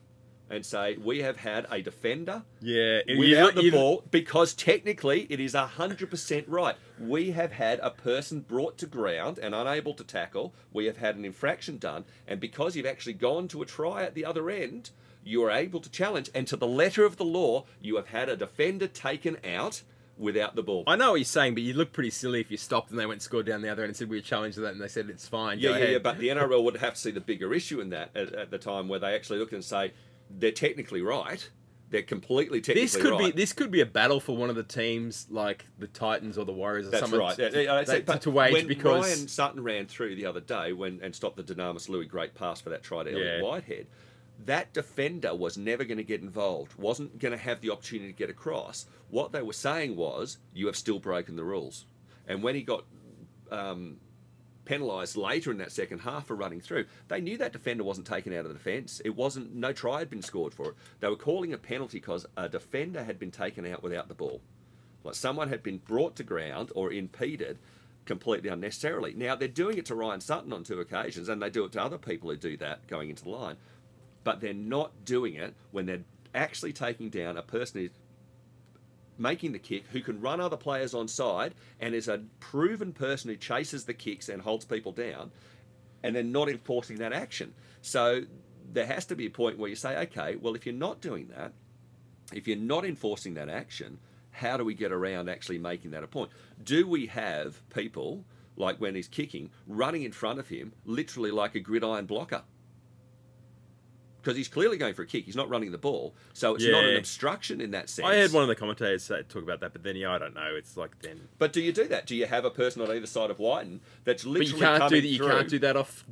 and 0.50 0.66
say, 0.66 0.96
We 0.96 1.20
have 1.20 1.38
had 1.38 1.66
a 1.70 1.80
defender 1.80 2.42
yeah 2.60 3.00
without 3.18 3.54
the 3.54 3.70
ball 3.70 4.04
because 4.10 4.52
technically 4.52 5.26
it 5.30 5.40
is 5.40 5.54
100% 5.54 6.44
right. 6.48 6.76
We 6.98 7.30
have 7.30 7.52
had 7.52 7.78
a 7.80 7.90
person 7.90 8.40
brought 8.40 8.76
to 8.78 8.86
ground 8.86 9.38
and 9.38 9.54
unable 9.54 9.94
to 9.94 10.04
tackle. 10.04 10.52
We 10.72 10.86
have 10.86 10.98
had 10.98 11.16
an 11.16 11.24
infraction 11.24 11.78
done. 11.78 12.04
And 12.26 12.40
because 12.40 12.76
you've 12.76 12.86
actually 12.86 13.14
gone 13.14 13.48
to 13.48 13.62
a 13.62 13.66
try 13.66 14.02
at 14.02 14.14
the 14.14 14.24
other 14.24 14.50
end, 14.50 14.90
you 15.24 15.42
are 15.44 15.50
able 15.50 15.80
to 15.80 15.90
challenge. 15.90 16.30
And 16.34 16.46
to 16.48 16.56
the 16.56 16.66
letter 16.66 17.04
of 17.04 17.16
the 17.16 17.24
law, 17.24 17.64
you 17.80 17.96
have 17.96 18.08
had 18.08 18.28
a 18.28 18.36
defender 18.36 18.86
taken 18.88 19.36
out 19.44 19.82
without 20.18 20.54
the 20.54 20.62
ball. 20.62 20.84
I 20.86 20.96
know 20.96 21.12
what 21.12 21.16
you're 21.20 21.24
saying 21.24 21.54
but 21.54 21.62
you 21.62 21.72
look 21.72 21.94
pretty 21.94 22.10
silly 22.10 22.40
if 22.42 22.50
you 22.50 22.58
stopped 22.58 22.90
and 22.90 22.98
they 22.98 23.06
went 23.06 23.16
and 23.16 23.22
scored 23.22 23.46
down 23.46 23.62
the 23.62 23.70
other 23.70 23.82
end 23.84 23.88
and 23.88 23.96
said 23.96 24.10
we 24.10 24.18
were 24.18 24.22
challenged 24.22 24.56
to 24.56 24.60
that 24.60 24.72
and 24.72 24.80
they 24.80 24.86
said 24.88 25.08
it's 25.08 25.26
fine 25.26 25.58
Yeah, 25.58 25.70
go 25.70 25.76
yeah, 25.76 25.82
ahead. 25.82 25.92
yeah, 25.92 25.98
but 26.00 26.18
the 26.18 26.28
NRL 26.28 26.62
would 26.62 26.76
have 26.76 26.92
to 26.92 27.00
see 27.00 27.10
the 27.10 27.22
bigger 27.22 27.54
issue 27.54 27.80
in 27.80 27.88
that 27.90 28.10
at, 28.14 28.34
at 28.34 28.50
the 28.50 28.58
time 28.58 28.86
where 28.86 28.98
they 28.98 29.14
actually 29.14 29.38
look 29.38 29.52
and 29.52 29.64
say, 29.64 29.92
they're 30.38 30.52
technically 30.52 31.02
right. 31.02 31.48
They're 31.90 32.02
completely 32.02 32.60
technically 32.60 32.82
this 32.82 32.96
could 32.96 33.10
right. 33.10 33.34
be 33.34 33.40
this 33.40 33.52
could 33.52 33.72
be 33.72 33.80
a 33.80 33.86
battle 33.86 34.20
for 34.20 34.36
one 34.36 34.48
of 34.48 34.54
the 34.54 34.62
teams 34.62 35.26
like 35.28 35.66
the 35.78 35.88
Titans 35.88 36.38
or 36.38 36.44
the 36.44 36.52
Warriors 36.52 36.86
or 36.86 36.90
That's 36.90 37.00
something 37.02 37.18
right. 37.18 37.34
to, 37.34 37.42
Yeah, 37.64 37.74
that's 37.74 37.90
to- 37.90 37.96
it. 37.96 38.06
But 38.06 38.22
to 38.22 38.30
wage 38.30 38.52
when 38.52 38.68
because 38.68 39.06
Ryan 39.06 39.26
Sutton 39.28 39.64
ran 39.64 39.86
through 39.86 40.14
the 40.14 40.26
other 40.26 40.40
day 40.40 40.72
when 40.72 41.00
and 41.02 41.12
stopped 41.12 41.36
the 41.36 41.42
Dunamis 41.42 41.88
Lui 41.88 42.04
great 42.06 42.34
pass 42.34 42.60
for 42.60 42.70
that 42.70 42.84
try 42.84 43.02
to 43.02 43.10
Elliott 43.10 43.40
Yeah. 43.42 43.48
Whitehead, 43.48 43.88
that 44.46 44.72
defender 44.72 45.34
was 45.34 45.58
never 45.58 45.82
going 45.84 45.98
to 45.98 46.04
get 46.04 46.20
involved. 46.20 46.78
wasn't 46.78 47.18
going 47.18 47.32
to 47.32 47.38
have 47.38 47.60
the 47.60 47.70
opportunity 47.70 48.12
to 48.12 48.16
get 48.16 48.30
across. 48.30 48.86
What 49.08 49.32
they 49.32 49.42
were 49.42 49.52
saying 49.52 49.96
was, 49.96 50.38
"You 50.54 50.66
have 50.66 50.76
still 50.76 51.00
broken 51.00 51.34
the 51.34 51.44
rules." 51.44 51.86
And 52.28 52.40
when 52.40 52.54
he 52.54 52.62
got 52.62 52.84
um, 53.50 53.96
penalised 54.70 55.16
later 55.16 55.50
in 55.50 55.58
that 55.58 55.72
second 55.72 55.98
half 55.98 56.26
for 56.26 56.36
running 56.36 56.60
through. 56.60 56.84
They 57.08 57.20
knew 57.20 57.36
that 57.38 57.52
defender 57.52 57.82
wasn't 57.82 58.06
taken 58.06 58.32
out 58.32 58.44
of 58.44 58.48
the 58.48 58.54
defence. 58.54 59.02
It 59.04 59.16
wasn't 59.16 59.52
no 59.52 59.72
try 59.72 59.98
had 59.98 60.08
been 60.08 60.22
scored 60.22 60.54
for 60.54 60.68
it. 60.68 60.74
They 61.00 61.08
were 61.08 61.16
calling 61.16 61.52
a 61.52 61.58
penalty 61.58 61.98
because 61.98 62.24
a 62.36 62.48
defender 62.48 63.02
had 63.02 63.18
been 63.18 63.32
taken 63.32 63.66
out 63.66 63.82
without 63.82 64.06
the 64.06 64.14
ball, 64.14 64.40
like 65.02 65.16
someone 65.16 65.48
had 65.48 65.64
been 65.64 65.78
brought 65.78 66.14
to 66.16 66.22
ground 66.22 66.70
or 66.76 66.92
impeded 66.92 67.58
completely 68.06 68.48
unnecessarily. 68.48 69.12
Now 69.12 69.34
they're 69.34 69.48
doing 69.48 69.76
it 69.76 69.86
to 69.86 69.96
Ryan 69.96 70.20
Sutton 70.20 70.52
on 70.52 70.62
two 70.62 70.78
occasions, 70.78 71.28
and 71.28 71.42
they 71.42 71.50
do 71.50 71.64
it 71.64 71.72
to 71.72 71.82
other 71.82 71.98
people 71.98 72.30
who 72.30 72.36
do 72.36 72.56
that 72.58 72.86
going 72.86 73.10
into 73.10 73.24
the 73.24 73.30
line, 73.30 73.56
but 74.22 74.40
they're 74.40 74.54
not 74.54 75.04
doing 75.04 75.34
it 75.34 75.54
when 75.72 75.86
they're 75.86 76.04
actually 76.32 76.72
taking 76.72 77.10
down 77.10 77.36
a 77.36 77.42
person 77.42 77.80
who's 77.80 77.90
making 79.20 79.52
the 79.52 79.58
kick, 79.58 79.84
who 79.92 80.00
can 80.00 80.20
run 80.20 80.40
other 80.40 80.56
players 80.56 80.94
on 80.94 81.06
side, 81.06 81.54
and 81.78 81.94
is 81.94 82.08
a 82.08 82.22
proven 82.40 82.92
person 82.92 83.30
who 83.30 83.36
chases 83.36 83.84
the 83.84 83.94
kicks 83.94 84.28
and 84.28 84.42
holds 84.42 84.64
people 84.64 84.92
down, 84.92 85.30
and 86.02 86.16
then 86.16 86.32
not 86.32 86.48
enforcing 86.48 86.96
that 86.96 87.12
action. 87.12 87.52
So 87.82 88.22
there 88.72 88.86
has 88.86 89.04
to 89.06 89.16
be 89.16 89.26
a 89.26 89.30
point 89.30 89.58
where 89.58 89.68
you 89.68 89.76
say, 89.76 89.96
okay, 89.98 90.36
well, 90.36 90.54
if 90.54 90.64
you're 90.64 90.74
not 90.74 91.00
doing 91.00 91.28
that, 91.36 91.52
if 92.32 92.48
you're 92.48 92.56
not 92.56 92.84
enforcing 92.84 93.34
that 93.34 93.48
action, 93.48 93.98
how 94.30 94.56
do 94.56 94.64
we 94.64 94.74
get 94.74 94.92
around 94.92 95.28
actually 95.28 95.58
making 95.58 95.90
that 95.90 96.04
a 96.04 96.06
point? 96.06 96.30
Do 96.62 96.86
we 96.86 97.06
have 97.06 97.68
people, 97.70 98.24
like 98.56 98.80
when 98.80 98.94
he's 98.94 99.08
kicking, 99.08 99.50
running 99.66 100.02
in 100.02 100.12
front 100.12 100.38
of 100.38 100.48
him, 100.48 100.72
literally 100.84 101.30
like 101.30 101.54
a 101.54 101.60
gridiron 101.60 102.06
blocker? 102.06 102.42
Because 104.22 104.36
he's 104.36 104.48
clearly 104.48 104.76
going 104.76 104.94
for 104.94 105.02
a 105.02 105.06
kick. 105.06 105.24
He's 105.24 105.36
not 105.36 105.48
running 105.48 105.72
the 105.72 105.78
ball. 105.78 106.14
So 106.32 106.54
it's 106.54 106.66
not 106.66 106.84
an 106.84 106.96
obstruction 106.96 107.60
in 107.60 107.70
that 107.72 107.88
sense. 107.88 108.06
I 108.06 108.14
had 108.16 108.32
one 108.32 108.42
of 108.42 108.48
the 108.48 108.54
commentators 108.54 109.02
say, 109.04 109.22
talk 109.22 109.42
about 109.42 109.60
that, 109.60 109.72
but 109.72 109.82
then 109.82 109.96
yeah, 109.96 110.12
I 110.12 110.18
don't 110.18 110.34
know. 110.34 110.54
It's 110.56 110.76
like 110.76 110.98
then, 111.00 111.28
But 111.38 111.52
do 111.52 111.60
you 111.60 111.72
do 111.72 111.88
that? 111.88 112.06
Do 112.06 112.14
you 112.16 112.26
have 112.26 112.44
a 112.44 112.50
person 112.50 112.82
on 112.82 112.90
either 112.90 113.06
side 113.06 113.30
of 113.30 113.38
Wighton 113.38 113.80
that's 114.04 114.24
literally? 114.24 114.50
but 114.52 114.58
you 114.60 114.78
can't 114.78 114.90
do 114.90 115.00
that. 115.00 115.06
You 115.08 115.16
through? 115.18 115.28
can't 115.28 115.48
do 115.48 115.58
that 115.60 115.76
off. 115.76 116.04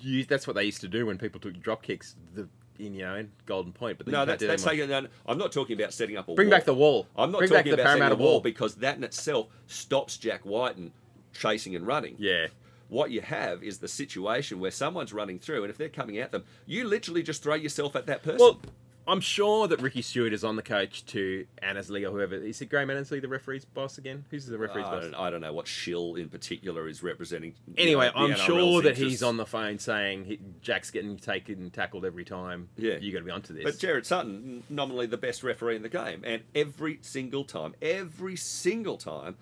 You, 0.00 0.24
that's 0.24 0.46
what 0.46 0.54
they 0.54 0.64
used 0.64 0.80
to 0.82 0.88
do 0.88 1.06
when 1.06 1.18
people 1.18 1.40
took 1.40 1.60
drop 1.60 1.82
kicks. 1.82 2.14
The 2.34 2.48
in 2.78 2.94
you 2.94 3.02
know 3.02 3.26
Golden 3.46 3.72
Point, 3.72 3.98
but 3.98 4.06
No, 4.06 4.24
that's, 4.24 4.38
do 4.38 4.46
that 4.46 4.52
that's 4.52 4.62
taking. 4.62 4.88
no, 4.88 5.06
I'm 5.26 5.36
not 5.38 5.50
talking 5.50 5.76
about 5.76 5.92
setting 5.92 6.16
up 6.16 6.28
a 6.28 6.34
Bring 6.34 6.48
wall. 6.48 6.56
back 6.56 6.64
the 6.64 6.74
wall. 6.74 7.08
I'm 7.16 7.32
not 7.32 7.38
Bring 7.38 7.50
talking 7.50 7.72
the 7.72 7.80
about 7.82 7.98
setting 7.98 8.12
a 8.12 8.14
wall, 8.14 8.32
wall. 8.34 8.40
because 8.40 8.76
that 8.76 8.96
in 8.96 9.02
itself 9.02 9.48
stops 9.66 10.16
Jack 10.16 10.42
Wighton 10.44 10.92
chasing 11.32 11.74
and 11.74 11.84
running. 11.86 12.14
Yeah, 12.18 12.46
What 12.88 13.10
you 13.10 13.20
have 13.20 13.62
is 13.62 13.78
the 13.78 13.88
situation 13.88 14.60
where 14.60 14.70
someone's 14.70 15.12
running 15.12 15.38
through, 15.38 15.62
and 15.64 15.70
if 15.70 15.76
they're 15.76 15.88
coming 15.88 16.18
at 16.18 16.32
them, 16.32 16.44
you 16.66 16.84
literally 16.84 17.22
just 17.22 17.42
throw 17.42 17.54
yourself 17.54 17.94
at 17.96 18.06
that 18.06 18.22
person. 18.22 18.38
Well, 18.40 18.60
I'm 19.06 19.20
sure 19.22 19.66
that 19.68 19.80
Ricky 19.80 20.02
Stuart 20.02 20.34
is 20.34 20.44
on 20.44 20.56
the 20.56 20.62
coach 20.62 21.04
to 21.06 21.46
Annesley 21.62 22.04
or 22.04 22.10
whoever. 22.12 22.34
Is 22.34 22.60
it 22.60 22.66
Graham 22.66 22.90
Annesley, 22.90 23.20
the 23.20 23.28
referee's 23.28 23.64
boss 23.64 23.96
again? 23.96 24.26
Who's 24.30 24.44
the 24.44 24.58
referee's 24.58 24.84
uh, 24.84 24.88
I 24.88 24.90
boss? 24.92 25.02
don't, 25.04 25.14
I 25.14 25.30
don't 25.30 25.40
know 25.40 25.52
what 25.54 25.66
shill 25.66 26.14
in 26.16 26.28
particular 26.28 26.86
is 26.88 27.02
representing. 27.02 27.54
you 27.66 27.74
Anyway, 27.78 28.06
know, 28.06 28.12
I'm 28.14 28.30
NRL's 28.32 28.40
sure 28.40 28.82
that 28.82 28.98
he's 28.98 29.22
on 29.22 29.38
the 29.38 29.46
phone 29.46 29.78
saying 29.78 30.26
he, 30.26 30.38
Jack's 30.60 30.90
getting 30.90 31.16
taken 31.16 31.54
and 31.54 31.72
tackled 31.72 32.04
every 32.04 32.24
time. 32.26 32.68
Yeah. 32.76 32.98
you 32.98 33.10
got 33.12 33.20
to 33.20 33.24
be 33.24 33.30
onto 33.30 33.54
this. 33.54 33.64
But 33.64 33.78
Jared 33.78 34.04
Sutton, 34.04 34.62
nominally 34.68 35.06
the 35.06 35.16
best 35.16 35.42
referee 35.42 35.76
in 35.76 35.82
the 35.82 35.88
game, 35.88 36.22
and 36.24 36.42
every 36.54 36.98
single 37.00 37.44
time, 37.44 37.74
every 37.80 38.36
single 38.36 38.98
time, 38.98 39.36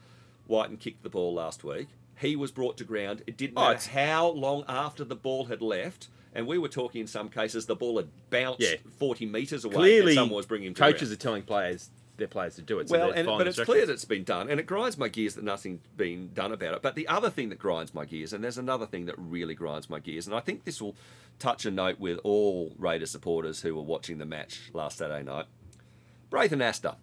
Wighton 0.46 0.76
kicked 0.76 1.02
the 1.02 1.10
ball 1.10 1.34
last 1.34 1.64
week, 1.64 1.88
he 2.18 2.36
was 2.36 2.50
brought 2.50 2.76
to 2.78 2.84
ground. 2.84 3.22
It 3.26 3.36
didn't 3.36 3.58
Oh, 3.58 3.62
matter 3.62 3.72
it's- 3.74 3.86
how 3.88 4.28
long 4.30 4.64
after 4.68 5.04
the 5.04 5.16
ball 5.16 5.46
had 5.46 5.60
left, 5.62 6.08
and 6.34 6.46
we 6.46 6.58
were 6.58 6.68
talking 6.68 7.02
in 7.02 7.06
some 7.06 7.28
cases 7.28 7.66
the 7.66 7.76
ball 7.76 7.96
had 7.98 8.08
bounced 8.30 8.60
Yeah. 8.60 8.76
40 8.98 9.26
metres 9.26 9.64
away, 9.64 9.74
Clearly, 9.74 10.12
and 10.12 10.16
someone 10.16 10.36
was 10.36 10.46
bringing 10.46 10.68
him 10.68 10.74
to 10.74 10.80
coaches 10.82 11.12
are 11.12 11.16
telling 11.16 11.42
players 11.42 11.90
their 12.16 12.26
players 12.26 12.54
to 12.56 12.62
do 12.62 12.78
it. 12.78 12.88
So 12.88 12.96
Well, 12.96 13.10
and, 13.10 13.26
but 13.26 13.46
it's 13.46 13.60
clear 13.60 13.84
that 13.84 13.92
it's 13.92 14.06
been 14.06 14.24
done, 14.24 14.48
and 14.48 14.58
it 14.58 14.66
grinds 14.66 14.96
my 14.96 15.08
gears 15.08 15.34
that 15.34 15.44
nothing's 15.44 15.80
been 15.98 16.30
done 16.32 16.50
about 16.50 16.72
it. 16.72 16.80
But 16.80 16.94
the 16.94 17.06
other 17.08 17.28
thing 17.28 17.50
that 17.50 17.58
grinds 17.58 17.92
my 17.92 18.06
gears, 18.06 18.32
and 18.32 18.42
there's 18.42 18.56
another 18.56 18.86
thing 18.86 19.04
that 19.04 19.16
really 19.18 19.54
grinds 19.54 19.90
my 19.90 20.00
gears, 20.00 20.26
and 20.26 20.34
I 20.34 20.40
think 20.40 20.64
this 20.64 20.80
will 20.80 20.96
touch 21.38 21.66
a 21.66 21.70
note 21.70 22.00
with 22.00 22.18
all 22.24 22.72
Raiders 22.78 23.10
supporters 23.10 23.60
who 23.60 23.74
were 23.74 23.82
watching 23.82 24.16
the 24.16 24.24
match 24.24 24.70
last 24.72 24.96
Saturday 24.96 25.22
night. 25.24 25.44
Braith 26.30 26.52
Anasta. 26.52 26.96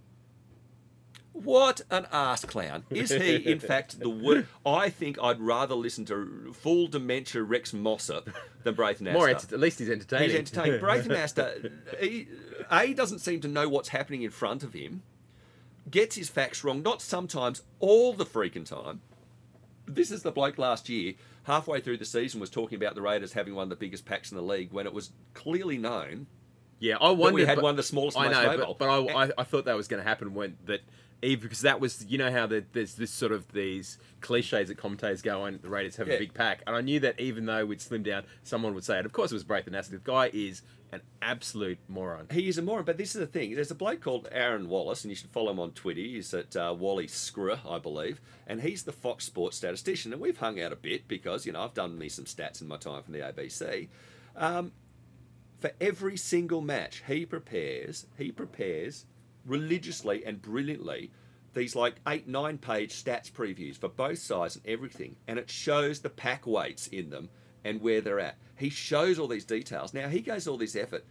What 1.33 1.81
an 1.89 2.05
ass 2.11 2.45
clown. 2.45 2.83
Is 2.91 3.09
he, 3.11 3.35
in 3.35 3.59
fact, 3.71 3.99
the 3.99 4.09
worst? 4.09 4.47
I 4.65 4.89
think 4.89 5.17
I'd 5.21 5.39
rather 5.39 5.73
listen 5.73 6.05
to 6.05 6.53
full 6.53 6.87
dementia 6.87 7.41
Rex 7.41 7.73
Mossop 7.73 8.29
than 8.63 8.75
Braith 8.75 8.99
Anasta. 8.99 9.13
More 9.13 9.29
enter- 9.29 9.53
at 9.55 9.59
least 9.59 9.79
he's 9.79 9.89
entertaining. 9.89 10.29
He's 10.29 10.37
entertaining. 10.37 10.79
Braith 10.79 11.07
Anasta, 11.07 11.71
he, 11.99 12.27
A, 12.71 12.93
doesn't 12.93 13.19
seem 13.19 13.41
to 13.41 13.47
know 13.47 13.67
what's 13.67 13.89
happening 13.89 14.21
in 14.21 14.29
front 14.29 14.61
of 14.63 14.73
him, 14.73 15.01
gets 15.89 16.15
his 16.15 16.29
facts 16.29 16.63
wrong, 16.63 16.83
not 16.83 17.01
sometimes, 17.01 17.63
all 17.79 18.13
the 18.13 18.25
freaking 18.25 18.65
time. 18.65 19.01
This 19.87 20.11
is 20.11 20.21
the 20.21 20.31
bloke 20.31 20.59
last 20.59 20.87
year, 20.87 21.15
halfway 21.43 21.81
through 21.81 21.97
the 21.97 22.05
season, 22.05 22.39
was 22.39 22.51
talking 22.51 22.75
about 22.75 22.93
the 22.93 23.01
Raiders 23.01 23.33
having 23.33 23.55
one 23.55 23.63
of 23.63 23.69
the 23.69 23.75
biggest 23.75 24.05
packs 24.05 24.31
in 24.31 24.37
the 24.37 24.43
league 24.43 24.71
when 24.71 24.85
it 24.85 24.93
was 24.93 25.11
clearly 25.33 25.79
known. 25.79 26.27
Yeah, 26.79 26.97
I 27.01 27.09
wondered. 27.11 27.47
had 27.47 27.55
but- 27.55 27.63
one 27.63 27.71
of 27.71 27.77
the 27.77 27.83
smallest 27.83 28.17
I 28.17 28.25
most 28.27 28.33
know, 28.33 28.57
but, 28.57 28.77
but 28.77 28.89
I, 28.89 29.23
I, 29.25 29.31
I 29.39 29.43
thought 29.43 29.65
that 29.65 29.75
was 29.75 29.87
going 29.87 30.01
to 30.03 30.07
happen 30.07 30.35
when 30.35 30.57
that. 30.65 30.81
Eve, 31.23 31.41
because 31.41 31.61
that 31.61 31.79
was, 31.79 32.05
you 32.07 32.17
know 32.17 32.31
how 32.31 32.45
the, 32.45 32.63
there's 32.73 32.95
this 32.95 33.11
sort 33.11 33.31
of 33.31 33.51
these 33.53 33.97
cliches 34.21 34.67
that 34.67 34.77
commentators 34.77 35.21
go 35.21 35.43
on. 35.43 35.59
The 35.61 35.69
Raiders 35.69 35.95
have 35.95 36.07
Yeah. 36.07 36.15
a 36.15 36.19
big 36.19 36.33
pack, 36.33 36.61
and 36.67 36.75
I 36.75 36.81
knew 36.81 36.99
that 37.01 37.19
even 37.19 37.45
though 37.45 37.65
we'd 37.65 37.81
slim 37.81 38.03
down, 38.03 38.23
someone 38.43 38.73
would 38.75 38.83
say 38.83 38.99
it. 38.99 39.05
Of 39.05 39.13
course, 39.13 39.31
it 39.31 39.35
was 39.35 39.43
Braith 39.43 39.65
Anasta. 39.65 39.91
The 39.91 39.97
guy 39.99 40.29
is 40.33 40.61
an 40.91 41.01
absolute 41.23 41.79
moron. 41.87 42.27
He 42.31 42.47
is 42.47 42.57
a 42.59 42.61
moron, 42.61 42.85
but 42.85 42.97
this 42.97 43.15
is 43.15 43.19
the 43.19 43.25
thing. 43.25 43.55
There's 43.55 43.71
a 43.71 43.75
bloke 43.75 44.01
called 44.01 44.27
Aaron 44.31 44.69
Wallace, 44.69 45.03
and 45.03 45.09
you 45.11 45.15
should 45.15 45.31
follow 45.31 45.49
him 45.51 45.59
on 45.59 45.71
Twitter. 45.71 45.99
He's 46.01 46.33
at 46.35 46.55
uh, 46.55 46.75
Wally 46.77 47.07
Screwer, 47.07 47.59
I 47.67 47.79
believe, 47.79 48.21
and 48.45 48.61
he's 48.61 48.83
the 48.83 48.91
Fox 48.91 49.25
Sports 49.25 49.57
statistician. 49.57 50.13
And 50.13 50.21
we've 50.21 50.37
hung 50.37 50.61
out 50.61 50.71
a 50.71 50.75
bit 50.75 51.07
because 51.07 51.45
you 51.47 51.51
know 51.53 51.61
I've 51.61 51.73
done 51.73 51.97
me 51.97 52.09
some 52.09 52.25
stats 52.25 52.61
in 52.61 52.67
my 52.67 52.77
time 52.77 53.01
from 53.01 53.13
the 53.13 53.19
ABC. 53.21 53.87
Um, 54.35 54.71
for 55.59 55.71
every 55.81 56.17
single 56.17 56.61
match, 56.61 57.03
he 57.07 57.25
prepares. 57.25 58.05
He 58.17 58.31
prepares 58.31 59.05
religiously 59.45 60.25
and 60.25 60.41
brilliantly 60.41 61.11
these 61.53 61.75
like 61.75 61.95
eight 62.07 62.27
nine 62.27 62.57
page 62.57 62.91
stats 62.93 63.31
previews 63.31 63.77
for 63.77 63.89
both 63.89 64.17
sides 64.19 64.55
and 64.55 64.65
everything 64.65 65.15
and 65.27 65.37
it 65.37 65.49
shows 65.49 65.99
the 65.99 66.09
pack 66.09 66.47
weights 66.47 66.87
in 66.87 67.09
them 67.09 67.29
and 67.63 67.81
where 67.81 68.01
they're 68.01 68.19
at 68.19 68.37
he 68.55 68.69
shows 68.69 69.19
all 69.19 69.27
these 69.27 69.45
details 69.45 69.93
now 69.93 70.07
he 70.07 70.19
goes 70.21 70.47
all 70.47 70.57
this 70.57 70.75
effort 70.75 71.05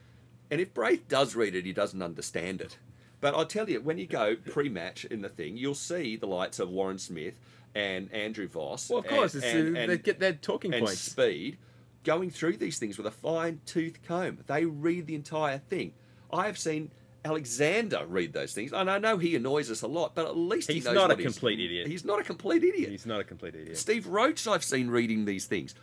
and 0.51 0.61
if 0.61 0.75
Braith 0.75 1.07
does 1.09 1.35
read 1.37 1.55
it 1.55 1.65
he 1.65 1.73
doesn't 1.73 2.03
understand 2.03 2.61
it 2.61 2.79
but 3.21 3.35
I'll 3.35 3.47
tell 3.47 3.71
you 3.71 3.81
when 3.81 3.99
you 3.99 4.07
go 4.07 4.35
pre-match 4.35 5.05
in 5.05 5.21
the 5.23 5.29
thing 5.29 5.57
you'll 5.57 5.75
see 5.75 6.17
the 6.17 6.27
lights 6.27 6.59
of 6.59 6.71
Warren 6.71 6.99
Smith 6.99 7.39
and 7.75 8.13
Andrew 8.13 8.49
Voss 8.49 8.91
Well, 8.91 8.99
of 8.99 9.07
course, 9.07 9.35
and- 9.35 9.77
uh, 9.77 9.81
and- 9.81 9.91
they 9.93 9.99
get 9.99 10.19
their 10.19 10.33
talking 10.35 10.75
and 10.75 10.85
points. 10.85 11.01
speed 11.01 11.57
going 12.05 12.31
through 12.31 12.57
these 12.57 12.79
things 12.79 12.99
with 12.99 13.07
a 13.07 13.11
fine 13.13 13.61
tooth 13.65 14.03
comb. 14.03 14.39
They 14.49 14.65
read 14.67 15.07
the 15.07 15.15
entire 15.15 15.59
thing. 15.59 15.93
I 16.33 16.47
have 16.47 16.59
seen 16.59 16.91
Alexander 17.25 18.05
read 18.07 18.33
those 18.33 18.53
things, 18.53 18.73
and 18.73 18.91
I 18.91 18.99
know 18.99 19.17
he 19.17 19.37
annoys 19.37 19.71
us 19.71 19.83
a 19.83 19.87
lot, 19.87 20.15
but 20.15 20.27
at 20.27 20.37
least 20.37 20.71
He's 20.71 20.83
he 20.83 20.89
knows 20.89 20.95
not 20.97 21.11
a 21.11 21.15
what 21.15 21.19
he's- 21.21 21.33
complete 21.35 21.61
idiot. 21.61 21.87
He's 21.87 22.05
not 22.05 22.19
a 22.21 22.25
complete 22.25 22.65
idiot. 22.65 22.91
He's 22.91 23.07
not 23.07 23.21
a 23.21 23.25
complete 23.25 23.55
idiot. 23.55 23.79
Steve 23.79 24.07
Roach, 24.07 24.47
I've 24.49 24.65
seen 24.65 24.89
reading 24.89 25.25
these 25.25 25.47
things. 25.47 25.75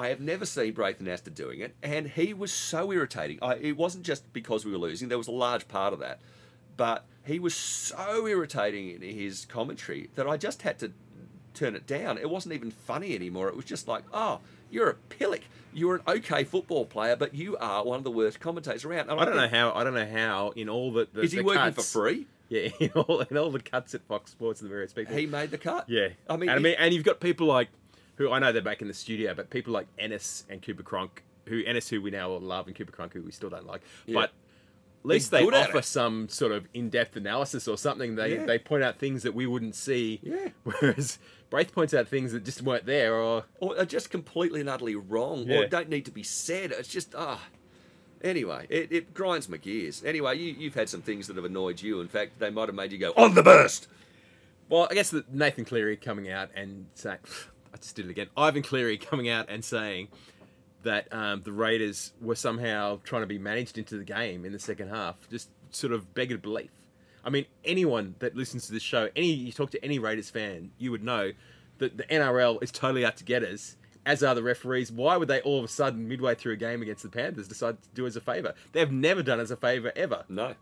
I 0.00 0.08
have 0.08 0.20
never 0.20 0.44
seen 0.46 0.74
Braith 0.74 1.00
Anasta 1.00 1.34
doing 1.34 1.60
it, 1.60 1.74
and 1.82 2.08
he 2.08 2.32
was 2.34 2.52
so 2.52 2.92
irritating. 2.92 3.38
I, 3.42 3.54
it 3.56 3.76
wasn't 3.76 4.04
just 4.04 4.32
because 4.32 4.64
we 4.64 4.70
were 4.72 4.78
losing; 4.78 5.08
there 5.08 5.18
was 5.18 5.28
a 5.28 5.32
large 5.32 5.66
part 5.68 5.92
of 5.92 5.98
that, 6.00 6.20
but 6.76 7.04
he 7.24 7.38
was 7.38 7.54
so 7.54 8.26
irritating 8.26 8.90
in 8.90 9.02
his 9.02 9.44
commentary 9.44 10.10
that 10.14 10.26
I 10.28 10.36
just 10.36 10.62
had 10.62 10.78
to 10.80 10.92
turn 11.54 11.74
it 11.74 11.86
down. 11.86 12.16
It 12.18 12.30
wasn't 12.30 12.54
even 12.54 12.70
funny 12.70 13.14
anymore. 13.14 13.48
It 13.48 13.56
was 13.56 13.64
just 13.64 13.88
like, 13.88 14.04
oh, 14.12 14.40
you're 14.70 14.90
a 14.90 14.94
pillock. 14.94 15.40
You're 15.72 15.96
an 15.96 16.02
okay 16.08 16.44
football 16.44 16.86
player, 16.86 17.14
but 17.14 17.34
you 17.34 17.56
are 17.58 17.84
one 17.84 17.98
of 17.98 18.04
the 18.04 18.10
worst 18.10 18.40
commentators 18.40 18.84
around. 18.84 19.10
And 19.10 19.20
I 19.20 19.24
don't 19.24 19.36
know 19.36 19.48
how. 19.48 19.72
I 19.72 19.84
don't 19.84 19.94
know 19.94 20.06
how. 20.06 20.50
In 20.56 20.68
all 20.68 20.92
the, 20.92 21.06
the 21.12 21.20
Is 21.20 21.32
he 21.32 21.38
the 21.38 21.44
working 21.44 21.60
cuts, 21.74 21.92
for 21.92 22.00
free? 22.04 22.26
Yeah, 22.48 22.70
in 22.80 22.90
all, 22.92 23.20
in 23.20 23.36
all 23.36 23.50
the 23.50 23.60
cuts 23.60 23.94
at 23.94 24.02
Fox 24.06 24.30
Sports 24.30 24.60
and 24.62 24.70
the 24.70 24.72
various 24.74 24.92
people. 24.92 25.14
He 25.14 25.26
made 25.26 25.50
the 25.50 25.58
cut. 25.58 25.84
Yeah, 25.88 26.08
I 26.28 26.36
mean, 26.36 26.48
and 26.48 26.58
I 26.58 26.62
mean, 26.62 26.74
and 26.78 26.94
you've 26.94 27.04
got 27.04 27.20
people 27.20 27.46
like 27.46 27.68
who 28.16 28.32
I 28.32 28.38
know 28.38 28.50
they're 28.50 28.62
back 28.62 28.80
in 28.82 28.88
the 28.88 28.94
studio, 28.94 29.34
but 29.34 29.50
people 29.50 29.72
like 29.72 29.86
Ennis 29.98 30.44
and 30.48 30.62
Cooper 30.62 30.82
Cronk, 30.82 31.22
who 31.46 31.62
Ennis, 31.64 31.88
who 31.88 32.00
we 32.02 32.10
now 32.10 32.30
love, 32.32 32.66
and 32.66 32.74
Cooper 32.74 32.90
Cronk, 32.90 33.12
who 33.12 33.22
we 33.22 33.30
still 33.30 33.50
don't 33.50 33.66
like, 33.66 33.82
Yeah. 34.06 34.14
but 34.14 34.30
at 35.04 35.06
least 35.06 35.30
they 35.30 35.44
offer 35.46 35.82
some 35.82 36.28
sort 36.28 36.50
of 36.52 36.66
in-depth 36.74 37.14
analysis 37.16 37.68
or 37.68 37.76
something. 37.78 38.16
They 38.16 38.36
Yeah. 38.36 38.46
they 38.46 38.58
point 38.58 38.82
out 38.82 38.98
things 38.98 39.22
that 39.22 39.34
we 39.34 39.46
wouldn't 39.46 39.74
see. 39.76 40.18
Yeah. 40.22 40.48
Whereas 40.64 41.18
Braith 41.50 41.72
points 41.72 41.94
out 41.94 42.06
things 42.08 42.32
that 42.32 42.44
just 42.44 42.62
weren't 42.62 42.84
there, 42.86 43.14
or 43.14 43.44
or 43.60 43.78
are 43.78 43.84
just 43.86 44.10
completely 44.10 44.60
and 44.60 44.68
utterly 44.68 44.94
wrong, 44.96 45.46
Yeah. 45.48 45.58
or 45.60 45.66
don't 45.66 45.88
need 45.88 46.04
to 46.04 46.10
be 46.10 46.22
said. 46.22 46.72
It's 46.72 46.88
just 46.88 47.14
ah. 47.16 47.40
Anyway, 48.22 48.66
it, 48.68 48.90
it 48.90 49.14
grinds 49.14 49.48
my 49.48 49.56
gears. 49.58 50.02
Anyway, 50.04 50.36
you, 50.36 50.52
you've 50.58 50.74
had 50.74 50.88
some 50.88 51.00
things 51.02 51.28
that 51.28 51.36
have 51.36 51.44
annoyed 51.44 51.80
you. 51.80 52.00
In 52.00 52.08
fact, 52.08 52.40
they 52.40 52.50
might 52.50 52.66
have 52.68 52.74
made 52.74 52.90
you 52.90 52.98
go 52.98 53.12
on 53.16 53.34
the 53.34 53.42
burst. 53.44 53.86
Well, 54.68 54.88
I 54.90 54.94
guess 54.94 55.10
that 55.10 55.32
Nathan 55.32 55.64
Cleary 55.64 55.96
coming 55.96 56.28
out 56.28 56.50
and 56.54 56.86
saying, 56.94 57.18
I 57.72 57.76
just 57.76 57.94
did 57.94 58.06
it 58.06 58.10
again. 58.10 58.26
Ivan 58.36 58.62
Cleary 58.62 58.98
coming 58.98 59.28
out 59.28 59.46
and 59.48 59.64
saying 59.64 60.08
that 60.82 61.12
um, 61.12 61.42
the 61.44 61.52
Raiders 61.52 62.12
were 62.20 62.34
somehow 62.34 62.98
trying 63.04 63.22
to 63.22 63.26
be 63.26 63.38
managed 63.38 63.78
into 63.78 63.96
the 63.96 64.04
game 64.04 64.44
in 64.44 64.52
the 64.52 64.58
second 64.58 64.88
half, 64.88 65.16
just 65.30 65.48
sort 65.70 65.92
of 65.92 66.12
begged 66.14 66.42
belief. 66.42 66.70
I 67.28 67.30
mean, 67.30 67.44
anyone 67.62 68.14
that 68.20 68.34
listens 68.34 68.68
to 68.68 68.72
this 68.72 68.82
show, 68.82 69.10
any 69.14 69.26
you 69.26 69.52
talk 69.52 69.70
to 69.72 69.84
any 69.84 69.98
Raiders 69.98 70.30
fan, 70.30 70.70
you 70.78 70.90
would 70.90 71.04
know 71.04 71.32
that 71.76 71.98
the 71.98 72.04
NRL 72.04 72.62
is 72.62 72.72
totally 72.72 73.04
out 73.04 73.18
to 73.18 73.24
get 73.24 73.42
us. 73.42 73.76
As 74.06 74.22
are 74.22 74.34
the 74.34 74.42
referees. 74.42 74.90
Why 74.90 75.18
would 75.18 75.28
they 75.28 75.42
all 75.42 75.58
of 75.58 75.64
a 75.66 75.68
sudden, 75.68 76.08
midway 76.08 76.34
through 76.34 76.54
a 76.54 76.56
game 76.56 76.80
against 76.80 77.02
the 77.02 77.10
Panthers, 77.10 77.46
decide 77.46 77.82
to 77.82 77.88
do 77.92 78.06
us 78.06 78.16
a 78.16 78.22
favour? 78.22 78.54
They've 78.72 78.90
never 78.90 79.22
done 79.22 79.40
us 79.40 79.50
a 79.50 79.56
favour 79.56 79.92
ever. 79.94 80.24
No, 80.30 80.54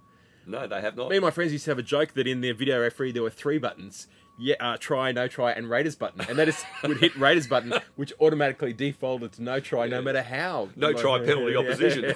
no, 0.44 0.66
they 0.66 0.80
have 0.80 0.96
not. 0.96 1.08
Me 1.08 1.18
and 1.18 1.24
my 1.24 1.30
friends 1.30 1.52
used 1.52 1.66
to 1.66 1.70
have 1.70 1.78
a 1.78 1.84
joke 1.84 2.14
that 2.14 2.26
in 2.26 2.40
the 2.40 2.50
video 2.50 2.80
referee 2.80 3.12
there 3.12 3.22
were 3.22 3.30
three 3.30 3.58
buttons. 3.58 4.08
Yeah, 4.38 4.56
uh, 4.60 4.76
try, 4.76 5.12
no 5.12 5.28
try, 5.28 5.52
and 5.52 5.70
Raiders 5.70 5.94
button, 5.94 6.20
and 6.28 6.38
that 6.38 6.48
is 6.48 6.62
would 6.82 6.98
hit 6.98 7.16
Raiders 7.16 7.46
button, 7.46 7.72
which 7.96 8.12
automatically 8.20 8.72
defaulted 8.72 9.32
to 9.32 9.42
no 9.42 9.60
try, 9.60 9.86
no 9.86 10.02
matter 10.02 10.22
how. 10.22 10.68
no 10.76 10.92
try 10.92 11.18
penalty 11.24 11.56
opposition. 11.56 12.14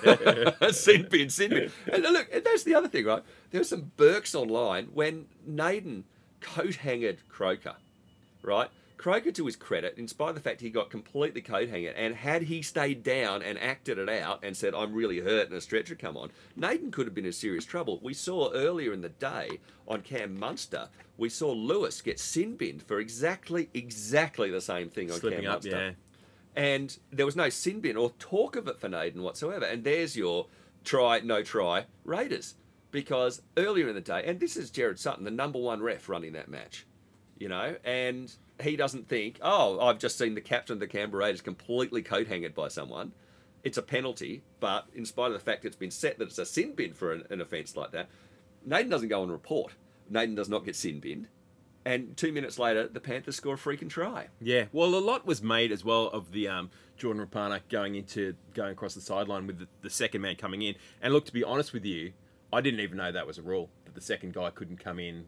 sin 0.72 1.06
bin, 1.10 1.30
sin 1.30 1.50
bin. 1.50 1.70
And 1.90 2.02
look, 2.02 2.28
and 2.32 2.44
that's 2.44 2.64
the 2.64 2.74
other 2.74 2.88
thing, 2.88 3.06
right? 3.06 3.22
There 3.50 3.60
were 3.60 3.64
some 3.64 3.92
Burks 3.96 4.34
online 4.34 4.86
when 4.92 5.26
Naden 5.46 6.04
coat 6.40 6.76
hangered 6.76 7.26
Croker, 7.28 7.76
right? 8.42 8.68
Croker, 9.00 9.32
to 9.32 9.46
his 9.46 9.56
credit, 9.56 9.96
in 9.96 10.06
spite 10.06 10.28
of 10.28 10.34
the 10.34 10.42
fact 10.42 10.60
he 10.60 10.68
got 10.68 10.90
completely 10.90 11.40
coat 11.40 11.70
hangered, 11.70 11.96
and 11.96 12.14
had 12.14 12.42
he 12.42 12.60
stayed 12.60 13.02
down 13.02 13.42
and 13.42 13.58
acted 13.58 13.96
it 13.96 14.10
out 14.10 14.44
and 14.44 14.54
said, 14.54 14.74
I'm 14.74 14.92
really 14.92 15.20
hurt 15.20 15.48
and 15.48 15.56
a 15.56 15.60
stretcher 15.62 15.94
come 15.94 16.18
on, 16.18 16.30
Naden 16.54 16.90
could 16.90 17.06
have 17.06 17.14
been 17.14 17.24
in 17.24 17.32
serious 17.32 17.64
trouble. 17.64 17.98
We 18.02 18.12
saw 18.12 18.52
earlier 18.52 18.92
in 18.92 19.00
the 19.00 19.08
day 19.08 19.60
on 19.88 20.02
Cam 20.02 20.38
Munster, 20.38 20.90
we 21.16 21.30
saw 21.30 21.50
Lewis 21.50 22.02
get 22.02 22.20
sin 22.20 22.56
binned 22.56 22.82
for 22.82 23.00
exactly, 23.00 23.70
exactly 23.72 24.50
the 24.50 24.60
same 24.60 24.90
thing 24.90 25.10
on 25.10 25.18
Slipping 25.18 25.44
Cam 25.44 25.50
up, 25.50 25.64
Munster 25.64 25.96
yeah. 26.54 26.62
and 26.62 26.98
there 27.10 27.24
was 27.24 27.36
no 27.36 27.48
sin 27.48 27.80
bin 27.80 27.96
or 27.96 28.10
talk 28.18 28.54
of 28.54 28.68
it 28.68 28.78
for 28.78 28.90
Naden 28.90 29.22
whatsoever. 29.22 29.64
And 29.64 29.82
there's 29.82 30.14
your 30.14 30.46
try, 30.84 31.20
no 31.20 31.42
try 31.42 31.86
Raiders. 32.04 32.54
Because 32.90 33.40
earlier 33.56 33.88
in 33.88 33.94
the 33.94 34.02
day, 34.02 34.24
and 34.26 34.40
this 34.40 34.58
is 34.58 34.70
Jared 34.70 34.98
Sutton, 34.98 35.24
the 35.24 35.30
number 35.30 35.58
one 35.58 35.80
ref 35.80 36.06
running 36.06 36.34
that 36.34 36.50
match, 36.50 36.86
you 37.38 37.48
know, 37.48 37.76
and 37.82 38.34
he 38.62 38.76
doesn't 38.76 39.08
think, 39.08 39.38
oh, 39.42 39.80
I've 39.80 39.98
just 39.98 40.18
seen 40.18 40.34
the 40.34 40.40
captain 40.40 40.74
of 40.74 40.80
the 40.80 40.86
Canberra 40.86 41.24
Raiders 41.24 41.40
completely 41.40 42.02
coat 42.02 42.26
hanged 42.26 42.54
by 42.54 42.68
someone. 42.68 43.12
It's 43.62 43.78
a 43.78 43.82
penalty, 43.82 44.42
but 44.58 44.86
in 44.94 45.04
spite 45.04 45.28
of 45.28 45.34
the 45.34 45.38
fact 45.38 45.64
it's 45.64 45.76
been 45.76 45.90
set 45.90 46.18
that 46.18 46.28
it's 46.28 46.38
a 46.38 46.46
sin 46.46 46.74
bin 46.74 46.94
for 46.94 47.12
an, 47.12 47.24
an 47.30 47.40
offence 47.40 47.76
like 47.76 47.90
that, 47.92 48.08
Naden 48.64 48.90
doesn't 48.90 49.08
go 49.08 49.22
and 49.22 49.30
report. 49.32 49.72
Naden 50.08 50.34
does 50.34 50.48
not 50.48 50.64
get 50.64 50.76
sin 50.76 51.00
binned. 51.00 51.28
And 51.84 52.16
two 52.16 52.32
minutes 52.32 52.58
later, 52.58 52.86
the 52.88 53.00
Panthers 53.00 53.36
score 53.36 53.54
a 53.54 53.58
freaking 53.58 53.88
try. 53.88 54.28
Yeah, 54.40 54.66
well, 54.72 54.94
a 54.94 55.00
lot 55.00 55.26
was 55.26 55.42
made 55.42 55.72
as 55.72 55.84
well 55.84 56.08
of 56.08 56.32
the 56.32 56.46
um, 56.46 56.70
Jordan 56.96 57.26
Rapana 57.26 57.60
going 57.70 57.94
into 57.94 58.34
going 58.52 58.72
across 58.72 58.94
the 58.94 59.00
sideline 59.00 59.46
with 59.46 59.58
the, 59.58 59.68
the 59.80 59.90
second 59.90 60.20
man 60.20 60.36
coming 60.36 60.60
in. 60.60 60.74
And 61.00 61.14
look, 61.14 61.24
to 61.26 61.32
be 61.32 61.42
honest 61.42 61.72
with 61.72 61.86
you, 61.86 62.12
I 62.52 62.60
didn't 62.60 62.80
even 62.80 62.98
know 62.98 63.10
that 63.10 63.26
was 63.26 63.38
a 63.38 63.42
rule 63.42 63.70
that 63.86 63.94
the 63.94 64.00
second 64.00 64.34
guy 64.34 64.50
couldn't 64.50 64.78
come 64.78 64.98
in. 64.98 65.26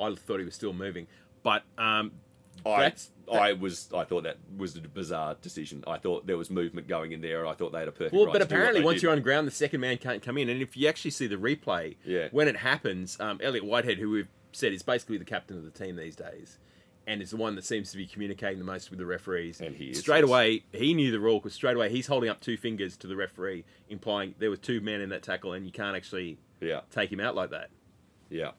I 0.00 0.14
thought 0.14 0.38
he 0.38 0.44
was 0.44 0.54
still 0.54 0.72
moving, 0.72 1.08
but 1.42 1.64
um, 1.76 2.12
I, 2.66 2.82
that's 2.82 3.10
I 3.30 3.52
was 3.52 3.88
I 3.94 4.04
thought 4.04 4.24
that 4.24 4.38
was 4.56 4.76
a 4.76 4.80
bizarre 4.80 5.36
decision. 5.40 5.84
I 5.86 5.98
thought 5.98 6.26
there 6.26 6.38
was 6.38 6.50
movement 6.50 6.88
going 6.88 7.12
in 7.12 7.20
there. 7.20 7.40
And 7.40 7.48
I 7.48 7.54
thought 7.54 7.72
they 7.72 7.80
had 7.80 7.88
a 7.88 7.92
perfect. 7.92 8.14
Well, 8.14 8.26
right 8.26 8.32
but 8.32 8.42
apparently, 8.42 8.82
once 8.82 8.96
did. 8.96 9.02
you're 9.04 9.12
on 9.12 9.22
ground, 9.22 9.46
the 9.46 9.52
second 9.52 9.80
man 9.80 9.98
can't 9.98 10.22
come 10.22 10.38
in. 10.38 10.48
And 10.48 10.62
if 10.62 10.76
you 10.76 10.88
actually 10.88 11.10
see 11.12 11.26
the 11.26 11.36
replay, 11.36 11.96
Yeah. 12.04 12.28
when 12.30 12.48
it 12.48 12.56
happens, 12.56 13.18
um, 13.20 13.38
Elliott 13.42 13.64
Whitehead, 13.64 13.98
who 13.98 14.10
we've 14.10 14.28
said 14.52 14.72
is 14.72 14.82
basically 14.82 15.18
the 15.18 15.24
captain 15.26 15.56
of 15.58 15.64
the 15.64 15.70
team 15.70 15.96
these 15.96 16.16
days, 16.16 16.58
and 17.06 17.20
is 17.22 17.30
the 17.30 17.36
one 17.36 17.54
that 17.54 17.64
seems 17.64 17.90
to 17.90 17.96
be 17.98 18.06
communicating 18.06 18.58
the 18.58 18.64
most 18.64 18.90
with 18.90 18.98
the 18.98 19.06
referees. 19.06 19.60
And 19.60 19.76
he 19.76 19.90
is, 19.90 19.98
straight 20.00 20.20
yes. 20.20 20.28
away, 20.28 20.64
he 20.72 20.94
knew 20.94 21.10
the 21.10 21.20
rule 21.20 21.38
because 21.38 21.52
straight 21.54 21.76
away 21.76 21.90
he's 21.90 22.06
holding 22.06 22.30
up 22.30 22.40
two 22.40 22.56
fingers 22.56 22.96
to 22.98 23.06
the 23.06 23.14
referee, 23.16 23.64
implying 23.90 24.34
there 24.38 24.50
were 24.50 24.56
two 24.56 24.80
men 24.80 25.00
in 25.02 25.10
that 25.10 25.22
tackle, 25.22 25.52
and 25.52 25.66
you 25.66 25.72
can't 25.72 25.94
actually 25.96 26.38
yeah, 26.60 26.80
take 26.90 27.12
him 27.12 27.20
out 27.20 27.34
like 27.34 27.50
that. 27.50 27.68
yeah, 28.30 28.52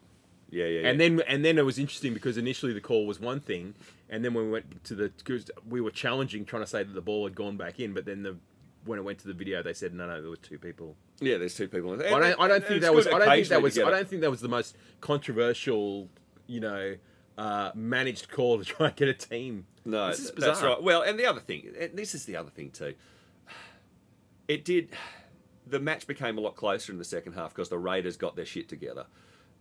yeah, 0.51 0.65
yeah. 0.65 0.89
And 0.89 0.99
yeah. 0.99 1.09
then 1.09 1.21
and 1.27 1.45
then 1.45 1.57
it 1.57 1.65
was 1.65 1.77
interesting 1.77 2.13
because 2.13 2.37
initially 2.37 2.73
the 2.73 2.81
call 2.81 3.05
was 3.05 3.19
one 3.19 3.39
thing, 3.39 3.75
and 4.09 4.23
then 4.23 4.33
when 4.33 4.45
we 4.45 4.51
went 4.51 4.83
to 4.85 4.95
the 4.95 5.11
we 5.67 5.81
were 5.81 5.91
challenging, 5.91 6.45
trying 6.45 6.63
to 6.63 6.67
say 6.67 6.83
that 6.83 6.93
the 6.93 7.01
ball 7.01 7.25
had 7.25 7.35
gone 7.35 7.57
back 7.57 7.79
in, 7.79 7.93
but 7.93 8.05
then 8.05 8.23
the 8.23 8.37
when 8.85 8.97
it 8.97 9.03
went 9.03 9.19
to 9.19 9.27
the 9.27 9.33
video, 9.33 9.61
they 9.61 9.73
said 9.73 9.93
no, 9.93 10.07
no, 10.07 10.21
there 10.21 10.29
were 10.29 10.35
two 10.35 10.57
people. 10.57 10.95
yeah, 11.19 11.37
there's 11.37 11.55
two 11.55 11.67
people. 11.67 11.95
There. 11.95 12.13
I 12.13 12.19
don't, 12.19 12.39
I 12.39 12.47
don't 12.47 12.65
think 12.65 12.81
that 12.81 12.93
was. 12.93 13.07
I 13.07 13.19
don't 13.19 13.29
think 13.29 13.47
that 13.49 13.61
was. 13.61 13.77
I 13.77 13.89
don't 13.89 14.07
think 14.07 14.21
that 14.21 14.31
was 14.31 14.41
the 14.41 14.47
most 14.47 14.75
controversial, 15.01 16.09
you 16.47 16.59
know, 16.59 16.95
uh, 17.37 17.71
managed 17.75 18.29
call 18.29 18.57
to 18.57 18.65
try 18.65 18.87
and 18.87 18.95
get 18.95 19.07
a 19.07 19.13
team. 19.13 19.65
No, 19.85 20.07
that's 20.13 20.61
right. 20.61 20.81
Well, 20.81 21.01
and 21.01 21.19
the 21.19 21.25
other 21.25 21.41
thing, 21.41 21.73
and 21.79 21.97
this 21.97 22.15
is 22.15 22.25
the 22.25 22.35
other 22.35 22.49
thing 22.49 22.71
too. 22.71 22.95
It 24.47 24.65
did. 24.65 24.89
The 25.67 25.79
match 25.79 26.07
became 26.07 26.39
a 26.39 26.41
lot 26.41 26.55
closer 26.55 26.91
in 26.91 26.97
the 26.97 27.05
second 27.05 27.33
half 27.33 27.53
because 27.53 27.69
the 27.69 27.77
Raiders 27.77 28.17
got 28.17 28.35
their 28.35 28.45
shit 28.45 28.67
together. 28.67 29.05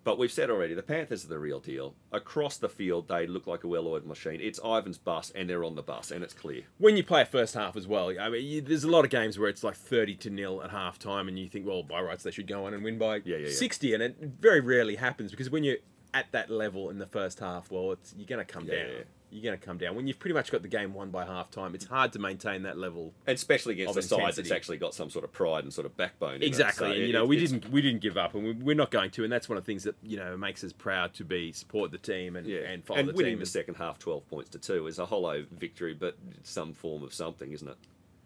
But 0.05 0.19
we've 0.19 0.33
said 0.33 0.49
already, 0.49 0.75
the 0.75 0.83
Panthers 0.83 1.25
are 1.25 1.29
the 1.29 1.39
real 1.39 1.61
deal. 1.61 1.95
Across 2.13 2.59
the 2.59 2.69
field, 2.69 3.09
they 3.09 3.27
look 3.27 3.47
like 3.47 3.65
a 3.65 3.69
well-oiled 3.69 4.07
machine. 4.07 4.41
It's 4.41 4.59
Ivan's 4.65 4.97
bus, 4.97 5.31
and 5.35 5.51
they're 5.51 5.65
on 5.65 5.75
the 5.75 5.83
bus, 5.83 6.11
and 6.11 6.25
it's 6.25 6.33
clear. 6.33 6.63
When 6.79 6.97
you 6.97 7.05
play 7.05 7.23
a 7.23 7.27
first 7.27 7.55
half 7.55 7.77
as 7.77 7.87
well, 7.87 8.15
I 8.19 8.31
mean, 8.31 8.47
you, 8.47 8.61
there's 8.63 8.85
a 8.85 8.91
lot 8.91 9.05
of 9.05 9.11
games 9.11 9.39
where 9.39 9.49
it's 9.49 9.63
like 9.63 9.75
thirty 9.75 10.15
to 10.17 10.31
nil 10.31 10.63
at 10.63 10.71
half 10.71 10.99
time, 10.99 11.29
and 11.29 11.39
you 11.39 11.49
think, 11.49 11.67
well, 11.67 11.83
by 11.83 12.01
rights 12.01 12.23
they 12.23 12.31
should 12.31 12.47
go 12.47 12.65
on 12.65 12.75
and 12.75 12.83
win 12.83 12.97
by 12.97 13.17
Yeah, 13.17 13.23
yeah, 13.25 13.37
yeah. 13.49 13.51
sixty, 13.53 13.93
and 13.93 14.03
it 14.03 14.17
very 14.41 14.61
rarely 14.61 14.97
happens 14.97 15.31
because 15.31 15.51
when 15.51 15.65
you're 15.65 15.79
at 16.15 16.33
that 16.33 16.49
level 16.49 16.89
in 16.89 16.99
the 16.99 17.07
first 17.07 17.41
half, 17.41 17.71
well, 17.71 17.93
it's, 17.93 18.15
you're 18.17 18.27
going 18.27 18.45
to 18.45 18.51
come 18.51 18.65
down. 18.65 19.05
You're 19.31 19.43
going 19.43 19.59
to 19.61 19.65
come 19.67 19.77
down 19.77 19.95
when 19.95 20.07
you've 20.07 20.19
pretty 20.19 20.33
much 20.35 20.51
got 20.51 20.63
the 20.63 20.69
game 20.69 20.95
won 20.95 21.11
by 21.11 21.27
half 21.27 21.51
time. 21.51 21.75
It's 21.75 21.85
hard 21.85 22.13
to 22.15 22.19
maintain 22.19 22.63
that 22.63 22.79
level 22.79 23.13
And 23.27 23.35
especially 23.37 23.75
against 23.75 23.95
the 23.95 24.01
side 24.03 24.35
that's 24.35 24.51
actually 24.51 24.79
got 24.79 24.95
some 24.95 25.11
sort 25.11 25.25
of 25.25 25.33
pride 25.33 25.65
and 25.65 25.73
sort 25.73 25.85
of 25.85 25.97
backbone. 25.99 26.37
in. 26.37 26.43
Exactly, 26.45 26.79
So 26.87 26.93
and 26.93 27.03
it- 27.03 27.07
you 27.09 27.13
know 27.13 27.27
we 27.27 27.37
didn't 27.39 27.69
we 27.71 27.83
didn't 27.83 28.01
give 28.01 28.17
up, 28.17 28.35
and 28.35 28.43
we, 28.45 28.53
we're 28.53 28.75
not 28.75 28.91
going 28.91 29.11
to, 29.11 29.25
and 29.25 29.33
that's 29.33 29.49
one 29.49 29.59
of 29.59 29.65
the 29.65 29.71
things 29.71 29.85
that 29.85 29.97
you 30.03 30.17
know 30.17 30.37
makes 30.37 30.65
us 30.65 30.73
proud 30.73 31.13
to 31.15 31.25
be 31.25 31.53
support 31.53 31.91
the 31.91 31.99
team 31.99 32.37
and 32.37 32.47
Yeah, 32.47 32.61
and 32.61 32.83
follow 32.85 33.01
and 33.01 33.09
the 33.11 33.13
winning 33.13 33.33
team. 33.33 33.41
the 33.41 33.47
second 33.47 33.75
half, 33.75 33.99
twelve 33.99 34.27
points 34.29 34.49
to 34.51 34.59
two, 34.59 34.87
is 34.87 34.99
a 34.99 35.05
hollow 35.07 35.45
victory, 35.53 35.93
but 35.95 36.17
some 36.43 36.73
form 36.73 37.03
of 37.03 37.13
something, 37.13 37.53
isn't 37.53 37.69
it? 37.69 37.77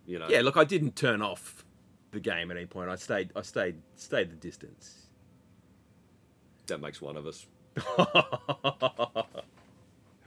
You 0.06 0.18
know. 0.20 0.28
yeah, 0.28 0.40
look, 0.42 0.56
I 0.56 0.64
didn't 0.64 0.94
turn 0.96 1.20
off 1.20 1.64
the 2.12 2.20
game 2.20 2.50
at 2.50 2.56
any 2.56 2.66
point. 2.66 2.90
I 2.90 2.94
stayed 2.96 3.30
I 3.34 3.42
stayed 3.42 3.76
stayed 3.96 4.30
the 4.30 4.36
distance. 4.36 5.06
that 6.68 6.78
makes 6.80 7.00
one 7.02 7.16
of 7.16 7.26
us. 7.26 7.46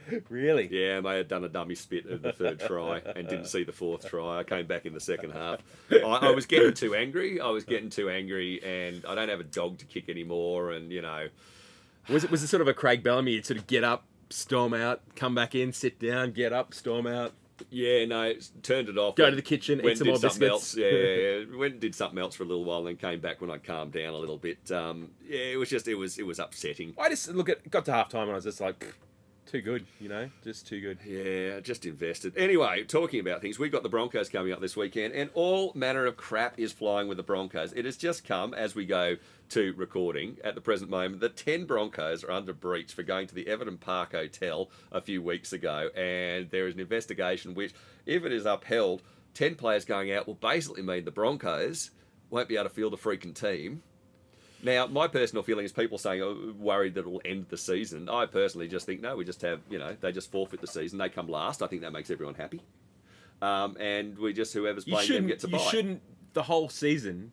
really? 0.30 0.68
Yeah, 0.72 0.98
I 0.98 1.02
may 1.02 1.18
have 1.18 1.28
done 1.28 1.44
a 1.44 1.50
dummy 1.50 1.76
spit 1.76 2.06
at 2.06 2.22
the 2.22 2.32
third 2.34 2.60
try 2.60 3.02
and 3.16 3.28
didn't 3.28 3.46
see 3.48 3.64
the 3.64 3.72
fourth 3.72 4.10
try. 4.10 4.40
I 4.40 4.44
came 4.44 4.68
back 4.68 4.86
in 4.86 4.94
the 4.94 5.00
second 5.00 5.32
half. 5.32 5.60
I, 5.92 5.98
I 6.00 6.32
was 6.32 6.46
getting 6.46 6.74
too 6.74 6.96
angry. 6.96 7.40
I 7.40 7.50
was 7.50 7.64
getting 7.64 7.90
too 7.90 8.10
angry, 8.10 8.64
and 8.64 9.06
I 9.06 9.16
don't 9.16 9.30
have 9.30 9.40
a 9.40 9.44
dog 9.46 9.78
to 9.80 9.86
kick 9.86 10.10
anymore. 10.10 10.72
And 10.72 10.92
you 10.92 11.02
know, 11.02 11.28
Was 12.10 12.24
it 12.24 12.32
was 12.32 12.44
it 12.44 12.48
sort 12.48 12.62
of 12.62 12.68
a 12.68 12.74
Craig 12.74 13.04
Bellamy? 13.04 13.34
You'd 13.34 13.46
sort 13.46 13.60
of 13.60 13.68
get 13.68 13.84
up, 13.84 14.04
storm 14.30 14.74
out, 14.74 15.02
come 15.16 15.34
back 15.36 15.56
in, 15.56 15.72
sit 15.74 16.00
down, 16.00 16.32
get 16.32 16.54
up, 16.54 16.74
storm 16.74 17.08
out. 17.08 17.34
yeah, 17.70 18.04
no, 18.06 18.34
turned 18.64 18.90
it 18.90 18.98
off. 18.98 19.16
Go 19.16 19.30
to 19.30 19.36
the 19.36 19.42
kitchen, 19.42 19.80
eat 19.86 19.98
some 19.98 20.08
more 20.08 20.20
biscuits. 20.20 20.52
Else. 20.52 20.76
Yeah, 20.78 20.90
yeah, 20.90 21.16
yeah. 21.50 21.58
Went 21.58 21.74
and 21.74 21.82
did 21.82 21.96
something 21.96 22.20
else 22.20 22.36
for 22.36 22.44
a 22.44 22.46
little 22.46 22.66
while, 22.66 22.80
and 22.80 22.88
then 22.88 22.98
came 22.98 23.20
back 23.22 23.40
when 23.42 23.50
I 23.50 23.58
calmed 23.60 23.94
down 23.94 24.14
a 24.14 24.18
little 24.18 24.38
bit. 24.38 24.70
Um, 24.72 25.12
yeah, 25.28 25.40
it 25.40 25.58
was 25.58 25.70
just 25.70 25.88
it 25.88 25.96
was 25.96 26.18
it 26.20 26.26
was 26.26 26.40
upsetting. 26.40 26.94
I 27.00 27.10
just 27.10 27.30
look 27.30 27.48
at 27.50 27.70
got 27.72 27.86
to 27.86 27.94
half 27.94 28.10
time 28.10 28.24
and 28.24 28.32
I 28.32 28.36
was 28.36 28.44
just 28.44 28.60
like, 28.60 28.80
"Pfft, 28.80 28.94
too 29.46 29.62
good, 29.62 29.86
you 30.00 30.10
know, 30.10 30.30
just 30.44 30.68
too 30.68 30.82
good. 30.82 31.00
Yeah, 31.06 31.60
just 31.60 31.86
invested. 31.86 32.38
Anyway, 32.38 32.84
talking 32.84 33.20
about 33.20 33.42
things, 33.42 33.60
we've 33.60 33.72
got 33.72 33.84
the 33.84 33.90
Broncos 33.90 34.30
coming 34.30 34.52
up 34.52 34.62
this 34.62 34.76
weekend, 34.76 35.14
and 35.14 35.30
all 35.34 35.72
manner 35.76 36.06
of 36.06 36.18
crap 36.18 36.60
is 36.60 36.72
flying 36.72 37.08
with 37.08 37.18
the 37.18 37.24
Broncos. 37.24 37.74
It 37.74 37.86
has 37.86 37.98
just 37.98 38.26
come 38.26 38.54
as 38.54 38.76
we 38.76 38.86
go 38.86 39.18
to 39.50 39.74
recording 39.78 40.38
at 40.44 40.56
the 40.56 40.62
present 40.62 40.90
moment 40.90 41.22
The 41.22 41.30
10 41.30 41.66
Broncos 41.66 42.24
are 42.24 42.32
under 42.32 42.54
breach 42.54 42.94
for 42.94 43.04
going 43.04 43.28
to 43.28 43.36
the 43.36 43.48
Everton 43.48 43.78
Park 43.78 44.14
Hotel 44.14 44.70
a 44.92 45.02
few 45.02 45.22
weeks 45.22 45.54
ago, 45.54 45.90
and 45.96 46.50
there 46.50 46.68
is 46.68 46.74
an 46.74 46.80
investigation 46.80 47.54
which, 47.54 47.74
if 48.06 48.26
it 48.26 48.32
is 48.32 48.46
upheld, 48.46 49.02
10 49.36 49.56
players 49.56 49.86
going 49.86 50.12
out 50.12 50.28
will 50.28 50.36
basically 50.36 50.82
mean 50.82 51.06
the 51.06 51.12
Broncos 51.12 51.92
won't 52.30 52.50
be 52.50 52.56
able 52.56 52.66
to 52.66 52.70
field 52.70 52.94
a 52.94 52.98
freaking 52.98 53.34
team. 53.34 53.84
Now, 54.66 54.88
my 54.88 55.08
personal 55.08 55.44
feeling 55.44 55.64
is 55.64 55.72
people 55.72 56.00
saying, 56.00 56.24
oh, 56.24 56.56
worried 56.58 56.96
that 56.96 57.02
it 57.02 57.08
will 57.08 57.22
end 57.24 57.46
the 57.50 57.58
season. 57.58 58.10
I 58.10 58.26
personally 58.26 58.68
just 58.68 58.88
think, 58.88 59.00
no, 59.00 59.16
we 59.16 59.24
just 59.24 59.44
have, 59.44 59.62
you 59.70 59.78
know, 59.78 59.96
they 60.02 60.12
just 60.12 60.32
forfeit 60.32 60.60
the 60.60 60.66
season. 60.66 60.98
They 60.98 61.08
come 61.08 61.28
last. 61.28 61.62
I 61.62 61.68
think 61.68 61.84
that 61.84 61.94
makes 61.94 62.10
everyone 62.10 62.34
happy. 62.34 62.62
Um, 63.44 63.78
and 63.80 64.18
we 64.18 64.34
just, 64.34 64.54
whoever's 64.56 64.84
playing 64.86 65.12
them 65.14 65.28
gets 65.28 65.44
a 65.44 65.50
You 65.50 65.60
shouldn't. 65.60 66.02
The 66.34 66.42
whole 66.42 66.68
season 66.68 67.32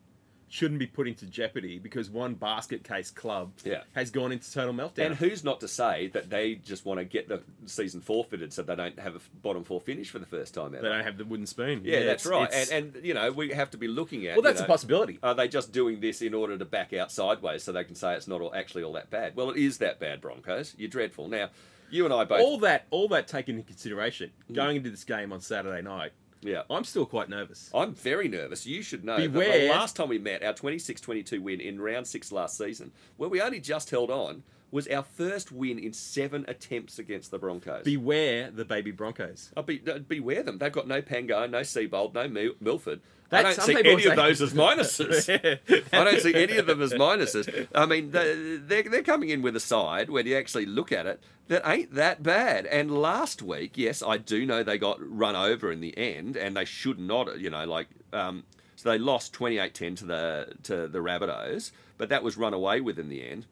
shouldn't 0.53 0.79
be 0.79 0.85
put 0.85 1.07
into 1.07 1.25
jeopardy 1.25 1.79
because 1.79 2.11
one 2.11 2.35
basket 2.35 2.83
case 2.83 3.09
club 3.09 3.51
Yeah. 3.65 3.81
has 3.95 4.11
gone 4.11 4.31
into 4.31 4.53
total 4.53 4.71
meltdown. 4.71 5.07
And 5.07 5.15
who's 5.15 5.43
not 5.43 5.59
to 5.61 5.67
say 5.67 6.09
that 6.13 6.29
they 6.29 6.53
just 6.53 6.85
want 6.85 6.99
to 6.99 7.05
get 7.05 7.27
the 7.27 7.41
season 7.65 8.01
forfeited 8.01 8.53
so 8.53 8.61
they 8.61 8.75
don't 8.75 8.99
have 8.99 9.15
a 9.15 9.19
bottom 9.41 9.63
four 9.63 9.81
finish 9.81 10.11
for 10.11 10.19
the 10.19 10.27
first 10.27 10.53
time 10.53 10.75
ever? 10.75 10.83
they 10.83 10.89
don't 10.89 11.03
have 11.03 11.17
the 11.17 11.25
wooden 11.25 11.47
spoon. 11.47 11.81
yeah, 11.83 12.03
that's 12.03 12.27
it's- 12.27 12.39
right. 12.39 12.53
And, 12.71 12.95
and, 12.95 13.03
you 13.03 13.15
know, 13.15 13.31
we 13.31 13.49
have 13.49 13.71
to 13.71 13.77
be 13.77 13.87
looking 13.87 14.27
at. 14.27 14.35
well, 14.35 14.43
that's 14.43 14.59
you 14.59 14.65
a 14.65 14.67
possibility. 14.67 15.17
Are 15.23 15.33
they 15.33 15.47
just 15.47 15.71
doing 15.71 16.01
this 16.01 16.21
in 16.21 16.35
order 16.35 16.55
to 16.55 16.65
back 16.65 16.93
out 16.93 17.11
sideways 17.11 17.63
so 17.63 17.71
they 17.71 17.83
can 17.83 17.95
say 17.95 18.13
it's 18.13 18.27
not 18.27 18.39
all, 18.39 18.53
actually 18.53 18.83
all 18.83 18.93
that 18.93 19.09
bad? 19.09 19.35
Well, 19.35 19.49
it 19.49 19.57
is 19.57 19.79
that 19.79 19.99
bad, 19.99 20.21
Broncos. 20.21 20.75
You're 20.77 20.87
dreadful. 20.87 21.29
Now, 21.29 21.49
you 21.89 22.05
and 22.05 22.13
I 22.13 22.25
both. 22.25 22.41
all 22.41 22.59
that, 22.59 22.85
all 22.91 23.07
that 23.07 23.27
taken 23.27 23.55
into 23.55 23.67
consideration, 23.67 24.29
mm. 24.51 24.53
going 24.53 24.77
into 24.77 24.91
this 24.91 25.03
game 25.03 25.33
on 25.33 25.41
Saturday 25.41 25.81
night, 25.81 26.11
yeah. 26.43 26.63
I'm 26.69 26.83
still 26.83 27.05
quite 27.05 27.29
nervous. 27.29 27.69
I'm 27.73 27.93
very 27.93 28.27
nervous. 28.27 28.65
You 28.65 28.81
should 28.81 29.03
know. 29.03 29.17
that 29.17 29.31
Beware. 29.31 29.67
The 29.67 29.69
last 29.69 29.95
time 29.95 30.09
we 30.09 30.19
met, 30.19 30.43
our 30.43 30.53
26 30.53 31.01
22 31.01 31.41
win 31.41 31.59
in 31.61 31.81
round 31.81 32.07
six 32.07 32.31
last 32.31 32.57
season, 32.57 32.91
where 33.17 33.29
we 33.29 33.41
only 33.41 33.59
just 33.59 33.89
held 33.89 34.11
on, 34.11 34.43
was 34.73 34.87
our 34.87 35.03
first 35.03 35.51
win 35.51 35.77
in 35.77 35.93
seven 35.93 36.43
attempts 36.47 36.97
against 36.99 37.29
the 37.31 37.37
Broncos. 37.37 37.83
Beware 37.85 38.49
the 38.49 38.65
baby 38.65 38.91
Broncos. 38.91 39.51
Oh, 39.55 39.61
be, 39.61 39.81
uh, 39.89 39.99
beware 39.99 40.41
them. 40.43 40.57
They've 40.57 40.71
got 40.71 40.87
no 40.87 41.01
Pango, 41.01 41.45
no 41.47 41.59
Seibold, 41.61 42.13
no 42.15 42.27
Mil- 42.27 42.55
Milford. 42.59 42.99
I 43.31 43.43
don't 43.43 43.61
see 43.61 43.73
any 43.79 44.05
of 44.05 44.15
those 44.15 44.41
as 44.41 44.53
minuses. 44.53 45.59
I 45.93 46.03
don't 46.03 46.19
see 46.21 46.33
any 46.35 46.57
of 46.57 46.65
them 46.67 46.81
as 46.81 46.91
minuses. 46.93 47.67
I 47.73 47.85
mean, 47.85 48.11
they- 48.11 48.57
they're, 48.57 48.83
they're 48.83 49.03
coming 49.03 49.29
in 49.29 49.41
with 49.41 49.55
a 49.55 49.59
side, 49.59 50.09
when 50.09 50.25
you 50.27 50.35
actually 50.35 50.65
look 50.65 50.91
at 50.91 51.05
it, 51.05 51.21
that 51.49 51.61
ain't 51.67 51.93
that 51.93 52.23
bad. 52.23 52.65
And 52.65 52.89
last 52.99 53.41
week, 53.41 53.73
yes, 53.75 54.01
I 54.01 54.17
do 54.17 54.45
know 54.45 54.63
they 54.63 54.77
got 54.77 54.97
run 54.99 55.35
over 55.35 55.71
in 55.71 55.81
the 55.81 55.95
end, 55.97 56.35
and 56.35 56.57
they 56.57 56.65
should 56.65 56.99
not, 56.99 57.39
you 57.39 57.49
know, 57.49 57.65
like. 57.65 57.87
Um, 58.11 58.43
so 58.75 58.89
they 58.89 58.97
lost 58.97 59.33
28-10 59.33 59.97
to 59.97 60.05
the 60.05 60.53
to 60.63 60.87
the 60.87 60.99
Rabbitohs, 60.99 61.71
but 61.97 62.09
that 62.09 62.21
was 62.23 62.37
run 62.37 62.53
away 62.53 62.81
with 62.81 62.97
in 62.99 63.07
the 63.09 63.25
end. 63.27 63.45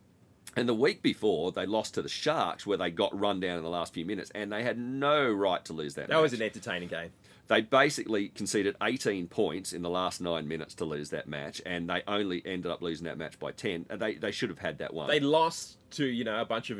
And 0.56 0.68
the 0.68 0.74
week 0.74 1.02
before, 1.02 1.52
they 1.52 1.66
lost 1.66 1.94
to 1.94 2.02
the 2.02 2.10
Sharks, 2.10 2.66
where 2.66 2.78
they 2.78 2.92
got 2.92 3.18
run 3.18 3.40
down 3.40 3.58
in 3.58 3.64
the 3.64 3.70
last 3.70 3.94
few 3.94 4.06
minutes, 4.06 4.32
and 4.36 4.52
they 4.52 4.64
had 4.64 4.78
no 4.78 5.32
right 5.32 5.64
to 5.66 5.74
lose 5.74 5.96
that. 5.96 6.10
That 6.10 6.22
was 6.22 6.34
an 6.34 6.42
entertaining 6.42 6.90
game. 6.90 7.12
They 7.48 7.62
basically 7.62 8.30
conceded 8.30 8.76
18 8.82 9.28
points 9.28 9.74
in 9.74 9.82
the 9.82 9.90
last 9.90 10.22
nine 10.22 10.48
minutes 10.48 10.74
to 10.76 10.86
lose 10.86 11.10
that 11.10 11.28
match, 11.28 11.62
and 11.66 11.90
they 11.90 12.02
only 12.08 12.42
ended 12.46 12.72
up 12.72 12.82
losing 12.82 13.06
that 13.06 13.18
match 13.18 13.40
by 13.40 13.52
10. 13.52 13.88
They, 13.98 14.16
they 14.16 14.32
should 14.32 14.50
have 14.50 14.60
had 14.60 14.78
that 14.80 14.94
one. 14.94 15.08
They 15.08 15.20
lost 15.20 15.78
to 15.92 16.06
you 16.06 16.24
know 16.24 16.40
a 16.42 16.46
bunch 16.46 16.70
of 16.70 16.80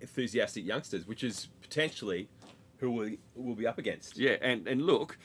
enthusiastic 0.00 0.64
youngsters, 0.64 1.06
which 1.06 1.24
is 1.24 1.48
potentially 1.60 2.28
who 2.78 2.92
we 2.92 3.18
will 3.34 3.54
be 3.54 3.66
up 3.66 3.78
against. 3.78 4.18
yeah, 4.18 4.36
and, 4.40 4.66
and 4.68 4.82
look, 4.82 5.18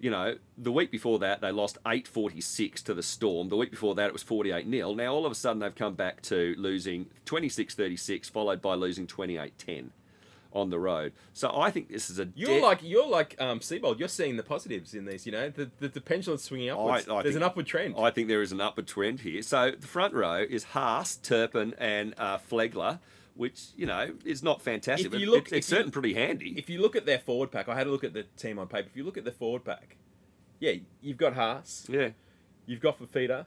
you 0.00 0.10
know, 0.10 0.36
the 0.56 0.72
week 0.72 0.90
before 0.90 1.18
that, 1.20 1.40
they 1.40 1.50
lost 1.50 1.78
846 1.86 2.82
to 2.82 2.94
the 2.94 3.02
Storm. 3.02 3.48
The 3.48 3.56
week 3.56 3.70
before 3.70 3.94
that, 3.96 4.06
it 4.06 4.12
was 4.12 4.22
48 4.22 4.68
0. 4.70 4.94
Now, 4.94 5.12
all 5.14 5.26
of 5.26 5.32
a 5.32 5.34
sudden, 5.34 5.60
they've 5.60 5.74
come 5.74 5.94
back 5.94 6.22
to 6.22 6.54
losing 6.56 7.06
26 7.24 7.74
36, 7.74 8.28
followed 8.28 8.60
by 8.62 8.74
losing 8.74 9.06
28 9.06 9.58
10 9.58 9.90
on 10.52 10.70
the 10.70 10.78
road. 10.78 11.12
So 11.34 11.54
I 11.54 11.70
think 11.70 11.90
this 11.90 12.08
is 12.08 12.18
a. 12.18 12.28
You're 12.34 12.60
de- 12.60 12.62
like 12.62 12.80
you're 12.82 13.06
like 13.08 13.36
um, 13.38 13.60
Seibold. 13.60 13.98
You're 13.98 14.08
seeing 14.08 14.36
the 14.36 14.42
positives 14.42 14.94
in 14.94 15.04
these. 15.04 15.26
You 15.26 15.32
know, 15.32 15.50
the 15.50 15.70
the, 15.78 15.88
the 15.88 16.00
pendulum's 16.00 16.42
swinging 16.44 16.70
upwards. 16.70 17.08
I- 17.08 17.16
I 17.16 17.22
There's 17.22 17.34
think- 17.34 17.42
an 17.42 17.48
upward 17.50 17.66
trend. 17.66 17.94
I 17.98 18.10
think 18.10 18.28
there 18.28 18.42
is 18.42 18.52
an 18.52 18.60
upward 18.60 18.86
trend 18.86 19.20
here. 19.20 19.42
So 19.42 19.72
the 19.78 19.86
front 19.86 20.14
row 20.14 20.44
is 20.48 20.64
Haas, 20.64 21.16
Turpin, 21.16 21.74
and 21.78 22.14
uh, 22.18 22.38
Flegler, 22.38 22.98
which 23.38 23.68
you 23.76 23.86
know 23.86 24.10
is 24.24 24.42
not 24.42 24.60
fantastic. 24.60 25.06
If 25.06 25.12
but 25.12 25.20
you 25.20 25.30
look- 25.30 25.46
it's, 25.46 25.52
it's 25.52 25.66
certainly 25.66 25.92
pretty 25.92 26.14
handy. 26.14 26.54
if 26.58 26.68
you 26.68 26.80
look 26.80 26.96
at 26.96 27.06
their 27.06 27.18
forward 27.18 27.50
pack, 27.50 27.68
I 27.68 27.74
had 27.74 27.86
a 27.86 27.90
look 27.90 28.04
at 28.04 28.12
the 28.12 28.24
team 28.36 28.58
on 28.58 28.66
paper. 28.66 28.88
If 28.90 28.96
you 28.96 29.04
look 29.04 29.16
at 29.16 29.24
their 29.24 29.32
forward 29.32 29.64
pack, 29.64 29.96
yeah, 30.60 30.72
you've 31.00 31.16
got 31.16 31.34
Haas, 31.34 31.86
yeah, 31.88 32.10
you've 32.66 32.80
got 32.80 32.98
Fifita, 32.98 33.46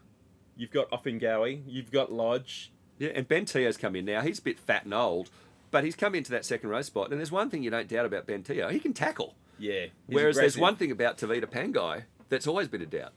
You've 0.55 0.71
got 0.71 0.89
Ofahengaue. 0.91 1.63
You've 1.65 1.91
got 1.91 2.11
Lodge. 2.11 2.71
Yeah, 2.99 3.09
and 3.15 3.27
Ben 3.27 3.45
Te'o's 3.45 3.77
come 3.77 3.95
in 3.95 4.05
now. 4.05 4.21
He's 4.21 4.39
a 4.39 4.43
bit 4.43 4.59
fat 4.59 4.83
and 4.83 4.93
old, 4.93 5.29
but 5.71 5.83
he's 5.83 5.95
come 5.95 6.13
into 6.13 6.31
that 6.31 6.45
second 6.45 6.69
row 6.69 6.81
spot. 6.81 7.09
And 7.09 7.19
there's 7.19 7.31
one 7.31 7.49
thing 7.49 7.63
you 7.63 7.71
don't 7.71 7.87
doubt 7.87 8.05
about 8.05 8.27
Ben 8.27 8.43
Te'o: 8.43 8.69
he 8.69 8.79
can 8.79 8.93
tackle. 8.93 9.33
Yeah. 9.57 9.87
Whereas 10.07 10.35
there's 10.35 10.57
one 10.57 10.75
thing 10.75 10.91
about 10.91 11.17
Tevita 11.17 11.45
Pangai 11.45 12.03
that's 12.29 12.45
always 12.45 12.67
been 12.67 12.81
a 12.81 12.85
doubt: 12.85 13.13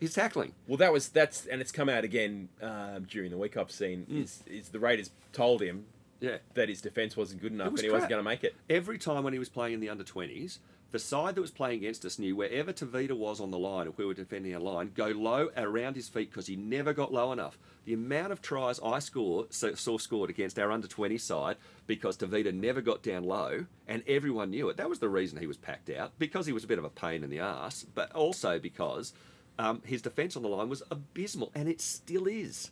he's 0.00 0.14
tackling. 0.14 0.54
Well, 0.66 0.78
that 0.78 0.92
was 0.92 1.08
that's 1.08 1.46
and 1.46 1.60
it's 1.60 1.70
come 1.70 1.88
out 1.88 2.04
again 2.04 2.48
um, 2.60 3.04
during 3.08 3.30
the 3.30 3.38
week 3.38 3.56
I've 3.56 3.70
seen. 3.70 4.06
Mm. 4.10 4.24
Is, 4.24 4.42
is 4.46 4.68
the 4.70 4.80
Raiders 4.80 5.10
told 5.32 5.62
him 5.62 5.84
Yeah. 6.20 6.38
that 6.54 6.68
his 6.68 6.80
defense 6.80 7.16
wasn't 7.16 7.40
good 7.42 7.52
enough 7.52 7.72
was 7.72 7.80
and 7.80 7.86
he 7.86 7.92
wasn't 7.92 8.10
going 8.10 8.20
to 8.20 8.28
make 8.28 8.44
it. 8.44 8.56
Every 8.68 8.98
time 8.98 9.22
when 9.24 9.32
he 9.32 9.38
was 9.38 9.48
playing 9.48 9.74
in 9.74 9.80
the 9.80 9.88
under 9.88 10.04
20s, 10.04 10.58
the 10.90 10.98
side 10.98 11.34
that 11.34 11.40
was 11.42 11.50
playing 11.50 11.78
against 11.78 12.04
us 12.06 12.18
knew 12.18 12.34
wherever 12.34 12.72
Tevita 12.72 13.12
was 13.12 13.40
on 13.40 13.50
the 13.50 13.58
line, 13.58 13.86
if 13.86 13.98
we 13.98 14.06
were 14.06 14.14
defending 14.14 14.54
our 14.54 14.60
line, 14.60 14.92
go 14.94 15.08
low 15.08 15.50
around 15.54 15.96
his 15.96 16.08
feet 16.08 16.30
because 16.30 16.46
he 16.46 16.56
never 16.56 16.94
got 16.94 17.12
low 17.12 17.30
enough. 17.30 17.58
The 17.84 17.92
amount 17.92 18.32
of 18.32 18.40
tries 18.40 18.80
I 18.80 18.98
scored, 18.98 19.52
saw 19.52 19.98
scored 19.98 20.30
against 20.30 20.58
our 20.58 20.72
under 20.72 20.88
20 20.88 21.18
side 21.18 21.56
because 21.86 22.16
Tevita 22.16 22.54
never 22.54 22.80
got 22.80 23.02
down 23.02 23.24
low 23.24 23.66
and 23.86 24.02
everyone 24.06 24.50
knew 24.50 24.70
it. 24.70 24.78
That 24.78 24.88
was 24.88 24.98
the 24.98 25.10
reason 25.10 25.38
he 25.38 25.46
was 25.46 25.58
packed 25.58 25.90
out 25.90 26.12
because 26.18 26.46
he 26.46 26.52
was 26.52 26.64
a 26.64 26.68
bit 26.68 26.78
of 26.78 26.84
a 26.84 26.90
pain 26.90 27.22
in 27.22 27.28
the 27.28 27.40
ass, 27.40 27.84
but 27.94 28.10
also 28.12 28.58
because 28.58 29.12
um, 29.58 29.82
his 29.84 30.00
defence 30.00 30.36
on 30.36 30.42
the 30.42 30.48
line 30.48 30.70
was 30.70 30.82
abysmal 30.90 31.52
and 31.54 31.68
it 31.68 31.82
still 31.82 32.26
is. 32.26 32.70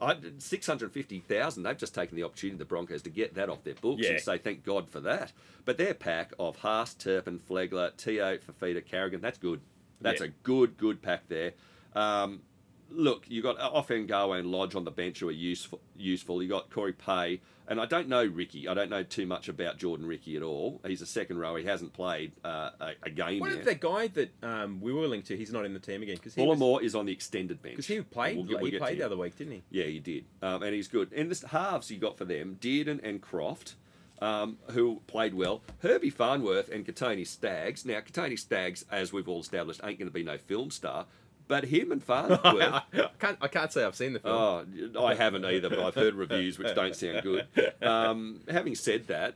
I, 0.00 0.16
650,000, 0.38 1.62
they've 1.62 1.76
just 1.78 1.94
taken 1.94 2.16
the 2.16 2.22
opportunity, 2.22 2.58
the 2.58 2.64
Broncos, 2.64 3.02
to 3.02 3.10
get 3.10 3.34
that 3.34 3.48
off 3.48 3.64
their 3.64 3.74
books 3.74 4.02
Yeah. 4.04 4.12
and 4.12 4.20
say 4.20 4.38
thank 4.38 4.62
God 4.64 4.88
for 4.90 5.00
that. 5.00 5.32
But 5.64 5.78
their 5.78 5.94
pack 5.94 6.32
of 6.38 6.56
Haas, 6.58 6.94
Turpin, 6.94 7.38
Flegler, 7.38 7.96
Te'o, 7.96 8.38
Fifita, 8.38 8.84
Carrigan, 8.84 9.20
that's 9.20 9.38
good. 9.38 9.60
That's 10.00 10.20
Yeah. 10.20 10.26
a 10.28 10.30
good, 10.42 10.76
good 10.76 11.00
pack 11.00 11.28
there. 11.28 11.54
Um, 11.94 12.42
look, 12.90 13.24
you 13.28 13.42
got 13.42 13.58
Ofahengaue 13.58 14.38
and 14.38 14.50
Lodge 14.50 14.74
on 14.74 14.84
the 14.84 14.90
bench 14.90 15.20
who 15.20 15.28
are 15.28 15.32
useful. 15.32 15.80
Useful. 15.96 16.42
You 16.42 16.48
got 16.48 16.70
Cory 16.70 16.92
Paix, 16.92 17.42
and 17.68 17.80
I 17.80 17.86
don't 17.86 18.08
know 18.08 18.24
Riki. 18.24 18.68
I 18.68 18.74
don't 18.74 18.90
know 18.90 19.02
too 19.02 19.26
much 19.26 19.48
about 19.48 19.78
Jordan 19.78 20.06
Riki 20.06 20.36
at 20.36 20.42
all. 20.42 20.80
He's 20.86 21.02
a 21.02 21.06
second 21.06 21.38
row. 21.38 21.56
He 21.56 21.64
hasn't 21.64 21.92
played 21.92 22.32
uh, 22.44 22.70
a, 22.80 22.92
a 23.04 23.10
game 23.10 23.40
What 23.40 23.52
yet. 23.54 23.64
that 23.64 23.80
guy 23.80 24.08
that 24.08 24.32
um, 24.42 24.80
we 24.80 24.92
were 24.92 25.06
linked 25.06 25.26
to? 25.28 25.36
He's 25.36 25.52
not 25.52 25.64
in 25.64 25.74
the 25.74 25.80
team 25.80 26.02
again 26.02 26.16
because 26.16 26.34
Bullemor 26.34 26.82
is 26.82 26.94
on 26.94 27.06
the 27.06 27.12
extended 27.12 27.62
bench. 27.62 27.76
because 27.76 27.86
he 27.86 28.00
played. 28.00 28.36
We'll 28.36 28.60
we'll 28.60 28.70
he 28.70 28.78
played 28.78 28.98
the 28.98 29.04
other 29.06 29.16
week, 29.16 29.36
didn't 29.36 29.54
he? 29.54 29.62
Yeah, 29.70 29.84
he 29.84 29.98
did, 29.98 30.24
um, 30.42 30.62
and 30.62 30.74
he's 30.74 30.88
good. 30.88 31.12
And 31.12 31.30
the 31.30 31.48
halves 31.48 31.90
you 31.90 31.98
got 31.98 32.16
for 32.18 32.24
them, 32.24 32.56
Dearden 32.60 33.00
and 33.02 33.20
Croft, 33.20 33.74
um, 34.20 34.58
who 34.70 35.02
played 35.06 35.34
well. 35.34 35.62
Herbie 35.80 36.10
Farnworth 36.10 36.68
and 36.70 36.86
Kotoni 36.86 37.26
Staggs. 37.26 37.84
Now, 37.84 38.00
Kotoni 38.00 38.38
Staggs, 38.38 38.84
as 38.90 39.12
we've 39.12 39.28
all 39.28 39.40
established, 39.40 39.80
ain't 39.84 39.98
going 39.98 40.08
to 40.08 40.14
be 40.14 40.22
no 40.22 40.38
film 40.38 40.70
star, 40.70 41.06
but 41.48 41.64
him 41.64 41.92
and 41.92 42.02
Farnworth. 42.06 42.44
I 42.44 42.82
can't. 43.18 43.38
I 43.40 43.48
can't 43.48 43.72
say 43.72 43.84
I've 43.84 43.96
seen 43.96 44.12
the 44.12 44.20
film. 44.20 44.94
Oh, 44.94 45.04
I 45.04 45.14
haven't 45.14 45.44
either, 45.44 45.68
but 45.68 45.80
I've 45.80 45.94
heard 45.94 46.14
reviews 46.14 46.58
which 46.58 46.74
don't 46.74 46.94
sound 46.94 47.22
good. 47.22 47.46
Um, 47.82 48.40
having 48.48 48.74
said 48.74 49.08
that, 49.08 49.34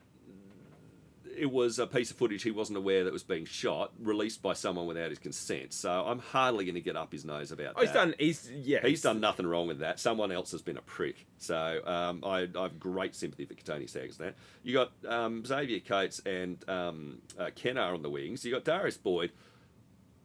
it 1.37 1.51
was 1.51 1.79
a 1.79 1.87
piece 1.87 2.11
of 2.11 2.16
footage 2.16 2.42
he 2.42 2.51
wasn't 2.51 2.77
aware 2.77 3.05
that 3.05 3.12
was 3.12 3.23
being 3.23 3.44
shot, 3.44 3.92
released 4.01 4.42
by 4.42 4.53
someone 4.53 4.87
without 4.87 5.11
his 5.11 5.18
consent. 5.18 5.73
So 5.73 5.90
I'm 5.90 6.18
hardly 6.18 6.64
going 6.64 6.75
to 6.75 6.81
get 6.81 6.96
up 6.96 7.12
his 7.12 7.25
nose 7.25 7.51
about 7.51 7.75
oh, 7.77 7.81
he's 7.81 7.92
done. 7.92 8.14
He's 8.18 8.51
yeah. 8.51 8.81
He's 8.83 9.03
done 9.03 9.20
nothing 9.20 9.46
wrong 9.46 9.66
with 9.66 9.79
that. 9.81 9.99
Someone 9.99 10.33
else 10.33 10.53
has 10.53 10.62
been 10.62 10.77
a 10.77 10.83
prick. 10.83 11.27
So 11.38 11.81
um, 11.85 12.23
I, 12.25 12.49
I 12.57 12.62
have 12.62 12.79
great 12.79 13.14
sympathy 13.14 13.46
for 13.46 13.55
Staggs 13.87 14.18
there. 14.18 14.35
You 14.62 14.75
got 14.75 14.92
um, 15.09 15.44
Xavier 15.44 15.81
Coates 15.81 16.20
and 16.27 16.62
um, 16.68 17.23
uh, 17.38 17.51
on 17.79 18.03
the 18.03 18.11
wings. 18.11 18.44
You 18.44 18.53
got 18.53 18.64
Darius 18.64 18.99
Boyd 18.99 19.33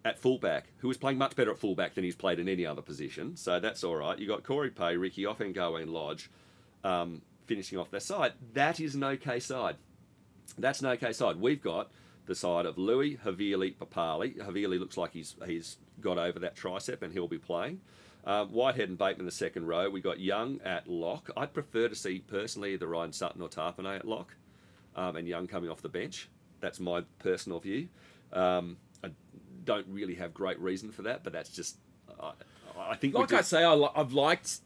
at 0.05 0.19
fullback, 0.19 0.67
who 0.77 0.87
was 0.87 0.97
playing 0.97 1.17
much 1.17 1.35
better 1.35 1.51
at 1.51 1.57
fullback 1.57 1.95
than 1.95 2.03
he's 2.03 2.15
played 2.15 2.39
in 2.39 2.47
any 2.47 2.65
other 2.65 2.83
position. 2.83 3.35
So 3.35 3.59
that's 3.59 3.83
all 3.83 3.95
right. 3.95 4.17
You 4.17 4.27
got 4.27 4.43
Cory 4.43 4.69
Paix, 4.69 4.97
Riki 4.97 5.23
Ofahengaue, 5.23 5.81
and 5.81 5.91
Lodge 5.91 6.29
um, 6.83 7.23
finishing 7.47 7.79
off 7.79 7.89
their 7.89 7.99
side. 7.99 8.33
That 8.53 8.79
is 8.79 8.93
an 8.93 9.03
okay 9.03 9.39
side. 9.39 9.77
That's 10.59 10.79
an 10.79 10.87
okay 10.87 11.11
side. 11.11 11.41
We've 11.41 11.61
got 11.61 11.91
the 12.27 12.35
side 12.35 12.67
of 12.67 12.77
Lui, 12.77 13.17
Havili, 13.17 13.75
Papalii. 13.75 14.37
Havili 14.37 14.79
looks 14.79 14.95
like 14.95 15.11
he's 15.11 15.35
he's 15.45 15.77
got 15.99 16.19
over 16.19 16.39
that 16.39 16.55
tricep 16.55 17.01
and 17.01 17.11
he'll 17.11 17.27
be 17.27 17.39
playing. 17.39 17.81
Um, 18.25 18.49
Whitehead 18.49 18.89
and 18.89 18.97
Bateman 18.97 19.21
in 19.21 19.25
the 19.25 19.31
second 19.31 19.67
row. 19.67 19.89
We 19.89 20.01
got 20.01 20.19
Young 20.19 20.59
at 20.63 20.87
lock. 20.87 21.29
I'd 21.35 21.53
prefer 21.53 21.87
to 21.89 21.95
see 21.95 22.19
personally 22.19 22.73
either 22.73 22.87
Ryan 22.87 23.11
Sutton 23.11 23.41
or 23.41 23.49
Tapine 23.49 23.97
at 23.97 24.05
lock, 24.05 24.35
um, 24.95 25.15
and 25.15 25.27
Young 25.27 25.47
coming 25.47 25.69
off 25.69 25.81
the 25.81 25.89
bench. 25.89 26.29
That's 26.59 26.79
my 26.79 27.03
personal 27.19 27.59
view. 27.59 27.87
Um, 28.33 28.77
don't 29.65 29.87
really 29.89 30.15
have 30.15 30.33
great 30.33 30.59
reason 30.59 30.91
for 30.91 31.01
that, 31.03 31.23
but 31.23 31.33
that's 31.33 31.49
just. 31.49 31.77
I, 32.19 32.31
I 32.77 32.95
think 32.95 33.13
like 33.13 33.33
I 33.33 33.41
say, 33.41 33.63
I 33.63 33.73
li- 33.73 33.89
I've 33.95 34.13
liked 34.13 34.59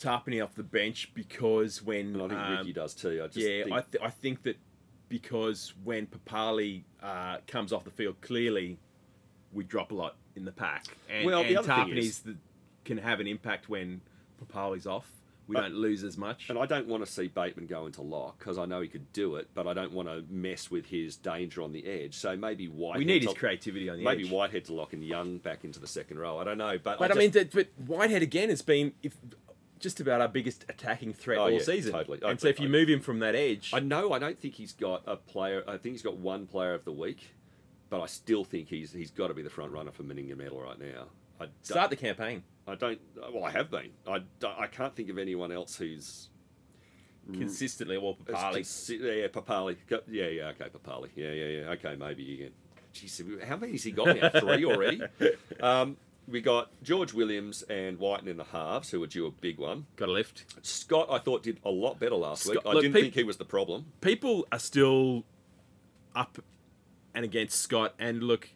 Tapine 0.00 0.42
off 0.42 0.54
the 0.54 0.62
bench 0.62 1.10
because 1.14 1.82
when 1.82 2.14
and 2.14 2.22
I 2.22 2.28
think 2.28 2.40
um, 2.40 2.56
Ricky 2.58 2.72
does 2.72 2.94
too. 2.94 3.20
I 3.22 3.26
just 3.26 3.38
yeah, 3.38 3.64
think, 3.64 3.76
I, 3.76 3.80
th- 3.80 4.04
I 4.04 4.10
think 4.10 4.42
that 4.42 4.56
because 5.08 5.72
when 5.84 6.06
Papalii 6.06 6.82
uh, 7.02 7.38
comes 7.46 7.72
off 7.72 7.84
the 7.84 7.90
field, 7.90 8.16
clearly 8.20 8.78
we 9.52 9.64
drop 9.64 9.90
a 9.90 9.94
lot 9.94 10.16
in 10.34 10.44
the 10.44 10.52
pack. 10.52 10.84
And, 11.08 11.24
Well, 11.26 11.42
the 11.42 11.48
and 11.56 11.58
other 11.58 11.84
thing 11.84 11.96
is- 11.96 12.20
the, 12.20 12.36
can 12.84 12.98
have 12.98 13.18
an 13.20 13.26
impact 13.26 13.68
when 13.68 14.00
Papalii's 14.40 14.86
off. 14.86 15.10
We 15.48 15.54
don't 15.56 15.74
lose 15.74 16.02
as 16.02 16.18
much. 16.18 16.50
And 16.50 16.58
I 16.58 16.66
don't 16.66 16.88
want 16.88 17.04
to 17.06 17.10
see 17.10 17.28
Bateman 17.28 17.66
go 17.66 17.86
into 17.86 18.02
lock 18.02 18.38
because 18.38 18.58
I 18.58 18.64
know 18.66 18.80
he 18.80 18.88
could 18.88 19.12
do 19.12 19.36
it, 19.36 19.48
but 19.54 19.66
I 19.68 19.74
don't 19.74 19.92
want 19.92 20.08
to 20.08 20.24
mess 20.28 20.70
with 20.70 20.86
his 20.86 21.16
danger 21.16 21.62
on 21.62 21.72
the 21.72 21.86
edge. 21.86 22.16
So 22.16 22.36
maybe 22.36 22.66
Whitehead. 22.66 22.98
we 22.98 23.04
need 23.04 23.22
his 23.22 23.32
to, 23.32 23.38
creativity 23.38 23.88
on 23.88 23.98
the 23.98 24.04
Maybe 24.04 24.24
edge. 24.24 24.30
Whitehead 24.32 24.64
to 24.66 24.74
lock 24.74 24.92
and 24.92 25.04
Young 25.04 25.38
back 25.38 25.62
into 25.64 25.78
the 25.78 25.86
second 25.86 26.18
row. 26.18 26.38
I 26.38 26.44
don't 26.44 26.58
know, 26.58 26.78
but 26.82 26.98
But 26.98 27.04
I, 27.04 27.08
just- 27.14 27.18
mean, 27.18 27.30
that, 27.32 27.52
but 27.52 27.68
Whitehead 27.86 28.22
again 28.22 28.48
has 28.48 28.62
been 28.62 28.92
if, 29.04 29.16
just 29.78 30.00
about 30.00 30.20
our 30.20 30.28
biggest 30.28 30.64
attacking 30.68 31.12
threat 31.12 31.38
Oh, 31.38 31.42
all 31.42 31.50
yeah, 31.52 31.58
season. 31.60 31.92
totally. 31.92 32.20
I 32.24 32.30
And 32.30 32.40
so 32.40 32.48
if 32.48 32.58
you 32.58 32.68
move 32.68 32.88
him 32.88 33.00
from 33.00 33.20
that 33.20 33.34
edge, 33.36 33.70
I 33.72 33.78
know 33.80 34.12
I 34.12 34.18
don't 34.18 34.40
think 34.40 34.54
he's 34.54 34.72
got 34.72 35.02
a 35.06 35.16
player. 35.16 35.62
I 35.68 35.76
think 35.76 35.94
he's 35.94 36.02
got 36.02 36.16
one 36.16 36.46
player 36.46 36.74
of 36.74 36.84
the 36.84 36.92
week, 36.92 37.34
but 37.88 38.00
I 38.00 38.06
still 38.06 38.42
think 38.42 38.68
he's 38.68 38.92
he's 38.92 39.10
got 39.12 39.28
to 39.28 39.34
be 39.34 39.42
the 39.42 39.50
front 39.50 39.70
runner 39.72 39.92
for 39.92 40.02
Meninga 40.02 40.36
medal 40.36 40.60
right 40.60 40.78
now. 40.80 41.04
I 41.40 41.46
start 41.62 41.90
the 41.90 41.96
campaign. 41.96 42.42
I 42.66 42.74
don't. 42.74 42.98
Well, 43.32 43.44
I 43.44 43.50
have 43.50 43.70
been. 43.70 43.90
I, 44.06 44.22
I 44.58 44.66
can't 44.66 44.94
think 44.96 45.08
of 45.10 45.18
anyone 45.18 45.52
else 45.52 45.76
who's 45.76 46.28
Consistently, 47.32 47.98
well, 47.98 48.16
Papalii. 48.24 48.58
consi- 48.60 49.00
yeah, 49.00 49.26
Papalii. 49.26 49.76
Yeah, 50.08 50.26
yeah, 50.28 50.48
okay, 50.50 50.66
Papalii. 50.68 51.08
Yeah, 51.16 51.32
yeah, 51.32 51.46
yeah. 51.46 51.70
Okay, 51.70 51.96
maybe 51.96 52.34
again. 52.34 52.52
Jeez, 52.94 53.42
how 53.44 53.56
many 53.56 53.72
has 53.72 53.82
he 53.82 53.90
got 53.90 54.16
now? 54.16 54.30
Three 54.40 54.64
already? 54.64 55.02
Um, 55.60 55.96
we 56.28 56.40
got 56.40 56.70
George 56.82 57.12
Williams 57.12 57.62
and 57.62 57.98
Wighton 57.98 58.26
in 58.28 58.36
the 58.36 58.44
halves, 58.44 58.90
who 58.90 58.98
were 59.00 59.06
due 59.06 59.26
a 59.26 59.30
big 59.30 59.58
one. 59.58 59.86
Got 59.96 60.08
a 60.08 60.12
lift. 60.12 60.44
Scott, 60.62 61.06
I 61.10 61.18
thought, 61.18 61.42
did 61.44 61.58
a 61.64 61.70
lot 61.70 61.98
better 62.00 62.14
last 62.16 62.42
Scott- 62.44 62.56
week. 62.56 62.62
I 62.66 62.72
look, 62.72 62.82
didn't 62.82 62.94
peop- 62.94 63.02
think 63.02 63.14
he 63.14 63.22
was 63.24 63.36
the 63.38 63.44
problem. 63.44 63.86
people 64.00 64.46
are 64.52 64.58
still 64.58 65.24
up 66.14 66.38
and 67.14 67.24
against 67.24 67.58
Scott. 67.60 67.94
And 67.98 68.22
look, 68.24 68.50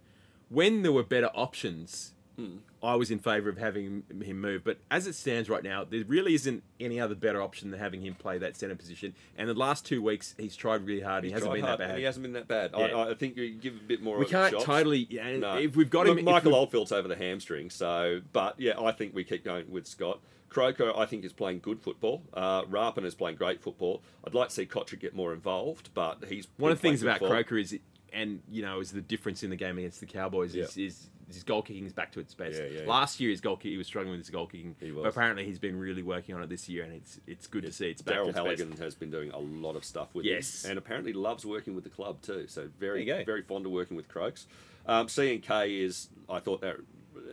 when 0.48 0.82
there 0.82 0.92
were 0.92 1.02
better 1.04 1.30
options, 1.34 2.12
Hmm. 2.40 2.56
I 2.82 2.94
was 2.94 3.10
in 3.10 3.18
favour 3.18 3.50
of 3.50 3.58
having 3.58 4.04
him 4.22 4.40
move. 4.40 4.64
But 4.64 4.78
as 4.90 5.06
it 5.06 5.14
stands 5.14 5.50
right 5.50 5.62
now, 5.62 5.84
there 5.84 6.02
really 6.04 6.34
isn't 6.34 6.62
any 6.78 6.98
other 6.98 7.14
better 7.14 7.42
option 7.42 7.70
than 7.70 7.78
having 7.78 8.00
him 8.00 8.14
play 8.14 8.38
that 8.38 8.56
centre 8.56 8.74
position. 8.74 9.14
And 9.36 9.48
the 9.48 9.54
last 9.54 9.84
two 9.84 10.02
weeks, 10.02 10.34
he's 10.38 10.56
tried 10.56 10.86
really 10.86 11.02
hard. 11.02 11.24
He, 11.24 11.30
hasn't 11.30 11.52
been 11.52 11.62
hard, 11.62 11.80
that 11.80 11.88
bad. 11.88 11.98
He 11.98 12.04
hasn't 12.04 12.22
been 12.22 12.32
that 12.32 12.48
bad. 12.48 12.70
Yeah. 12.76 12.86
I, 12.86 13.10
I 13.10 13.14
think 13.14 13.36
you 13.36 13.52
give 13.52 13.74
a 13.74 13.84
bit 13.84 14.02
more. 14.02 14.16
we 14.16 14.24
of 14.24 14.30
can't 14.30 14.52
shot. 14.52 14.62
totally. 14.62 15.06
Yeah, 15.10 15.36
No. 15.36 15.58
If 15.58 15.76
we've 15.76 15.90
got 15.90 16.06
Look, 16.06 16.18
him, 16.18 16.24
Michael 16.24 16.54
Oldfield's 16.54 16.92
over 16.92 17.08
the 17.08 17.16
hamstring, 17.16 17.70
so 17.70 18.20
but 18.32 18.58
yeah, 18.58 18.80
I 18.80 18.92
think 18.92 19.14
we 19.14 19.24
keep 19.24 19.44
going 19.44 19.70
with 19.70 19.86
Scott. 19.86 20.20
Croker, 20.48 20.92
I 20.96 21.06
think, 21.06 21.24
is 21.24 21.32
playing 21.32 21.60
good 21.60 21.80
football. 21.80 22.22
Uh, 22.34 22.64
Rapin 22.68 23.04
is 23.04 23.14
playing 23.14 23.36
great 23.36 23.62
football. 23.62 24.02
I'd 24.26 24.34
like 24.34 24.48
to 24.48 24.54
see 24.54 24.66
Cotric 24.66 24.98
get 24.98 25.14
more 25.14 25.32
involved, 25.32 25.90
but 25.94 26.24
he's 26.28 26.48
One 26.56 26.72
of 26.72 26.78
the 26.78 26.82
things 26.82 27.02
about 27.02 27.20
football. 27.20 27.36
Croker 27.36 27.56
is, 27.56 27.78
and 28.12 28.42
you 28.50 28.62
know, 28.62 28.80
is 28.80 28.90
the 28.90 29.00
difference 29.00 29.44
in 29.44 29.50
the 29.50 29.56
game 29.56 29.78
against 29.78 30.00
the 30.00 30.06
Cowboys 30.06 30.56
is, 30.56 30.76
is 30.76 31.08
his 31.34 31.42
goal 31.44 31.62
kicking 31.62 31.86
is 31.86 31.92
back 31.92 32.12
to 32.12 32.20
its 32.20 32.34
best. 32.34 32.58
Yeah, 32.58 32.80
yeah. 32.82 32.88
Last 32.88 33.20
year, 33.20 33.30
his 33.30 33.40
goal 33.40 33.56
kick, 33.56 33.70
he 33.72 33.76
was 33.76 33.86
struggling 33.86 34.12
with 34.12 34.20
his 34.20 34.30
goal 34.30 34.46
kicking, 34.46 34.76
He 34.80 34.90
but 34.90 35.06
apparently 35.06 35.44
he's 35.44 35.58
been 35.58 35.78
really 35.78 36.02
working 36.02 36.34
on 36.34 36.42
it 36.42 36.48
this 36.48 36.68
year, 36.68 36.84
and 36.84 36.92
it's 36.92 37.20
it's 37.26 37.46
good 37.46 37.62
to 37.64 37.72
see 37.72 37.90
it's 37.90 38.02
back 38.02 38.16
Daryl 38.16 38.28
its 38.28 38.36
best. 38.36 38.46
Halligan 38.46 38.76
has 38.78 38.94
been 38.94 39.10
doing 39.10 39.30
a 39.32 39.38
lot 39.38 39.76
of 39.76 39.84
stuff 39.84 40.14
with 40.14 40.24
Yes. 40.26 40.64
him, 40.64 40.70
and 40.72 40.78
apparently 40.78 41.12
loves 41.12 41.44
working 41.46 41.74
with 41.74 41.84
the 41.84 41.90
club 41.90 42.20
too. 42.22 42.46
So 42.48 42.68
very, 42.78 43.04
There 43.04 43.16
you 43.18 43.20
go. 43.20 43.24
very 43.24 43.42
fond 43.42 43.66
of 43.66 43.72
working 43.72 43.96
with 43.96 44.08
Croaks. 44.08 44.46
Um, 44.86 45.08
C 45.08 45.34
and 45.34 45.42
K 45.42 45.80
is, 45.80 46.08
I 46.28 46.38
thought 46.40 46.60
that 46.62 46.76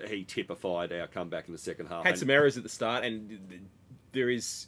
he 0.07 0.23
typified 0.23 0.91
our 0.91 1.07
comeback 1.07 1.47
in 1.47 1.53
the 1.53 1.57
second 1.59 1.87
half. 1.87 2.03
Had 2.05 2.17
some 2.17 2.29
errors 2.29 2.57
at 2.57 2.63
the 2.63 2.69
start, 2.69 3.03
and 3.05 3.39
there 4.11 4.29
is 4.29 4.67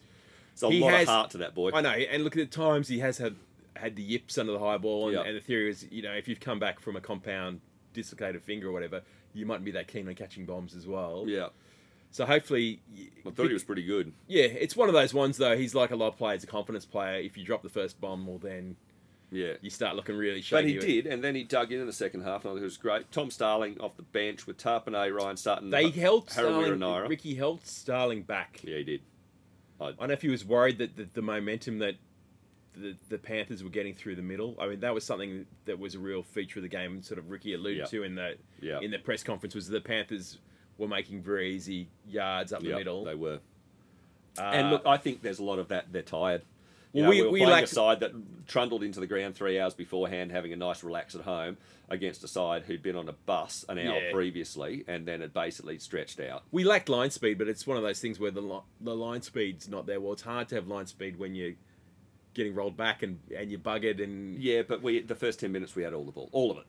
There's 0.59 0.63
a 0.73 0.79
lot 0.79 0.91
has- 0.93 1.03
of 1.03 1.07
heart 1.09 1.29
to 1.31 1.37
that 1.39 1.53
boy. 1.55 1.71
I 1.73 1.81
know, 1.81 1.89
and 1.91 2.23
look 2.23 2.35
at 2.37 2.49
the 2.49 2.55
times 2.55 2.87
he 2.87 2.99
has 2.99 3.17
had 3.17 3.35
had 3.75 3.95
the 3.95 4.03
yips 4.03 4.37
under 4.37 4.51
the 4.51 4.59
high 4.59 4.77
ball, 4.77 5.07
and, 5.07 5.15
Yeah. 5.17 5.23
and 5.23 5.37
the 5.37 5.41
theory 5.41 5.69
is, 5.69 5.87
you 5.89 6.01
know, 6.01 6.11
if 6.13 6.27
you've 6.27 6.41
come 6.41 6.59
back 6.59 6.81
from 6.81 6.97
a 6.97 7.01
compound 7.01 7.61
dislocated 7.93 8.41
finger 8.43 8.67
or 8.67 8.71
whatever, 8.73 9.01
you 9.39 9.45
mightn't 9.45 9.65
be 9.65 9.71
that 9.71 9.87
keen 9.87 10.07
on 10.07 10.15
catching 10.15 10.45
bombs 10.45 10.75
as 10.75 10.85
well. 10.85 11.25
Yeah, 11.27 11.47
So 12.11 12.25
hopefully, 12.25 12.81
I 13.25 13.29
thought 13.31 13.47
he 13.47 13.53
was 13.53 13.63
pretty 13.63 13.83
good. 13.85 14.11
Yeah, 14.27 14.43
it's 14.43 14.75
one 14.75 14.89
of 14.89 14.93
those 14.93 15.13
ones 15.13 15.37
though. 15.37 15.57
He's 15.57 15.73
like 15.73 15.91
a 15.91 15.95
lot 15.95 16.07
of 16.09 16.17
players, 16.17 16.43
a 16.43 16.47
confidence 16.47 16.85
player. 16.85 17.19
If 17.19 17.37
you 17.37 17.43
drop 17.45 17.63
the 17.63 17.69
first 17.69 17.99
bomb, 18.01 18.27
well 18.27 18.37
then 18.37 18.75
Yeah. 19.31 19.53
you 19.61 19.69
start 19.69 19.95
looking 19.95 20.15
really 20.15 20.41
shaky. 20.41 20.77
But 20.77 20.85
he 20.85 20.93
did, 21.01 21.07
and 21.11 21.23
then 21.23 21.35
he 21.35 21.43
dug 21.43 21.71
in 21.71 21.79
in 21.79 21.87
the 21.87 21.93
second 21.93 22.21
half, 22.21 22.45
and 22.45 22.57
it 22.57 22.61
was 22.61 22.77
great. 22.77 23.11
Tom 23.11 23.29
Starling 23.31 23.79
off 23.79 23.95
the 23.95 24.03
bench 24.03 24.45
with 24.47 24.57
Tapine, 24.57 24.93
Ryan 25.15 25.37
Sutton. 25.37 25.69
They 25.69 25.89
held 25.89 26.29
Starling. 26.29 26.79
Ricky 27.07 27.35
held 27.35 27.65
Starling 27.65 28.23
back. 28.23 28.59
Yeah, 28.63 28.77
he 28.77 28.83
did. 28.83 29.01
I 29.81 29.91
don't 29.91 30.07
know 30.07 30.13
if 30.13 30.21
he 30.21 30.29
was 30.29 30.43
worried 30.43 30.77
that 30.79 30.97
the, 30.97 31.07
the 31.13 31.21
momentum 31.21 31.79
that 31.79 31.95
the, 32.75 32.95
the 33.09 33.17
Panthers 33.17 33.63
were 33.63 33.69
getting 33.69 33.93
through 33.93 34.15
the 34.15 34.21
middle. 34.21 34.55
I 34.59 34.67
mean, 34.67 34.79
that 34.81 34.93
was 34.93 35.03
something 35.05 35.45
that 35.65 35.77
was 35.79 35.95
a 35.95 35.99
real 35.99 36.23
feature 36.23 36.59
of 36.59 36.63
the 36.63 36.69
game. 36.69 37.01
Sort 37.01 37.17
of 37.17 37.29
Ricky 37.29 37.53
alluded 37.53 37.79
Yeah. 37.79 37.85
to 37.85 38.03
in 38.03 38.15
the 38.15 38.35
Yeah. 38.61 38.79
in 38.81 38.91
the 38.91 38.99
press 38.99 39.23
conference 39.23 39.55
was 39.55 39.67
the 39.67 39.81
Panthers 39.81 40.37
were 40.77 40.87
making 40.87 41.21
very 41.21 41.53
easy 41.53 41.89
yards 42.07 42.53
up 42.53 42.61
the 42.61 42.69
Yep, 42.69 42.77
middle. 42.77 43.03
They 43.03 43.15
were. 43.15 43.39
Uh, 44.37 44.41
and 44.43 44.69
look, 44.69 44.83
I 44.85 44.97
think 44.97 45.21
there's 45.21 45.39
a 45.39 45.43
lot 45.43 45.59
of 45.59 45.67
that. 45.69 45.91
They're 45.91 46.01
tired. 46.01 46.43
You 46.93 47.01
Well, 47.03 47.03
know, 47.03 47.09
we- 47.09 47.15
we, 47.21 47.21
were 47.27 47.31
we 47.33 47.39
playing 47.41 47.51
lacked- 47.51 47.71
a 47.71 47.75
side 47.75 47.99
that 47.99 48.11
trundled 48.47 48.83
into 48.83 48.99
the 48.99 49.05
ground 49.07 49.35
three 49.35 49.59
hours 49.59 49.73
beforehand, 49.75 50.31
having 50.31 50.53
a 50.53 50.55
nice 50.55 50.83
relax 50.83 51.13
at 51.13 51.21
home 51.21 51.57
against 51.89 52.23
a 52.23 52.27
side 52.27 52.63
who'd 52.63 52.81
been 52.81 52.95
on 52.95 53.07
a 53.09 53.13
bus 53.13 53.63
an 53.69 53.77
hour 53.77 53.99
Yeah. 53.99 54.11
previously, 54.11 54.85
and 54.87 55.05
then 55.05 55.21
had 55.21 55.33
basically 55.33 55.77
stretched 55.79 56.19
out. 56.19 56.43
we 56.51 56.63
lacked 56.63 56.89
line 56.89 57.11
speed, 57.11 57.37
but 57.37 57.47
it's 57.47 57.67
one 57.67 57.77
of 57.77 57.83
those 57.83 57.99
things 57.99 58.19
where 58.19 58.31
the 58.31 58.41
li- 58.41 58.61
the 58.81 58.95
line 58.95 59.21
speed's 59.21 59.67
not 59.67 59.85
there. 59.85 59.99
Well, 59.99 60.13
it's 60.13 60.21
hard 60.23 60.47
to 60.49 60.55
have 60.55 60.67
line 60.67 60.85
speed 60.87 61.17
when 61.19 61.35
you're 61.35 61.53
getting 62.33 62.53
rolled 62.55 62.77
back 62.77 63.03
and 63.03 63.19
and 63.35 63.51
you're 63.51 63.59
buggered 63.59 64.03
and 64.03 64.37
Yeah, 64.41 64.61
but 64.67 64.81
we 64.81 65.01
the 65.01 65.15
first 65.15 65.39
ten 65.39 65.51
minutes 65.51 65.75
we 65.75 65.83
had 65.83 65.93
all 65.93 66.03
the 66.05 66.11
ball, 66.11 66.29
all 66.31 66.51
of 66.51 66.57
it, 66.57 66.65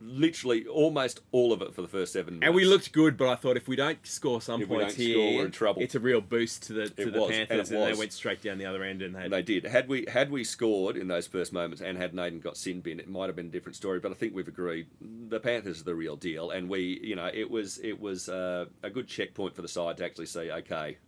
literally 0.00 0.64
almost 0.66 1.20
all 1.32 1.52
of 1.52 1.60
it 1.62 1.74
for 1.74 1.82
the 1.82 1.88
first 1.88 2.12
seven. 2.12 2.34
minutes. 2.34 2.46
And 2.46 2.54
we 2.54 2.64
looked 2.64 2.92
good, 2.92 3.16
but 3.16 3.28
I 3.28 3.34
thought 3.34 3.56
if 3.56 3.66
we 3.66 3.74
don't 3.74 3.98
score 4.06 4.40
some 4.40 4.62
If 4.62 4.68
points 4.68 4.94
here, 4.94 5.14
score, 5.14 5.34
we're 5.36 5.44
in 5.46 5.50
trouble. 5.50 5.82
it's 5.82 5.94
a 5.94 6.00
real 6.00 6.20
boost 6.20 6.62
to 6.64 6.72
the 6.72 6.88
to 6.90 7.02
It 7.08 7.12
the 7.12 7.20
was, 7.20 7.30
and 7.30 7.48
Panthers, 7.48 7.70
it 7.72 7.76
and, 7.76 7.94
they 7.94 7.98
went 7.98 8.12
straight 8.12 8.42
down 8.42 8.58
the 8.58 8.66
other 8.66 8.84
end 8.84 9.02
and 9.02 9.16
And 9.16 9.32
they 9.32 9.42
did. 9.42 9.64
Had 9.66 9.88
we 9.88 10.06
had 10.08 10.30
we 10.30 10.44
scored 10.44 10.96
in 10.96 11.08
those 11.08 11.26
first 11.26 11.52
moments 11.52 11.82
and 11.82 11.98
had 11.98 12.14
Naden 12.14 12.40
got 12.40 12.56
sin 12.56 12.80
bin, 12.80 13.00
it 13.00 13.08
might 13.08 13.26
have 13.26 13.36
been 13.36 13.46
a 13.46 13.50
different 13.50 13.76
story. 13.76 13.98
But 13.98 14.12
I 14.12 14.14
think 14.14 14.34
we've 14.34 14.46
agreed 14.46 14.86
the 15.00 15.40
Panthers 15.40 15.80
are 15.80 15.84
the 15.84 15.94
real 15.94 16.16
deal, 16.16 16.50
and 16.50 16.68
we, 16.68 17.00
you 17.02 17.16
know, 17.16 17.30
it 17.32 17.50
was 17.50 17.78
it 17.78 18.00
was 18.00 18.28
uh, 18.28 18.66
a 18.82 18.90
good 18.90 19.08
checkpoint 19.08 19.56
for 19.56 19.62
the 19.62 19.68
side 19.68 19.96
to 19.96 20.04
actually 20.04 20.26
say, 20.26 20.50
okay, 20.50 20.98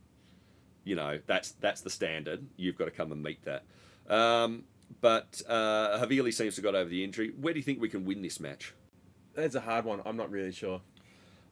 you 0.82 0.96
know, 0.96 1.20
that's 1.26 1.52
that's 1.52 1.82
the 1.82 1.90
standard. 1.90 2.44
You've 2.56 2.76
got 2.76 2.86
to 2.86 2.90
come 2.90 3.12
and 3.12 3.22
meet 3.22 3.44
that. 3.44 3.62
Um, 4.10 4.64
but 5.00 5.40
uh, 5.48 5.98
Havili 5.98 6.34
seems 6.34 6.56
to 6.56 6.62
have 6.62 6.64
got 6.64 6.74
over 6.74 6.90
the 6.90 7.04
injury. 7.04 7.32
Where 7.40 7.54
do 7.54 7.58
you 7.58 7.64
think 7.64 7.80
we 7.80 7.88
can 7.88 8.04
win 8.04 8.20
this 8.22 8.40
match? 8.40 8.74
That's 9.34 9.54
a 9.54 9.60
hard 9.60 9.84
one. 9.84 10.02
I'm 10.04 10.16
not 10.16 10.30
really 10.30 10.52
sure. 10.52 10.80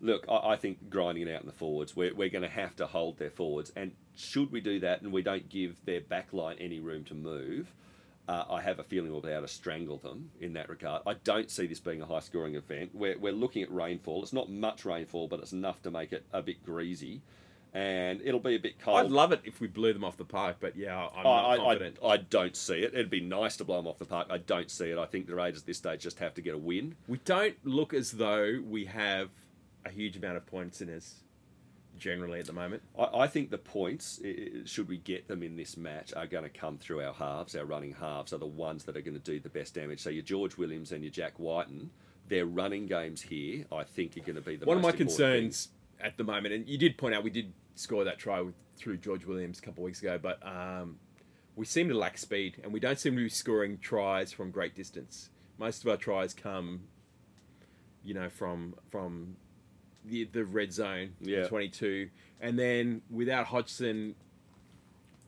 Look, 0.00 0.26
I, 0.28 0.50
I 0.50 0.56
think 0.56 0.90
grinding 0.90 1.28
it 1.28 1.34
out 1.34 1.40
in 1.40 1.46
the 1.46 1.52
forwards, 1.52 1.96
we're, 1.96 2.14
we're 2.14 2.28
going 2.28 2.42
to 2.42 2.48
have 2.48 2.76
to 2.76 2.86
hold 2.86 3.18
their 3.18 3.30
forwards. 3.30 3.72
And 3.76 3.92
should 4.16 4.52
we 4.52 4.60
do 4.60 4.80
that 4.80 5.02
and 5.02 5.12
we 5.12 5.22
don't 5.22 5.48
give 5.48 5.84
their 5.84 6.00
backline 6.00 6.56
any 6.58 6.80
room 6.80 7.04
to 7.04 7.14
move, 7.14 7.72
uh, 8.28 8.44
I 8.50 8.60
have 8.60 8.78
a 8.78 8.84
feeling 8.84 9.10
we'll 9.10 9.22
be 9.22 9.30
able 9.30 9.42
to 9.42 9.48
strangle 9.48 9.96
them 9.96 10.30
in 10.40 10.52
that 10.52 10.68
regard. 10.68 11.02
I 11.06 11.14
don't 11.14 11.50
see 11.50 11.66
this 11.66 11.80
being 11.80 12.02
a 12.02 12.06
high 12.06 12.20
scoring 12.20 12.56
event. 12.56 12.90
We're, 12.92 13.18
we're 13.18 13.32
looking 13.32 13.62
at 13.62 13.72
rainfall. 13.72 14.22
It's 14.22 14.34
not 14.34 14.50
much 14.50 14.84
rainfall, 14.84 15.28
but 15.28 15.40
it's 15.40 15.52
enough 15.52 15.80
to 15.82 15.90
make 15.90 16.12
it 16.12 16.26
a 16.32 16.42
bit 16.42 16.62
greasy. 16.64 17.22
And 17.74 18.20
it'll 18.24 18.40
be 18.40 18.54
a 18.54 18.58
bit 18.58 18.80
cold. 18.80 18.98
I'd 18.98 19.10
love 19.10 19.30
it 19.32 19.42
if 19.44 19.60
we 19.60 19.66
blew 19.68 19.92
them 19.92 20.02
off 20.02 20.16
the 20.16 20.24
park, 20.24 20.56
but 20.58 20.74
yeah, 20.74 21.08
I'm 21.14 21.26
I, 21.26 21.56
not 21.56 21.64
confident. 21.64 21.96
I, 22.02 22.06
I 22.08 22.16
don't 22.16 22.56
see 22.56 22.76
it. 22.78 22.94
It'd 22.94 23.10
be 23.10 23.20
nice 23.20 23.56
to 23.58 23.64
blow 23.64 23.76
them 23.76 23.86
off 23.86 23.98
the 23.98 24.06
park. 24.06 24.28
I 24.30 24.38
don't 24.38 24.70
see 24.70 24.86
it. 24.90 24.96
I 24.98 25.04
think 25.04 25.26
the 25.26 25.34
Raiders 25.34 25.60
at 25.60 25.66
this 25.66 25.76
stage 25.78 26.00
just 26.00 26.18
have 26.18 26.32
to 26.34 26.40
get 26.40 26.54
a 26.54 26.58
win. 26.58 26.94
we 27.06 27.18
don't 27.26 27.56
look 27.64 27.92
as 27.92 28.12
though 28.12 28.60
we 28.66 28.86
have 28.86 29.28
a 29.84 29.90
huge 29.90 30.16
amount 30.16 30.38
of 30.38 30.46
points 30.46 30.80
in 30.80 30.88
us 30.88 31.16
generally 31.98 32.38
at 32.40 32.46
the 32.46 32.52
moment. 32.52 32.82
I, 32.98 33.04
I 33.20 33.26
think 33.26 33.50
the 33.50 33.58
points, 33.58 34.20
i- 34.24 34.28
i- 34.28 34.50
should 34.64 34.88
we 34.88 34.96
get 34.98 35.28
them 35.28 35.42
in 35.42 35.56
this 35.56 35.76
match, 35.76 36.12
are 36.14 36.26
going 36.26 36.44
to 36.44 36.50
come 36.50 36.78
through 36.78 37.02
our 37.02 37.12
halves. 37.12 37.54
Our 37.54 37.64
running 37.64 37.92
halves 37.92 38.32
are 38.32 38.38
the 38.38 38.46
ones 38.46 38.84
that 38.84 38.96
are 38.96 39.00
going 39.02 39.18
to 39.18 39.20
do 39.20 39.40
the 39.40 39.48
best 39.48 39.74
damage. 39.74 40.00
So 40.00 40.08
your 40.10 40.22
George 40.22 40.56
Williams 40.56 40.92
and 40.92 41.02
your 41.04 41.10
Jack 41.10 41.34
Wighton, 41.38 41.90
their 42.28 42.46
running 42.46 42.86
games 42.86 43.22
here, 43.22 43.64
I 43.72 43.84
think, 43.84 44.16
are 44.16 44.20
going 44.20 44.36
to 44.36 44.40
be 44.40 44.56
the 44.56 44.64
One 44.66 44.76
of 44.76 44.82
my 44.82 44.92
concerns. 44.92 45.66
thing. 45.66 45.74
At 46.00 46.16
the 46.16 46.24
moment, 46.24 46.54
and 46.54 46.68
you 46.68 46.78
did 46.78 46.96
point 46.98 47.14
out 47.14 47.22
we 47.24 47.30
did 47.30 47.52
score 47.74 48.04
that 48.04 48.18
try 48.18 48.40
with, 48.40 48.54
through 48.76 48.96
George 48.98 49.24
Williams 49.24 49.58
a 49.58 49.62
couple 49.62 49.82
of 49.82 49.86
weeks 49.86 50.00
ago, 50.00 50.18
but 50.20 50.44
um, 50.46 50.96
we 51.56 51.64
seem 51.64 51.88
to 51.88 51.94
lack 51.96 52.18
speed, 52.18 52.56
and 52.62 52.72
we 52.72 52.80
don't 52.80 52.98
seem 52.98 53.14
to 53.16 53.22
be 53.22 53.28
scoring 53.28 53.78
tries 53.78 54.32
from 54.32 54.50
great 54.50 54.74
distance. 54.74 55.30
Most 55.58 55.82
of 55.82 55.88
our 55.90 55.96
tries 55.96 56.34
come, 56.34 56.82
you 58.04 58.14
know, 58.14 58.28
from 58.28 58.74
from 58.90 59.36
the 60.04 60.24
the 60.24 60.44
red 60.44 60.72
zone, 60.72 61.14
Yeah. 61.20 61.46
twenty 61.48 61.68
two, 61.68 62.10
and 62.40 62.58
then 62.58 63.02
without 63.10 63.46
Hodgson, 63.46 64.14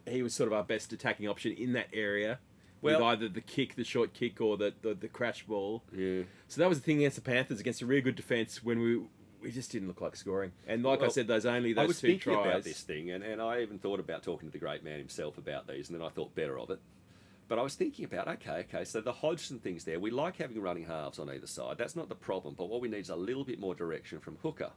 he 0.07 0.23
was 0.23 0.35
sort 0.35 0.47
of 0.47 0.53
our 0.53 0.63
best 0.65 0.93
attacking 0.93 1.27
option 1.29 1.53
in 1.53 1.73
that 1.73 1.89
area. 1.93 2.39
with 2.83 2.97
either 2.99 3.29
the 3.29 3.43
kick, 3.43 3.75
the 3.77 3.85
short 3.85 4.15
kick, 4.15 4.41
or 4.41 4.57
the, 4.57 4.73
the, 4.81 4.95
the 4.95 5.07
crash 5.09 5.45
ball. 5.45 5.83
Yeah. 5.95 6.23
So 6.49 6.63
that 6.63 6.69
was 6.71 6.79
the 6.79 6.85
thing 6.85 6.97
against 6.99 7.17
the 7.17 7.21
Panthers, 7.23 7.61
against 7.61 7.83
a 7.83 7.87
really 7.87 8.01
good 8.01 8.15
defense 8.17 8.65
when 8.65 8.79
we 8.81 9.03
we 9.43 9.51
just 9.51 9.71
didn't 9.73 9.89
look 9.89 10.01
like 10.01 10.17
scoring. 10.17 10.53
And 10.67 10.83
like 10.83 11.03
I 11.03 11.09
said, 11.09 11.27
those 11.27 11.47
only 11.47 11.73
those 11.73 11.85
I 11.85 11.87
was 11.87 12.01
two 12.01 12.09
thinking 12.09 12.35
tries. 12.35 12.47
about 12.47 12.65
this 12.65 12.83
thing, 12.83 13.11
and, 13.11 13.25
and 13.25 13.41
I 13.41 13.63
even 13.63 13.79
thought 13.79 14.01
about 14.01 14.23
talking 14.23 14.49
to 14.49 14.53
the 14.53 14.59
great 14.59 14.85
man 14.85 14.99
himself 14.99 15.39
about 15.39 15.67
these, 15.67 15.89
and 15.89 15.99
then 15.99 16.07
I 16.07 16.11
thought 16.11 16.35
better 16.35 16.59
of 16.59 16.71
it. 16.71 16.81
But 17.49 17.59
I 17.59 17.63
was 17.63 17.75
thinking 17.75 18.05
about, 18.05 18.29
okay, 18.29 18.65
okay, 18.69 18.85
so 18.85 19.01
the 19.01 19.13
Hodgson 19.13 19.59
thing's 19.59 19.83
there. 19.83 19.99
We 19.99 20.13
like 20.13 20.37
having 20.37 20.61
running 20.61 20.85
halves 20.85 21.19
on 21.19 21.29
either 21.29 21.49
side. 21.49 21.79
That's 21.79 21.97
not 21.97 22.09
the 22.09 22.15
problem. 22.15 22.55
But 22.57 22.69
what 22.69 22.81
we 22.81 22.89
need 22.89 23.01
is 23.01 23.11
a 23.11 23.17
little 23.17 23.43
bit 23.43 23.59
more 23.59 23.75
direction 23.75 24.21
from 24.21 24.37
Hooker, 24.43 24.71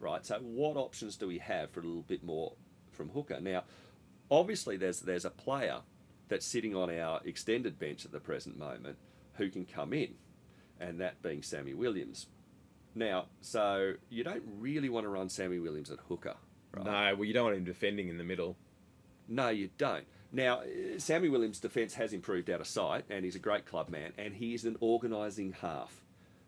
right? 0.00 0.24
So 0.24 0.38
what 0.38 0.78
options 0.78 1.16
do 1.16 1.26
we 1.26 1.36
have 1.38 1.70
for 1.70 1.80
a 1.80 1.84
little 1.84 2.02
bit 2.02 2.24
more 2.24 2.54
from 2.92 3.10
Hooker? 3.10 3.40
Now, 3.40 3.64
obviously, 4.30 4.78
there's 4.78 5.00
there's 5.00 5.26
a 5.26 5.30
player 5.30 5.80
that's 6.28 6.46
sitting 6.46 6.74
on 6.74 6.90
our 6.90 7.20
extended 7.24 7.78
bench 7.78 8.04
at 8.06 8.12
the 8.12 8.20
present 8.20 8.58
moment 8.58 8.96
who 9.34 9.50
can 9.50 9.66
come 9.66 9.92
in, 9.92 10.14
and 10.80 11.00
that 11.00 11.20
being 11.22 11.42
Sammy 11.42 11.74
Williams. 11.74 12.26
Now, 12.98 13.26
so 13.40 13.92
you 14.10 14.24
don't 14.24 14.42
really 14.58 14.88
want 14.88 15.04
to 15.04 15.08
run 15.08 15.28
Sammy 15.28 15.60
Williams 15.60 15.90
at 15.92 16.00
hooker, 16.08 16.34
right? 16.72 16.84
No, 16.84 17.14
well, 17.16 17.24
you 17.24 17.32
don't 17.32 17.44
want 17.44 17.56
him 17.56 17.64
defending 17.64 18.08
in 18.08 18.18
the 18.18 18.24
middle. 18.24 18.56
No, 19.28 19.50
you 19.50 19.70
don't. 19.78 20.04
Now, 20.32 20.62
uh, 20.62 20.98
Sammy 20.98 21.28
Williams' 21.28 21.60
defence 21.60 21.94
has 21.94 22.12
improved 22.12 22.50
out 22.50 22.60
of 22.60 22.66
sight, 22.66 23.04
and 23.08 23.24
he's 23.24 23.36
a 23.36 23.40
great 23.40 23.66
club 23.66 23.88
man, 23.88 24.14
and 24.18 24.34
he 24.34 24.52
is 24.52 24.64
an 24.64 24.76
organising 24.80 25.52
half. 25.52 26.02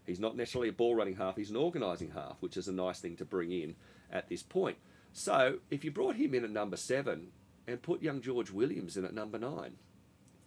He's 0.07 0.19
not 0.19 0.37
necessarily 0.37 0.71
a 0.71 0.73
ball 0.73 0.97
running 0.97 1.17
half, 1.17 1.37
he's 1.37 1.51
an 1.51 1.57
organising 1.57 2.11
half, 2.11 2.37
which 2.41 2.57
is 2.57 2.67
a 2.67 2.73
nice 2.73 2.99
thing 2.99 3.17
to 3.19 3.25
bring 3.25 3.53
in 3.53 3.77
at 4.11 4.29
this 4.29 4.43
point. 4.43 4.77
So, 5.13 5.59
if 5.71 5.85
you 5.85 5.93
brought 5.93 6.17
him 6.17 6.35
in 6.35 6.43
at 6.43 6.51
number 6.51 6.77
seven 6.77 7.29
and 7.69 7.81
put 7.81 8.03
young 8.03 8.21
George 8.23 8.51
Williams 8.51 8.97
in 8.97 9.05
at 9.05 9.15
number 9.15 9.39
nine, 9.39 9.77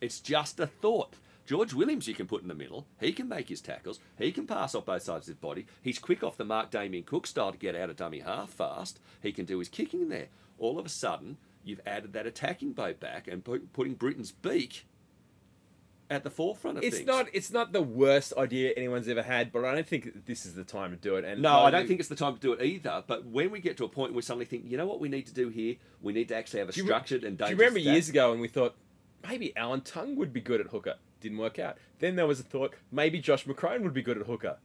it's 0.01 0.19
just 0.19 0.59
a 0.59 0.67
thought. 0.67 1.15
George 1.45 1.73
Williams, 1.73 2.07
you 2.07 2.13
can 2.13 2.27
put 2.27 2.41
in 2.41 2.47
the 2.47 2.55
middle. 2.55 2.87
He 2.99 3.11
can 3.11 3.27
make 3.27 3.49
his 3.49 3.61
tackles. 3.61 3.99
He 4.17 4.31
can 4.31 4.47
pass 4.47 4.73
off 4.75 4.85
both 4.85 5.03
sides 5.03 5.27
of 5.27 5.35
his 5.35 5.41
body. 5.41 5.65
He's 5.81 5.99
quick 5.99 6.23
off 6.23 6.37
the 6.37 6.45
mark, 6.45 6.71
Damien 6.71 7.03
Cook 7.03 7.27
style 7.27 7.51
to 7.51 7.57
get 7.57 7.75
out 7.75 7.89
of 7.89 7.97
dummy 7.97 8.19
half 8.19 8.49
fast. 8.49 8.99
He 9.21 9.31
can 9.31 9.45
do 9.45 9.59
his 9.59 9.67
kicking 9.69 10.09
there. 10.09 10.27
All 10.57 10.79
of 10.79 10.85
a 10.85 10.89
sudden, 10.89 11.37
you've 11.63 11.81
added 11.85 12.13
that 12.13 12.25
attacking 12.27 12.71
boat 12.73 12.99
back 12.99 13.27
and 13.27 13.43
put, 13.43 13.73
putting 13.73 13.95
Britain's 13.95 14.31
beak 14.31 14.85
at 16.09 16.23
the 16.23 16.29
forefront 16.29 16.77
of 16.77 16.83
It's 16.83 16.97
things. 16.97 17.07
not. 17.07 17.27
It's 17.33 17.51
not 17.51 17.73
the 17.73 17.81
worst 17.81 18.33
idea 18.37 18.71
anyone's 18.77 19.07
ever 19.07 19.23
had, 19.23 19.51
but 19.51 19.65
I 19.65 19.73
don't 19.73 19.87
think 19.87 20.25
this 20.25 20.45
is 20.45 20.53
the 20.53 20.63
time 20.63 20.91
to 20.91 20.97
do 20.97 21.15
it. 21.15 21.25
And 21.25 21.41
No, 21.41 21.59
I 21.61 21.71
don't 21.71 21.87
think 21.87 21.99
it's 21.99 22.09
the 22.09 22.15
time 22.15 22.35
to 22.35 22.39
do 22.39 22.53
it 22.53 22.63
either. 22.63 23.03
But 23.05 23.25
when 23.25 23.51
we 23.51 23.59
get 23.59 23.77
to 23.77 23.85
a 23.85 23.89
point 23.89 24.11
where 24.11 24.17
we 24.17 24.21
suddenly 24.21 24.45
think, 24.45 24.65
you 24.69 24.77
know 24.77 24.85
what 24.85 24.99
we 24.99 25.09
need 25.09 25.25
to 25.27 25.33
do 25.33 25.49
here? 25.49 25.75
We 26.01 26.13
need 26.13 26.27
to 26.29 26.35
actually 26.35 26.59
have 26.59 26.69
a 26.69 26.73
you 26.73 26.83
re- 26.83 26.87
structured 26.89 27.23
and 27.23 27.37
dangerous. 27.37 27.49
Do 27.49 27.55
you 27.55 27.59
remember 27.69 27.79
years 27.79 28.09
ago 28.09 28.31
when 28.31 28.39
we 28.39 28.47
thought 28.47 28.75
maybe 29.27 29.55
Alan 29.57 29.81
Tongue 29.81 30.15
would 30.17 30.31
be 30.33 30.41
good 30.41 30.61
at 30.61 30.67
hooker? 30.67 30.95
Didn't 31.23 31.37
work 31.37 31.57
out. 31.57 31.77
Then 31.99 32.17
there 32.17 32.27
was 32.27 32.41
a 32.41 32.43
thought 32.43 32.75
maybe 32.91 33.17
Josh 33.19 33.45
McCrone 33.45 33.81
would 33.83 33.93
be 33.93 34.01
good 34.01 34.17
at 34.17 34.27
hooker. 34.27 34.57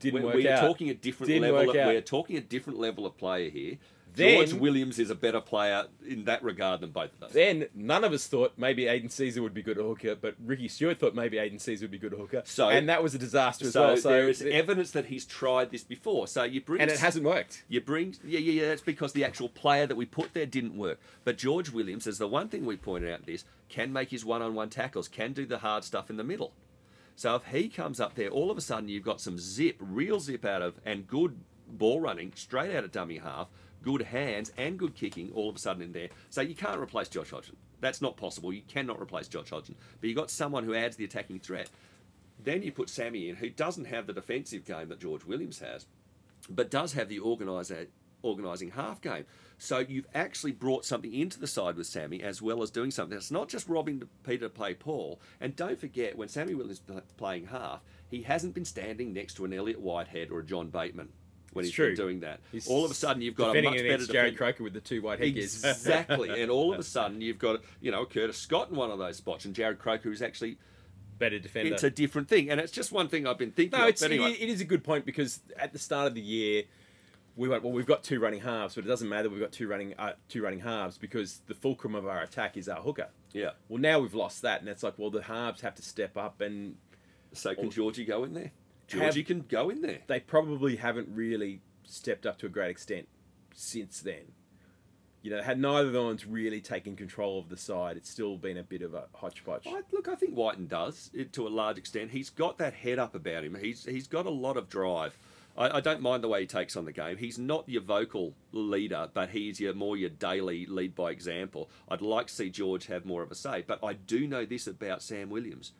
Didn't 0.00 0.22
We're, 0.22 0.26
work 0.28 0.34
we 0.36 0.48
are 0.48 0.54
out. 0.54 0.60
talking 0.66 0.88
a 0.88 0.94
different 0.94 1.28
Didn't 1.28 1.52
level. 1.52 1.68
Of, 1.68 1.76
we're 1.76 2.00
talking 2.00 2.38
a 2.38 2.40
different 2.40 2.78
level 2.78 3.04
of 3.04 3.18
player 3.18 3.50
here. 3.50 3.76
Then- 4.14 4.46
George 4.46 4.52
Williams 4.54 4.98
is 4.98 5.10
a 5.10 5.14
better 5.14 5.40
player 5.40 5.86
in 6.06 6.24
that 6.24 6.42
regard 6.42 6.80
than 6.80 6.90
both 6.90 7.14
of 7.14 7.22
us. 7.24 7.32
Then 7.32 7.66
none 7.74 8.04
of 8.04 8.12
us 8.12 8.26
thought 8.26 8.52
maybe 8.56 8.86
Aidan 8.86 9.08
Sezer 9.08 9.40
would 9.42 9.54
be 9.54 9.62
good 9.62 9.78
at 9.78 9.84
hooker, 9.84 10.14
but 10.14 10.34
Ricky 10.44 10.68
Stuart 10.68 10.98
thought 10.98 11.14
maybe 11.14 11.38
Aidan 11.38 11.58
Sezer 11.58 11.82
would 11.82 11.90
be 11.90 11.98
good 11.98 12.12
at 12.12 12.18
hooker. 12.18 12.42
So- 12.44 12.68
and 12.68 12.88
that 12.88 13.02
was 13.02 13.14
a 13.14 13.18
disaster 13.18 13.66
as 13.66 13.72
so 13.72 13.86
well. 13.88 13.96
So 13.96 14.08
there 14.10 14.28
is 14.28 14.40
th- 14.40 14.52
evidence 14.52 14.90
that 14.92 15.06
he's 15.06 15.24
tried 15.24 15.70
this 15.70 15.84
before. 15.84 16.26
So 16.26 16.42
you 16.44 16.60
bring 16.60 16.80
and 16.80 16.90
it 16.90 16.98
hasn't 16.98 17.24
worked. 17.24 17.64
You 17.68 17.80
bring 17.80 18.16
yeah 18.24 18.38
yeah 18.38 18.62
yeah. 18.62 18.68
That's 18.68 18.82
because 18.82 19.12
the 19.12 19.24
actual 19.24 19.48
player 19.48 19.86
that 19.86 19.96
we 19.96 20.04
put 20.06 20.34
there 20.34 20.46
didn't 20.46 20.76
work. 20.76 20.98
But 21.24 21.38
George 21.38 21.70
Williams, 21.70 22.06
as 22.06 22.18
the 22.18 22.28
one 22.28 22.48
thing 22.48 22.64
we 22.66 22.76
pointed 22.76 23.12
out, 23.12 23.26
this 23.26 23.44
can 23.68 23.92
make 23.92 24.10
his 24.10 24.24
one-on-one 24.24 24.70
tackles, 24.70 25.08
can 25.08 25.32
do 25.32 25.44
the 25.46 25.58
hard 25.58 25.84
stuff 25.84 26.08
in 26.10 26.16
the 26.16 26.24
middle. 26.24 26.52
So 27.16 27.34
if 27.34 27.46
he 27.46 27.68
comes 27.68 28.00
up 28.00 28.14
there, 28.14 28.28
all 28.28 28.50
of 28.50 28.56
a 28.56 28.60
sudden 28.60 28.88
you've 28.88 29.04
got 29.04 29.20
some 29.20 29.38
zip, 29.38 29.76
real 29.80 30.20
zip 30.20 30.44
out 30.44 30.62
of, 30.62 30.80
and 30.86 31.06
good 31.06 31.36
ball 31.66 32.00
running 32.00 32.32
straight 32.34 32.74
out 32.74 32.84
of 32.84 32.92
dummy 32.92 33.18
half, 33.18 33.48
good 33.82 34.02
hands 34.02 34.52
and 34.56 34.78
good 34.78 34.94
kicking 34.94 35.30
all 35.34 35.48
of 35.48 35.56
a 35.56 35.58
sudden 35.58 35.82
in 35.82 35.92
there. 35.92 36.08
So 36.30 36.40
you 36.40 36.54
can't 36.54 36.80
replace 36.80 37.08
Josh 37.08 37.30
Hodgson. 37.30 37.56
That's 37.80 38.02
not 38.02 38.16
possible. 38.16 38.52
You 38.52 38.62
cannot 38.66 39.00
replace 39.00 39.28
Josh 39.28 39.50
Hodgson. 39.50 39.76
But 40.00 40.08
you've 40.08 40.16
got 40.16 40.30
someone 40.30 40.64
who 40.64 40.74
adds 40.74 40.96
the 40.96 41.04
attacking 41.04 41.40
threat. 41.40 41.70
Then 42.42 42.62
you 42.62 42.72
put 42.72 42.90
Sammy 42.90 43.28
in, 43.28 43.36
who 43.36 43.50
doesn't 43.50 43.86
have 43.86 44.06
the 44.06 44.12
defensive 44.12 44.64
game 44.64 44.88
that 44.88 45.00
George 45.00 45.24
Williams 45.24 45.58
has, 45.58 45.86
but 46.48 46.70
does 46.70 46.92
have 46.92 47.08
the 47.08 47.18
organisa- 47.18 47.88
organising 48.22 48.70
half 48.70 49.00
game. 49.00 49.24
So 49.58 49.78
you've 49.78 50.06
actually 50.14 50.52
brought 50.52 50.84
something 50.84 51.12
into 51.12 51.40
the 51.40 51.48
side 51.48 51.76
with 51.76 51.88
Sammy 51.88 52.22
as 52.22 52.40
well 52.40 52.62
as 52.62 52.70
doing 52.70 52.92
something. 52.92 53.16
It's 53.16 53.30
not 53.30 53.48
just 53.48 53.68
robbing 53.68 54.02
Peter 54.22 54.46
to 54.46 54.50
play 54.50 54.74
Paul. 54.74 55.20
And 55.40 55.56
don't 55.56 55.80
forget, 55.80 56.16
when 56.16 56.28
Sammy 56.28 56.54
Williams 56.54 56.80
is 56.88 57.02
playing 57.16 57.46
half, 57.46 57.80
he 58.08 58.22
hasn't 58.22 58.54
been 58.54 58.64
standing 58.64 59.12
next 59.12 59.34
to 59.34 59.44
an 59.44 59.52
Elliott 59.52 59.80
Whitehead 59.80 60.30
or 60.30 60.40
a 60.40 60.44
John 60.46 60.68
Bateman 60.68 61.08
when 61.58 61.64
It's 61.66 61.70
he's 61.70 61.74
true. 61.76 61.86
been 61.88 61.96
doing 61.96 62.20
that. 62.20 62.40
He's 62.50 62.66
all 62.66 62.84
of 62.84 62.90
a 62.90 62.94
sudden, 62.94 63.20
you've 63.22 63.34
got 63.36 63.54
a 63.56 63.62
much 63.62 63.74
better 63.76 64.04
Jarrod. 64.04 64.36
Croker 64.36 64.64
with 64.64 64.72
the 64.72 64.80
two 64.80 65.02
white 65.02 65.18
headgears. 65.18 65.62
Exactly, 65.64 66.40
and 66.42 66.50
all 66.50 66.72
of 66.72 66.78
a 66.78 66.82
sudden 66.96 67.20
you've 67.20 67.38
got 67.38 67.60
you 67.80 67.90
know 67.90 68.04
Curtis 68.06 68.38
Scott 68.38 68.70
in 68.70 68.76
one 68.76 68.90
of 68.90 68.98
those 68.98 69.16
spots, 69.16 69.44
and 69.44 69.54
Jarrod 69.54 69.78
Croker 69.78 70.10
is 70.10 70.22
actually 70.22 70.58
Better 71.18 71.38
defender. 71.38 71.74
it's 71.74 71.82
a 71.82 71.90
different 71.90 72.28
thing, 72.28 72.48
and 72.50 72.60
it's 72.60 72.72
just 72.72 72.92
one 72.92 73.08
thing 73.08 73.26
I've 73.26 73.38
been 73.38 73.50
thinking. 73.50 73.76
No, 73.78 73.84
of. 73.86 73.90
it's, 73.90 74.02
anyway, 74.02 74.32
it, 74.32 74.42
it 74.42 74.48
is 74.48 74.60
a 74.60 74.64
good 74.64 74.84
point 74.84 75.04
because 75.04 75.40
at 75.58 75.72
the 75.72 75.78
start 75.78 76.06
of 76.06 76.14
the 76.14 76.20
year, 76.20 76.62
we 77.34 77.48
went 77.48 77.64
well. 77.64 77.72
We've 77.72 77.86
got 77.86 78.04
two 78.04 78.20
running 78.20 78.40
halves, 78.40 78.76
but 78.76 78.84
it 78.84 78.88
doesn't 78.88 79.08
matter. 79.08 79.28
We've 79.28 79.40
got 79.40 79.50
two 79.50 79.66
running 79.66 79.94
uh, 79.98 80.12
two 80.28 80.42
running 80.42 80.60
halves 80.60 80.96
because 80.96 81.40
the 81.48 81.54
fulcrum 81.54 81.94
of 81.96 82.06
our 82.06 82.22
attack 82.22 82.56
is 82.56 82.68
our 82.68 82.80
hooker. 82.80 83.08
yeah. 83.32 83.50
Well, 83.68 83.80
now 83.80 83.98
we've 83.98 84.14
lost 84.14 84.42
that, 84.42 84.60
and 84.60 84.68
it's 84.68 84.82
like, 84.84 84.94
well, 84.96 85.10
the 85.10 85.22
halves 85.22 85.60
have 85.62 85.74
to 85.74 85.82
step 85.82 86.16
up, 86.16 86.40
and 86.40 86.76
So 87.32 87.52
can 87.54 87.70
Georgie 87.70 88.04
go 88.04 88.22
in 88.22 88.34
there? 88.34 88.52
Have- 88.88 89.00
Georgie 89.00 89.24
can 89.24 89.44
go 89.48 89.70
in 89.70 89.82
there. 89.82 90.00
they 90.06 90.20
probably 90.20 90.76
haven't 90.76 91.08
really 91.12 91.60
stepped 91.84 92.26
up 92.26 92.38
to 92.38 92.46
a 92.46 92.48
great 92.48 92.70
extent 92.70 93.08
since 93.54 94.00
then. 94.00 94.32
You 95.20 95.32
know, 95.32 95.42
had 95.42 95.58
neither 95.58 95.88
of 95.88 95.92
the 95.92 96.02
ones 96.02 96.24
really 96.24 96.60
taken 96.60 96.94
control 96.94 97.40
of 97.40 97.48
the 97.48 97.56
side, 97.56 97.96
it's 97.96 98.08
still 98.08 98.36
been 98.36 98.56
a 98.56 98.62
bit 98.62 98.82
of 98.82 98.94
a 98.94 99.06
hodgepodge. 99.14 99.66
I, 99.66 99.82
look, 99.90 100.08
I 100.08 100.14
think 100.14 100.36
Wighton 100.36 100.68
does 100.68 101.10
it 101.12 101.32
to 101.34 101.46
a 101.46 101.50
large 101.50 101.76
extent. 101.76 102.12
He's 102.12 102.30
got 102.30 102.56
that 102.58 102.72
head 102.72 102.98
up 102.98 103.14
about 103.14 103.44
him. 103.44 103.56
He's 103.60 103.84
he's 103.84 104.06
got 104.06 104.26
a 104.26 104.30
lot 104.30 104.56
of 104.56 104.68
drive. 104.68 105.18
I, 105.56 105.78
I 105.78 105.80
don't 105.80 106.00
mind 106.00 106.22
the 106.22 106.28
way 106.28 106.42
he 106.42 106.46
takes 106.46 106.76
on 106.76 106.84
the 106.84 106.92
game. 106.92 107.16
He's 107.16 107.36
not 107.38 107.68
your 107.68 107.82
vocal 107.82 108.34
leader, 108.52 109.08
but 109.12 109.30
he's 109.30 109.58
your 109.58 109.74
more 109.74 109.96
your 109.96 110.10
daily 110.10 110.66
lead 110.66 110.94
by 110.94 111.10
example. 111.10 111.68
I'd 111.88 112.00
like 112.00 112.28
to 112.28 112.34
see 112.34 112.48
George 112.48 112.86
have 112.86 113.04
more 113.04 113.22
of 113.22 113.32
a 113.32 113.34
say, 113.34 113.64
but 113.66 113.82
I 113.82 113.94
do 113.94 114.28
know 114.28 114.44
this 114.46 114.68
about 114.68 115.02
Sam 115.02 115.30
Williams. 115.30 115.72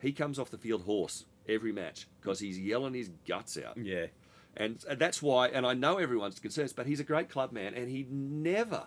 He 0.00 0.12
comes 0.12 0.38
off 0.38 0.50
the 0.50 0.58
field 0.58 0.82
horse 0.82 1.24
every 1.48 1.72
match 1.72 2.06
because 2.20 2.40
he's 2.40 2.58
yelling 2.58 2.94
his 2.94 3.10
guts 3.26 3.58
out. 3.58 3.76
Yeah. 3.76 4.06
And 4.56 4.78
that's 4.98 5.20
why, 5.20 5.48
and 5.48 5.66
I 5.66 5.74
know 5.74 5.98
everyone's 5.98 6.38
concerned, 6.38 6.72
but 6.76 6.86
he's 6.86 7.00
a 7.00 7.04
great 7.04 7.28
club 7.28 7.50
man, 7.52 7.74
and 7.74 7.90
he 7.90 8.06
never. 8.08 8.84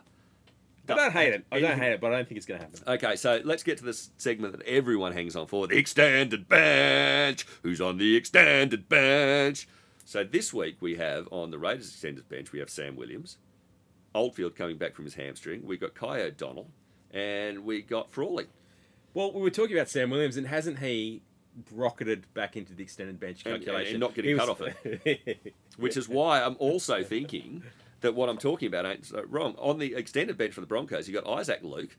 I 0.89 0.95
don't 0.95 1.12
hate 1.12 1.34
it. 1.34 1.45
I 1.51 1.60
don't 1.60 1.78
hate 1.78 1.91
it, 1.91 1.99
but 1.99 2.14
I 2.14 2.16
don't 2.16 2.28
think 2.30 2.38
it's 2.38 2.45
going 2.45 2.62
to 2.62 2.66
happen. 2.66 2.82
Okay, 2.88 3.18
so 3.18 3.41
let's 3.43 3.64
get 3.64 3.78
to 3.80 3.84
this 3.84 4.12
segment 4.18 4.58
that 4.58 4.66
everyone 4.66 5.12
hangs 5.12 5.36
on 5.36 5.47
for 5.47 5.68
the 5.68 5.78
extended 5.78 6.47
bench. 6.47 7.45
Who's 7.64 7.82
on 7.82 7.97
the 7.97 8.16
extended 8.16 8.88
bench? 8.88 9.68
So 10.05 10.24
this 10.24 10.53
week 10.53 10.78
we 10.80 10.95
have 10.95 11.28
on 11.30 11.51
the 11.51 11.60
Raiders 11.60 11.89
extended 11.89 12.30
bench, 12.30 12.53
we 12.53 12.60
have 12.60 12.70
Sam 12.70 12.95
Williams, 12.95 13.38
Oldfield 14.16 14.55
coming 14.55 14.78
back 14.78 14.95
from 14.95 15.03
his 15.03 15.16
hamstring. 15.16 15.64
We've 15.66 15.82
got 15.82 15.93
Kai 15.93 16.22
O'Donnell, 16.22 16.70
and 17.12 17.66
we 17.66 17.82
got 17.82 18.10
Frawley. 18.10 18.45
Well, 19.14 19.34
we 19.34 19.41
were 19.41 19.49
talking 19.49 19.76
about 19.76 19.89
Sam 19.89 20.10
Williams, 20.10 20.38
and 20.38 20.47
hasn't 20.47 20.80
he 20.80 21.22
rocketed 21.72 22.32
back 22.34 22.55
into 22.58 22.74
the 22.74 22.84
extended 22.84 23.20
bench 23.20 23.43
And- 23.45 23.55
and- 23.55 23.64
calculation? 23.66 23.95
and 23.95 23.99
not 24.01 24.14
getting 24.16 24.32
He 24.32 24.38
cut 24.38 24.60
was- 24.60 24.74
off 24.95 25.28
Which 25.78 25.97
is 25.97 26.08
why 26.10 26.41
I'm 26.41 26.55
also 26.60 27.03
thinking 27.03 27.64
that 28.01 28.16
what 28.16 28.30
I'm 28.30 28.38
talking 28.38 28.68
about 28.68 28.86
ain't 28.86 29.05
so 29.05 29.24
wrong. 29.28 29.55
On 29.58 29.78
the 29.80 29.95
extended 29.95 30.38
bench 30.38 30.53
for 30.53 30.62
the 30.62 30.68
Broncos, 30.68 31.08
you've 31.08 31.24
got 31.24 31.32
Isaac 31.39 31.60
Luke, 31.64 31.95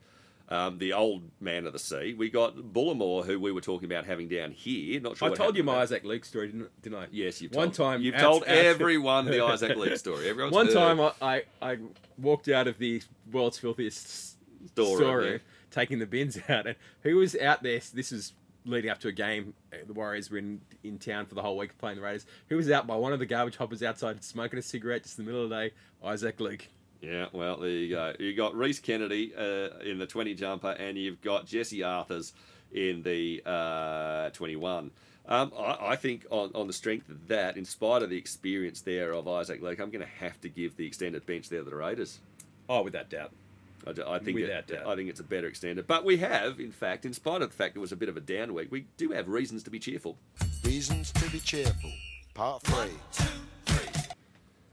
um, 0.48 0.78
the 0.78 0.92
old 0.92 1.22
man 1.40 1.66
of 1.66 1.72
the 1.72 1.78
sea. 1.78 2.14
We 2.14 2.30
got 2.30 2.56
Bullemor, 2.56 3.24
who 3.26 3.38
we 3.38 3.52
were 3.52 3.60
talking 3.60 3.84
about 3.90 4.06
having 4.06 4.28
down 4.28 4.50
here. 4.52 5.00
Not 5.00 5.16
sure. 5.16 5.30
I 5.30 5.34
told 5.34 5.56
you 5.56 5.62
my. 5.64 5.76
Isaac 5.80 6.04
Luke 6.04 6.24
story, 6.24 6.48
didn't, 6.48 6.82
didn't 6.82 6.98
I? 6.98 7.06
Yes, 7.10 7.40
you've 7.42 7.52
one 7.54 7.70
told, 7.72 7.74
time. 7.92 8.02
You've 8.02 8.16
told 8.16 8.42
out- 8.44 8.48
everyone 8.48 9.26
the 9.26 9.44
Isaac 9.44 9.76
Luke 9.76 9.96
story. 9.96 10.28
Everyone's 10.28 10.54
One 10.54 10.66
heard 10.66 10.74
time, 10.74 11.00
I, 11.00 11.12
I, 11.20 11.42
I 11.72 11.78
walked 12.16 12.48
out 12.48 12.66
of 12.66 12.78
the 12.78 13.02
world's 13.30 13.58
filthiest 13.58 14.06
s- 14.06 14.34
Storeroom, 14.72 14.96
storeroom, 14.98 15.32
yeah. 15.34 15.38
taking 15.70 15.98
the 16.00 16.06
bins 16.06 16.38
out, 16.48 16.66
and 16.66 16.76
who 17.02 17.16
was 17.16 17.36
out 17.36 17.62
there? 17.62 17.80
This 17.94 18.10
was 18.10 18.32
leading 18.70 18.90
up 18.90 18.98
to 19.00 19.08
a 19.08 19.12
game. 19.12 19.54
uh, 19.72 19.76
The 19.86 19.92
Warriors 19.92 20.30
were 20.30 20.38
in, 20.38 20.60
in 20.84 20.98
town 20.98 21.26
for 21.26 21.34
the 21.34 21.42
whole 21.42 21.56
week 21.56 21.76
playing 21.78 21.96
the 21.96 22.02
Raiders. 22.02 22.26
Who 22.48 22.56
was 22.56 22.70
out 22.70 22.86
by 22.86 22.96
one 22.96 23.12
of 23.12 23.18
the 23.18 23.26
garbage 23.26 23.56
hoppers 23.56 23.82
outside 23.82 24.22
smoking 24.22 24.58
a 24.58 24.62
cigarette 24.62 25.02
just 25.02 25.18
in 25.18 25.24
the 25.24 25.30
middle 25.30 25.44
of 25.44 25.50
the 25.50 25.56
day? 25.56 25.70
Isaac 26.04 26.40
Luke. 26.40 26.66
Yeah, 27.00 27.26
well, 27.32 27.58
there 27.58 27.70
you 27.70 27.90
go. 27.90 28.12
You 28.18 28.34
got 28.34 28.54
Rhys 28.56 28.80
Kennedy 28.80 29.32
uh, 29.36 29.78
in 29.84 29.98
the 29.98 30.06
20 30.06 30.34
jumper, 30.34 30.70
and 30.70 30.98
you've 30.98 31.20
got 31.20 31.46
Jesse 31.46 31.82
Arthurs 31.84 32.32
in 32.72 33.02
the 33.02 33.40
uh, 33.46 34.30
21. 34.30 34.90
Um, 35.30 35.52
I, 35.58 35.76
I 35.90 35.96
think 35.96 36.26
on, 36.30 36.50
on 36.54 36.66
the 36.66 36.72
strength 36.72 37.08
of 37.08 37.28
that, 37.28 37.56
in 37.56 37.64
spite 37.64 38.02
of 38.02 38.10
the 38.10 38.16
experience 38.16 38.80
there 38.80 39.12
of 39.12 39.28
Isaac 39.28 39.62
Luke, 39.62 39.78
I'm 39.78 39.90
going 39.90 40.04
to 40.04 40.10
have 40.24 40.40
to 40.40 40.48
give 40.48 40.76
the 40.76 40.86
extended 40.86 41.24
bench 41.26 41.48
there 41.48 41.62
to 41.62 41.68
the 41.70 41.76
Raiders. 41.76 42.18
Oh, 42.68 42.82
without 42.82 43.10
doubt. 43.10 43.30
I, 43.86 43.92
do- 43.92 44.04
I 44.06 44.18
think 44.18 44.34
it. 44.44 44.50
I 44.86 44.96
think 44.96 45.08
it's 45.08 45.20
a 45.20 45.24
better 45.24 45.46
extended. 45.46 45.86
But 45.86 46.04
we 46.04 46.16
have, 46.18 46.60
in 46.60 46.72
fact, 46.72 47.04
in 47.06 47.12
spite 47.12 47.42
of 47.42 47.50
the 47.50 47.56
fact 47.56 47.76
it 47.76 47.80
was 47.80 47.92
a 47.92 47.96
bit 47.96 48.08
of 48.08 48.16
a 48.16 48.20
down 48.20 48.52
week, 48.54 48.68
we 48.70 48.86
do 48.96 49.10
have 49.12 49.28
reasons 49.28 49.62
to 49.64 49.70
be 49.70 49.78
cheerful. 49.78 50.16
Reasons 50.64 51.12
to 51.12 51.30
be 51.30 51.38
cheerful. 51.40 51.90
Part 52.34 52.62
3. 52.64 52.88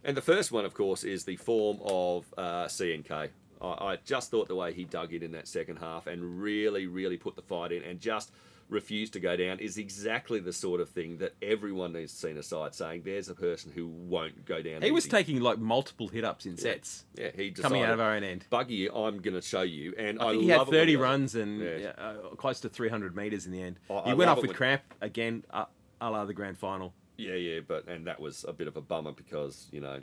And 0.04 0.16
the 0.16 0.22
first 0.22 0.52
one, 0.52 0.66
of 0.66 0.74
course, 0.74 1.04
is 1.04 1.24
the 1.26 1.36
form 1.36 1.80
of 1.84 2.26
uh, 2.38 2.66
CNK. 2.66 3.30
I, 3.62 3.66
I 3.68 3.98
just 4.06 4.30
thought 4.30 4.48
the 4.48 4.56
way 4.56 4.72
he 4.74 4.84
dug 4.84 5.14
in 5.14 5.24
in 5.24 5.32
that 5.32 5.48
second 5.48 5.78
half 5.78 6.06
and 6.08 6.40
really, 6.42 6.86
really 6.86 7.18
put 7.18 7.36
the 7.36 7.42
fight 7.42 7.72
in 7.72 7.82
and 7.84 8.00
just 8.00 8.32
refused 8.68 9.14
to 9.14 9.20
go 9.20 9.36
down 9.36 9.60
is 9.60 9.78
exactly 9.78 10.40
the 10.40 10.52
sort 10.52 10.82
of 10.82 10.90
thing 10.90 11.18
that 11.20 11.36
everyone 11.42 11.94
needs 11.94 12.12
seen 12.12 12.34
see 12.34 12.40
a 12.40 12.44
side 12.44 12.74
saying 12.74 13.04
there's 13.06 13.30
a 13.30 13.36
person 13.36 13.72
who 13.72 13.88
won't 13.88 14.44
go 14.46 14.62
down. 14.62 14.82
He 14.82 14.90
was 14.92 15.08
taking 15.08 15.40
like 15.40 15.60
multiple 15.60 16.08
hit 16.08 16.24
ups 16.26 16.46
in 16.48 16.58
sets. 16.58 17.06
Yeah, 17.16 17.30
he 17.36 17.52
decided, 17.52 17.62
coming 17.62 17.84
out 17.84 17.94
of 17.94 18.00
our 18.00 18.16
own 18.16 18.24
end. 18.24 18.46
Buggy, 18.50 18.90
I'm 18.90 19.20
going 19.22 19.36
to 19.36 19.42
show 19.42 19.62
you. 19.62 19.94
And 19.98 20.20
I, 20.20 20.30
I 20.30 20.34
he 20.36 20.48
had 20.48 20.68
30 20.68 20.94
it. 20.94 20.98
runs 20.98 21.36
and 21.36 21.62
Yeah. 21.62 21.78
yeah, 21.78 21.88
uh, 21.98 22.14
close 22.36 22.60
to 22.62 22.70
300 22.70 23.16
meters 23.16 23.46
in 23.46 23.52
the 23.52 23.62
end. 23.62 23.80
I- 23.90 23.94
I 23.94 24.04
he 24.10 24.14
went 24.16 24.30
off 24.32 24.38
with 24.38 24.48
when- 24.48 24.56
cramp 24.56 24.82
again, 25.00 25.44
uh, 25.52 25.66
a 26.02 26.10
la 26.10 26.26
the 26.26 26.34
grand 26.34 26.58
final. 26.58 26.94
Yeah, 27.18 27.36
yeah, 27.36 27.60
but 27.66 27.88
and 27.88 28.08
that 28.08 28.20
was 28.20 28.46
a 28.48 28.52
bit 28.54 28.68
of 28.68 28.76
a 28.78 28.82
bummer 28.82 29.12
because 29.14 29.68
you 29.72 29.80
know 29.80 30.00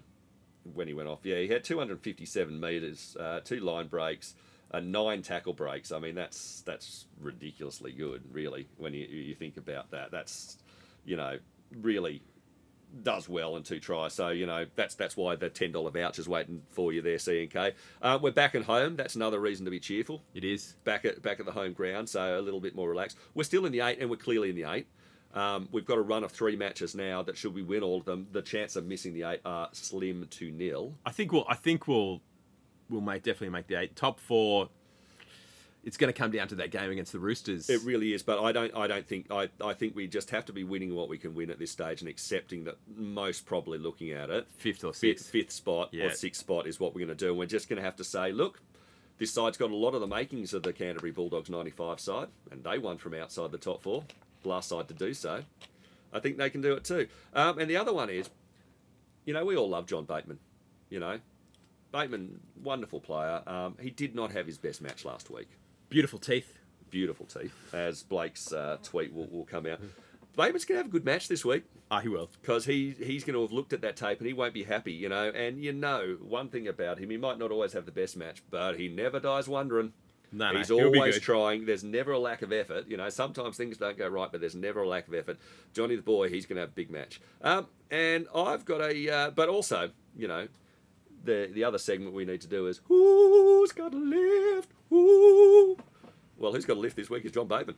when 0.73 0.87
he 0.87 0.95
went 0.95 1.09
off, 1.09 1.19
yeah, 1.25 1.39
he 1.41 1.49
had 1.49 1.65
257 1.65 2.59
meters, 2.61 3.17
uh, 3.19 3.41
two 3.41 3.59
line 3.61 3.89
breaks, 3.89 4.35
uh, 4.73 4.81
nine 4.81 5.23
tackle 5.23 5.53
breaks. 5.53 5.93
I 5.93 5.99
mean, 5.99 6.15
that's 6.15 6.63
that's 6.63 7.07
ridiculously 7.21 7.93
good, 7.93 8.23
really. 8.33 8.69
When 8.79 8.95
you 8.95 9.07
you 9.07 9.35
think 9.35 9.57
about 9.57 9.91
that, 9.91 10.11
that's 10.11 10.59
you 11.05 11.17
know 11.17 11.39
really 11.81 12.23
does 13.03 13.27
well 13.27 13.57
in 13.57 13.63
two 13.63 13.81
tries. 13.81 14.13
So 14.13 14.29
you 14.29 14.47
know 14.47 14.67
that's 14.77 14.95
that's 14.95 15.17
why 15.17 15.37
the 15.37 15.49
ten 15.49 15.73
dollar 15.73 15.91
vouchers 15.91 16.29
waiting 16.29 16.63
for 16.71 16.93
you 16.93 17.03
there, 17.03 17.19
C 17.19 17.43
and 17.43 17.51
K. 17.51 17.73
Uh, 18.03 18.19
we're 18.21 18.33
back 18.33 18.55
at 18.55 18.65
home. 18.65 18.97
That's 18.97 19.17
another 19.17 19.41
reason 19.41 19.65
to 19.65 19.71
be 19.71 19.81
cheerful 19.81 20.23
It 20.35 20.45
is. 20.45 20.75
back 20.85 21.05
at 21.05 21.23
back 21.23 21.41
at 21.41 21.47
the 21.47 21.53
home 21.53 21.73
ground, 21.73 22.09
so 22.09 22.39
a 22.39 22.43
little 22.43 22.61
bit 22.61 22.75
more 22.75 22.89
relaxed. 22.89 23.17
We're 23.35 23.45
still 23.45 23.67
in 23.67 23.73
the 23.73 23.81
eight, 23.81 23.99
and 24.01 24.11
we're 24.11 24.17
clearly 24.17 24.51
in 24.51 24.57
the 24.57 24.71
eight. 24.71 24.87
Um, 25.35 25.69
we've 25.73 25.87
got 25.87 25.97
a 25.97 26.03
run 26.03 26.25
of 26.25 26.31
three 26.31 26.57
matches 26.57 26.95
now 26.95 27.23
that 27.23 27.39
should 27.39 27.55
we 27.55 27.63
win 27.63 27.83
all 27.83 27.97
of 27.97 28.05
them, 28.05 28.27
the 28.33 28.43
chance 28.43 28.77
of 28.77 28.85
missing 28.85 29.15
the 29.15 29.23
eight 29.23 29.41
are 29.47 29.71
slim 29.73 30.27
to 30.29 30.51
nil. 30.51 30.93
I 31.07 31.11
think 31.11 31.33
we'll. 31.33 31.47
I 31.49 31.55
think 31.55 31.89
we'll. 31.89 32.21
We'll 32.93 33.01
make 33.01 33.23
definitely 33.23 33.49
make 33.51 33.67
the 33.67 33.77
eight 33.81 33.97
top 33.97 34.21
four. 34.21 34.69
It's 35.85 35.97
going 35.97 36.13
to 36.13 36.17
come 36.17 36.31
down 36.31 36.47
to 36.49 36.55
that 36.57 36.71
game 36.71 36.93
against 36.93 37.11
the 37.11 37.19
Roosters. 37.19 37.69
It 37.69 37.81
really 37.83 38.13
is, 38.15 38.23
but 38.23 38.41
I 38.41 38.53
don't. 38.53 38.73
I 38.77 38.87
don't 38.87 39.05
think. 39.05 39.27
I. 39.33 39.49
I 39.61 39.73
think 39.75 39.97
we 39.97 40.07
just 40.07 40.31
have 40.31 40.45
to 40.45 40.53
be 40.53 40.63
winning 40.63 40.95
what 40.95 41.09
we 41.09 41.19
can 41.19 41.35
win 41.35 41.51
at 41.51 41.59
this 41.59 41.73
stage, 41.73 42.03
and 42.03 42.09
accepting 42.09 42.63
that 42.65 42.77
most 42.95 43.47
probably 43.47 43.79
looking 43.79 44.13
at 44.13 44.31
it, 44.31 44.47
Fifth 44.59 44.85
or 44.85 44.93
fifth, 44.93 45.19
sixth. 45.19 45.31
fifth 45.31 45.51
spot 45.51 45.89
Yeah. 45.93 46.05
or 46.05 46.11
sixth 46.11 46.41
spot 46.41 46.69
is 46.69 46.79
what 46.79 46.95
we're 46.95 47.05
going 47.05 47.17
to 47.17 47.25
do, 47.25 47.31
and 47.31 47.39
we're 47.39 47.47
just 47.47 47.69
going 47.69 47.79
to 47.79 47.83
have 47.85 47.97
to 47.97 48.05
say, 48.05 48.31
look, 48.31 48.61
this 49.19 49.33
side's 49.33 49.57
got 49.59 49.73
a 49.73 49.77
lot 49.77 49.95
of 49.95 50.01
the 50.01 50.07
makings 50.07 50.55
of 50.55 50.63
the 50.63 50.73
Canterbury 50.73 51.11
Bulldogs 51.11 51.51
'95 51.51 51.99
side, 51.99 52.29
and 52.53 52.63
they 52.63 52.79
won 52.79 52.97
from 52.99 53.15
outside 53.15 53.51
the 53.51 53.59
top 53.59 53.83
four, 53.83 54.05
last 54.45 54.69
side 54.69 54.87
to 54.87 54.95
do 54.95 55.13
so. 55.15 55.43
I 56.13 56.21
think 56.21 56.37
they 56.37 56.51
can 56.51 56.61
do 56.61 56.75
it 56.75 56.85
too. 56.85 57.09
Um, 57.35 57.59
and 57.59 57.69
the 57.69 57.77
other 57.77 57.93
one 57.93 58.09
is, 58.11 58.31
you 59.25 59.33
know, 59.35 59.45
we 59.45 59.57
all 59.57 59.69
love 59.69 59.87
John 59.87 60.05
Bateman. 60.05 60.39
You 60.91 61.01
know, 61.01 61.19
Bateman, 61.93 62.41
wonderful 62.63 63.01
player. 63.01 63.43
Um, 63.47 63.77
he 63.81 63.91
did 63.91 64.15
not 64.15 64.33
have 64.33 64.47
his 64.47 64.59
best 64.59 64.81
match 64.83 65.05
last 65.05 65.31
week 65.31 65.49
Beautiful 65.91 66.19
teeth. 66.19 66.59
beautiful 66.91 67.27
teeth, 67.27 67.55
as 67.75 68.03
Blake's 68.03 68.53
uh, 68.53 68.79
tweet 68.83 69.13
will, 69.13 69.27
will 69.29 69.45
come 69.45 69.67
out. 69.67 69.81
Bateman's 70.37 70.65
going 70.65 70.77
to 70.79 70.83
have 70.83 70.87
a 70.87 70.91
good 70.91 71.05
match 71.05 71.29
this 71.29 71.45
week 71.45 71.65
Ah, 71.91 72.01
he 72.01 72.09
will. 72.09 72.31
because 72.41 72.65
he, 72.65 72.95
he's 72.99 73.23
going 73.23 73.35
to 73.35 73.43
have 73.43 73.53
looked 73.53 73.75
at 73.75 73.83
that 73.83 73.97
tape 73.97 74.19
and 74.19 74.27
he 74.27 74.33
won't 74.33 74.55
be 74.55 74.63
happy, 74.65 74.93
you 74.93 75.11
know. 75.11 75.29
And 75.29 75.63
you 75.63 75.73
know, 75.75 76.17
one 76.23 76.49
thing 76.49 76.67
about 76.67 76.99
him, 76.99 77.11
he 77.11 77.19
might 77.19 77.39
not 77.39 77.51
always 77.51 77.75
have 77.75 77.85
the 77.85 77.93
best 77.93 78.17
match, 78.17 78.43
but 78.51 78.79
he 78.79 78.89
never 78.89 79.21
dies 79.21 79.47
wondering. 79.47 79.93
No, 80.35 80.51
no, 80.51 80.57
he's 80.59 80.69
he'll 80.69 80.87
always 80.87 81.21
trying. 81.21 81.67
There's 81.67 81.85
never 81.85 82.13
a 82.13 82.19
lack 82.19 82.41
of 82.41 82.51
effort. 82.55 82.89
You 82.89 82.97
know, 82.97 83.11
sometimes 83.11 83.59
things 83.59 83.77
don't 83.77 83.99
go 83.99 84.09
right, 84.09 84.33
but 84.33 84.41
there's 84.41 84.55
never 84.55 84.81
a 84.81 84.89
lack 84.89 85.07
of 85.07 85.13
effort. 85.13 85.37
Johnny 85.75 85.95
the 85.97 86.01
boy, 86.01 86.31
he's 86.31 86.47
going 86.47 86.57
to 86.57 86.61
have 86.63 86.71
a 86.71 86.73
big 86.73 86.91
match. 86.91 87.21
Um, 87.43 87.67
and 87.91 88.27
I've 88.35 88.65
got 88.65 88.81
a, 88.81 89.11
uh, 89.11 89.31
but 89.33 89.51
also, 89.51 89.91
you 90.17 90.29
know, 90.29 90.49
the 91.25 91.51
the 91.53 91.65
other 91.65 91.79
segment 91.79 92.15
we 92.15 92.25
need 92.25 92.41
to 92.43 92.49
do 92.49 92.67
is 92.67 92.81
who's 92.85 93.73
got 93.73 93.93
a 93.95 93.97
lift? 93.97 94.71
Who? 94.91 95.77
Well, 96.37 96.53
who's 96.53 96.65
got 96.65 96.77
a 96.77 96.81
lift 96.81 96.97
this 96.97 97.09
week 97.11 97.25
is 97.25 97.33
John 97.33 97.47
Bateman. 97.49 97.77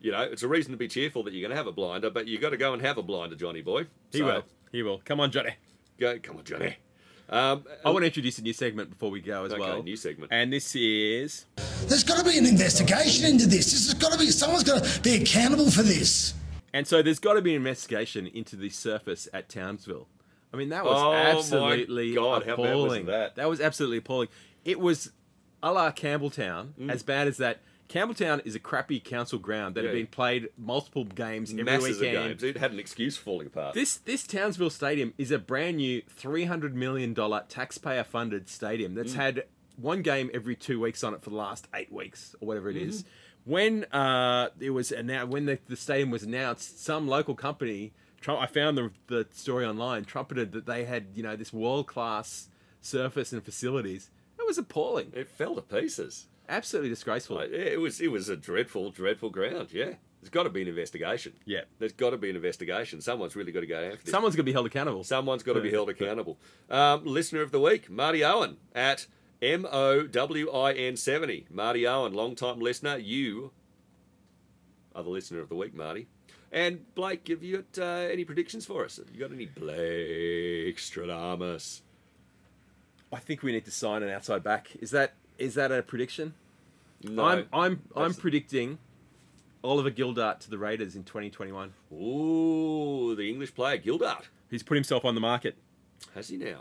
You 0.00 0.12
know, 0.12 0.20
it's 0.22 0.42
a 0.42 0.48
reason 0.48 0.72
to 0.72 0.76
be 0.76 0.86
cheerful 0.88 1.22
that 1.24 1.32
you're 1.32 1.40
going 1.40 1.50
to 1.50 1.56
have 1.56 1.66
a 1.66 1.72
blinder, 1.72 2.10
but 2.10 2.26
you've 2.28 2.42
got 2.42 2.50
to 2.50 2.56
go 2.58 2.74
and 2.74 2.82
have 2.82 2.98
a 2.98 3.02
blinder, 3.02 3.36
Johnny 3.36 3.62
boy. 3.62 3.86
He 4.12 4.18
So, 4.18 4.26
will. 4.26 4.44
He 4.70 4.82
will. 4.82 5.00
Come 5.04 5.18
on, 5.20 5.30
Johnny. 5.30 5.54
Go, 5.98 6.18
come 6.22 6.36
on, 6.36 6.44
Johnny. 6.44 6.76
Um, 7.30 7.64
I 7.84 7.88
want 7.90 8.02
to 8.02 8.06
introduce 8.06 8.38
a 8.38 8.42
new 8.42 8.52
segment 8.52 8.90
before 8.90 9.10
we 9.10 9.20
go 9.22 9.44
as 9.46 9.52
Okay, 9.52 9.60
well. 9.60 9.82
new 9.82 9.96
segment. 9.96 10.30
And 10.30 10.52
this 10.52 10.76
is 10.76 11.46
There's 11.86 12.04
got 12.04 12.18
to 12.18 12.24
be 12.30 12.36
an 12.36 12.44
investigation 12.44 13.24
into 13.24 13.46
this. 13.46 13.72
This 13.72 13.86
has 13.86 13.94
got 13.94 14.12
to 14.12 14.18
be 14.18 14.26
someone's 14.26 14.64
got 14.64 14.84
to 14.84 15.00
be 15.00 15.14
accountable 15.22 15.70
for 15.70 15.82
this. 15.82 16.34
And 16.74 16.86
so 16.86 17.00
there's 17.00 17.18
got 17.20 17.34
to 17.34 17.40
be 17.42 17.52
an 17.54 17.62
investigation 17.62 18.26
into 18.26 18.56
the 18.56 18.68
surface 18.68 19.26
at 19.32 19.48
Townsville. 19.48 20.06
I 20.54 20.56
mean, 20.56 20.68
that 20.70 20.84
was 20.84 20.96
Oh, 21.02 21.12
absolutely 21.12 22.14
God, 22.14 22.44
how 22.46 22.56
bad 22.56 22.58
was 22.58 22.68
appalling. 22.84 23.06
that? 23.06 23.48
was 23.48 23.60
absolutely 23.60 23.98
appalling. 23.98 24.28
It 24.64 24.78
was 24.80 25.10
a 25.62 25.72
la 25.72 25.90
Campbelltown, 25.90 26.68
Mm. 26.80 26.90
as 26.90 27.02
bad 27.02 27.26
as 27.28 27.38
that. 27.38 27.60
Campbelltown 27.88 28.40
is 28.46 28.54
a 28.54 28.58
crappy 28.58 28.98
council 29.00 29.38
ground 29.38 29.74
that 29.74 29.82
Yeah. 29.82 29.90
had 29.90 29.96
been 29.96 30.06
played 30.06 30.48
multiple 30.56 31.04
games 31.04 31.50
every 31.50 31.64
masses 31.64 31.96
of 31.96 32.00
weekend. 32.02 32.28
games. 32.28 32.42
It 32.42 32.56
had 32.56 32.72
an 32.72 32.78
excuse 32.78 33.16
falling 33.16 33.48
apart. 33.48 33.74
This 33.74 33.96
this 33.96 34.26
Townsville 34.26 34.70
Stadium 34.70 35.12
is 35.18 35.30
a 35.30 35.38
brand 35.38 35.76
new 35.78 36.02
three 36.08 36.44
hundred 36.44 36.74
million 36.74 37.12
dollar 37.12 37.44
taxpayer 37.48 38.04
funded 38.04 38.48
stadium 38.48 38.94
that's 38.94 39.12
Mm. 39.12 39.16
had 39.16 39.44
one 39.76 40.02
game 40.02 40.30
every 40.32 40.54
two 40.56 40.78
weeks 40.80 41.02
on 41.04 41.12
it 41.14 41.20
for 41.22 41.30
the 41.30 41.36
last 41.36 41.66
eight 41.74 41.92
weeks 41.92 42.34
or 42.40 42.46
whatever 42.48 42.70
it 42.70 42.76
Mm-hmm. 42.76 42.88
is. 42.88 43.04
When 43.44 43.84
uh, 43.92 44.48
it 44.58 44.70
was 44.70 44.90
announced, 44.90 45.30
when 45.30 45.44
the, 45.44 45.58
the 45.68 45.76
stadium 45.76 46.10
was 46.10 46.22
announced, 46.22 46.82
some 46.82 47.06
local 47.06 47.34
company, 47.34 47.92
Trump, 48.24 48.40
I 48.40 48.46
found 48.46 48.78
the 48.78 48.90
the 49.08 49.26
story 49.32 49.66
online, 49.66 50.06
trumpeted 50.06 50.52
that 50.52 50.64
they 50.64 50.84
had 50.86 51.08
you 51.14 51.22
know 51.22 51.36
this 51.36 51.52
world 51.52 51.86
class 51.86 52.48
surface 52.80 53.32
and 53.34 53.42
facilities. 53.44 54.10
It 54.38 54.46
was 54.46 54.56
appalling, 54.56 55.12
it 55.14 55.28
fell 55.28 55.54
to 55.56 55.60
pieces. 55.60 56.26
absolutely 56.48 56.88
disgraceful. 56.88 57.36
Like, 57.36 57.50
yeah, 57.50 57.58
it 57.58 57.80
was 57.80 58.00
it 58.00 58.10
was 58.10 58.30
a 58.30 58.36
dreadful, 58.36 58.90
dreadful 58.90 59.28
ground. 59.28 59.68
Yeah, 59.72 59.92
there's 60.22 60.30
got 60.30 60.44
to 60.44 60.48
be 60.48 60.62
an 60.62 60.68
investigation. 60.68 61.34
Yeah. 61.44 61.64
there's 61.78 61.92
got 61.92 62.10
to 62.10 62.16
be 62.16 62.30
an 62.30 62.36
investigation. 62.36 63.02
Someone's 63.02 63.36
really 63.36 63.52
got 63.52 63.60
to 63.60 63.66
go 63.66 63.78
after 63.78 64.04
this. 64.04 64.10
Someone's 64.10 64.36
gonna 64.36 64.44
be 64.44 64.52
held 64.52 64.66
accountable. 64.66 65.04
Someone's 65.04 65.42
got 65.42 65.52
to 65.52 65.60
be 65.60 65.70
held 65.70 65.90
accountable. 65.90 66.38
Um, 66.70 67.04
listener 67.04 67.42
of 67.42 67.50
the 67.52 67.60
week, 67.60 67.90
Marty 67.90 68.24
Owen 68.24 68.56
at 68.74 69.06
M 69.42 69.66
O 69.70 70.06
W 70.06 70.50
I 70.50 70.72
N 70.72 70.96
seventy. 70.96 71.44
Marty 71.50 71.86
Owen, 71.86 72.14
long 72.14 72.34
time 72.36 72.58
listener. 72.60 72.96
You 72.96 73.50
are 74.94 75.02
the 75.02 75.10
listener 75.10 75.40
of 75.40 75.50
the 75.50 75.56
week, 75.56 75.74
Marty. 75.74 76.06
And 76.54 76.94
Blake, 76.94 77.26
have 77.28 77.42
you 77.42 77.64
got 77.72 77.82
uh, 77.82 78.12
any 78.12 78.24
predictions 78.24 78.64
for 78.64 78.84
us? 78.84 78.98
Have 78.98 79.10
you 79.12 79.18
got 79.18 79.32
any 79.32 79.46
Blake 79.46 80.76
Stradamus? 80.76 81.80
I 83.12 83.18
think 83.18 83.42
we 83.42 83.50
need 83.50 83.64
to 83.64 83.72
sign 83.72 84.04
an 84.04 84.08
outside 84.08 84.44
back. 84.44 84.70
Is 84.76 84.92
that 84.92 85.14
is 85.36 85.54
that 85.54 85.72
a 85.72 85.82
prediction? 85.82 86.34
No. 87.02 87.24
I'm 87.24 87.48
I'm 87.52 87.82
I'm 87.96 88.14
predicting 88.14 88.78
Oliver 89.64 89.90
Gildart 89.90 90.38
to 90.40 90.50
the 90.50 90.56
Raiders 90.56 90.94
in 90.94 91.02
2021. 91.02 91.72
Ooh, 91.92 93.16
the 93.16 93.28
English 93.28 93.52
player 93.52 93.76
Gildart. 93.76 94.26
He's 94.48 94.62
put 94.62 94.76
himself 94.76 95.04
on 95.04 95.16
the 95.16 95.20
market. 95.20 95.56
Has 96.14 96.28
he 96.28 96.36
now? 96.36 96.60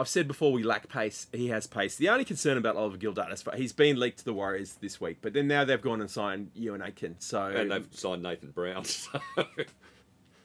I've 0.00 0.08
said 0.08 0.26
before 0.26 0.50
we 0.52 0.62
lack 0.62 0.88
pace. 0.88 1.26
He 1.32 1.48
has 1.48 1.66
pace. 1.66 1.96
The 1.96 2.08
only 2.08 2.24
concern 2.24 2.56
about 2.58 2.76
Oliver 2.76 2.96
Gildart 2.96 3.32
is 3.32 3.44
he's 3.54 3.72
been 3.72 4.00
leaked 4.00 4.18
to 4.20 4.24
the 4.24 4.32
Warriors 4.34 4.74
this 4.80 5.00
week, 5.00 5.18
but 5.20 5.32
then 5.34 5.46
now 5.46 5.64
they've 5.64 5.80
gone 5.80 6.00
and 6.00 6.10
signed 6.10 6.50
Euan 6.58 6.82
Aitken. 6.84 7.16
So 7.18 7.44
And 7.46 7.70
they've 7.70 7.86
signed 7.92 8.22
Nathan 8.22 8.50
Brown. 8.50 8.84
So. 8.84 9.20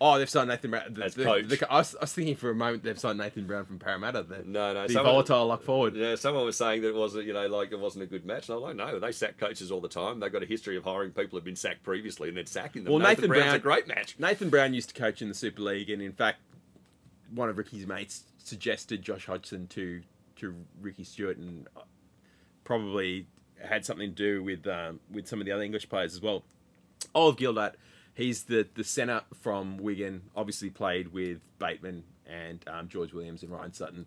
oh, 0.01 0.20
they've 0.20 0.30
signed 0.30 0.49
Nathan 0.49 0.72
Brown. 0.72 0.93
The, 0.93 1.06
As 1.06 1.16
the- 1.16 1.24
coach. 1.24 1.47
the- 1.47 1.72
I, 1.72 1.78
was, 1.78 1.95
I 1.95 1.99
was 2.01 2.14
thinking 2.14 2.36
for 2.36 2.49
a 2.49 2.56
moment 2.56 2.84
they've 2.84 2.99
signed 2.99 3.18
Nathan 3.18 3.47
Brown 3.47 3.64
from 3.66 3.80
Parramatta. 3.80 4.24
The, 4.24 4.43
No, 4.45 4.74
no. 4.74 4.88
the 4.88 4.93
someone- 4.93 5.14
volatile 5.14 5.47
lock 5.47 5.64
forward. 5.64 5.95
Yeah, 5.95 6.16
someone 6.16 6.43
was 6.45 6.58
saying 6.58 6.82
that 6.82 6.89
it 6.89 6.95
wasn't, 6.95 7.26
you 7.26 7.34
know, 7.34 7.47
like 7.47 7.72
it 7.72 7.80
wasn't 7.80 8.03
a 8.03 8.08
good 8.08 8.26
match. 8.26 8.49
And 8.49 8.58
I'm 8.58 8.62
like, 8.62 8.76
no, 8.76 8.99
they 8.99 9.14
sack 9.14 9.38
coaches 9.38 9.72
all 9.72 9.80
the 9.82 9.88
time. 9.88 10.20
They've 10.20 10.32
got 10.32 10.43
a 10.43 10.47
history 10.47 10.76
of 10.76 10.84
hiring 10.84 11.12
people 11.12 11.38
who've 11.38 11.45
been 11.45 11.56
sacked 11.56 11.84
previously 11.84 12.28
and 12.28 12.38
then 12.38 12.45
sacking 12.45 12.84
them. 12.84 12.91
Well, 12.93 13.01
Nathan 13.01 13.28
Brown's 13.30 13.43
Brown- 13.45 13.56
a 13.56 13.60
great 13.60 13.88
match. 13.88 14.16
Nathan 14.20 14.49
Brown 14.49 14.74
used 14.74 14.89
to 14.93 14.95
coach 15.01 15.22
in 15.22 15.30
the 15.30 15.34
Super 15.34 15.62
League, 15.62 15.89
and 15.89 16.01
in 16.01 16.12
fact, 16.12 16.39
one 17.36 17.49
of 17.49 17.57
Ricky's 17.57 17.86
mates 17.86 18.23
suggested 18.38 19.01
Josh 19.01 19.25
Hodgson 19.25 19.67
to 19.67 20.01
to 20.38 20.55
Ricky 20.81 21.03
Stuart, 21.03 21.38
and 21.38 21.67
probably 22.63 23.27
had 23.61 23.86
something 23.86 24.09
to 24.09 24.15
do 24.15 24.43
with 24.43 24.67
um, 24.67 24.99
with 25.11 25.27
some 25.27 25.39
of 25.39 25.45
the 25.45 25.51
other 25.51 25.63
English 25.63 25.89
players 25.89 26.13
as 26.13 26.21
well. 26.21 26.43
Olive 27.13 27.38
Gildart, 27.38 27.73
he's 28.13 28.43
the 28.43 28.67
the 28.73 28.83
centre 28.83 29.21
from 29.39 29.77
Wigan. 29.77 30.23
Obviously 30.36 30.69
played 30.69 31.13
with 31.13 31.39
Bateman 31.59 32.03
and 32.25 32.63
um, 32.67 32.88
George 32.88 33.13
Williams 33.13 33.43
and 33.43 33.51
Ryan 33.51 33.73
Sutton. 33.73 34.05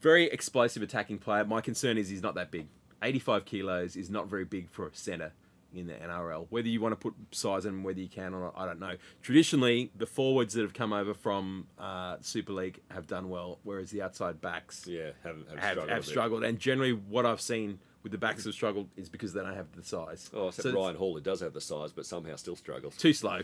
Very 0.00 0.24
explosive 0.26 0.82
attacking 0.82 1.18
player. 1.18 1.44
My 1.44 1.60
concern 1.60 1.98
is 1.98 2.08
he's 2.08 2.22
not 2.22 2.34
that 2.34 2.50
big. 2.50 2.68
85 3.02 3.44
kilos 3.44 3.96
is 3.96 4.10
not 4.10 4.28
very 4.28 4.44
big 4.44 4.68
for 4.68 4.86
a 4.86 4.94
centre 4.94 5.32
in 5.74 5.86
the 5.86 5.94
NRL. 5.94 6.46
Whether 6.50 6.68
you 6.68 6.80
want 6.80 6.92
to 6.92 6.96
put 6.96 7.14
size 7.30 7.64
him, 7.64 7.82
whether 7.82 8.00
you 8.00 8.08
can 8.08 8.34
or 8.34 8.40
not, 8.40 8.54
I 8.56 8.66
don't 8.66 8.80
know. 8.80 8.94
Traditionally, 9.22 9.90
the 9.96 10.06
forwards 10.06 10.54
that 10.54 10.62
have 10.62 10.74
come 10.74 10.92
over 10.92 11.14
from 11.14 11.66
uh, 11.78 12.16
Super 12.20 12.52
League 12.52 12.80
have 12.90 13.06
done 13.06 13.28
well, 13.28 13.58
whereas 13.62 13.90
the 13.90 14.02
outside 14.02 14.40
backs 14.40 14.86
Yeah, 14.86 15.10
haven't, 15.22 15.46
haven't 15.48 15.58
have, 15.58 15.70
struggled. 15.72 15.88
have 15.90 16.04
struggled. 16.06 16.44
And 16.44 16.58
generally, 16.58 16.92
what 16.92 17.24
I've 17.26 17.40
seen 17.40 17.78
with 18.02 18.12
the 18.12 18.18
backs 18.18 18.44
have 18.44 18.54
struggled 18.54 18.88
is 18.96 19.08
because 19.08 19.32
they 19.32 19.42
don't 19.42 19.54
have 19.54 19.70
the 19.76 19.82
size. 19.82 20.30
Oh, 20.34 20.48
except 20.48 20.68
So 20.68 20.74
Ryan 20.74 20.96
Hall, 20.96 21.14
who 21.14 21.20
does 21.20 21.40
have 21.40 21.52
the 21.52 21.60
size, 21.60 21.92
but 21.92 22.06
somehow 22.06 22.36
still 22.36 22.56
struggles. 22.56 22.96
Too 22.96 23.12
slow. 23.12 23.40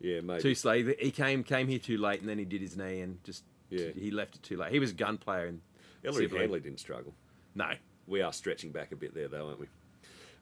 Yeah, 0.00 0.20
maybe. 0.22 0.40
Too 0.42 0.54
slow. 0.54 0.82
He 0.82 1.10
came 1.10 1.44
came 1.44 1.68
here 1.68 1.78
too 1.78 1.98
late, 1.98 2.20
and 2.20 2.28
then 2.28 2.38
he 2.38 2.44
did 2.46 2.62
his 2.62 2.76
knee 2.76 3.00
and 3.00 3.22
just 3.24 3.44
Yeah. 3.68 3.90
he 3.94 4.10
left 4.10 4.34
it 4.36 4.42
too 4.42 4.56
late. 4.56 4.72
He 4.72 4.78
was 4.78 4.90
a 4.92 4.94
gun 4.94 5.18
player 5.18 5.46
in 5.46 5.60
Ellery 6.04 6.26
Hanley 6.28 6.60
didn't 6.60 6.80
struggle. 6.80 7.14
No. 7.54 7.72
We 8.06 8.22
are 8.22 8.32
stretching 8.32 8.72
back 8.72 8.90
a 8.92 8.96
bit 8.96 9.14
there, 9.14 9.28
though, 9.28 9.48
aren't 9.48 9.60
we? 9.60 9.66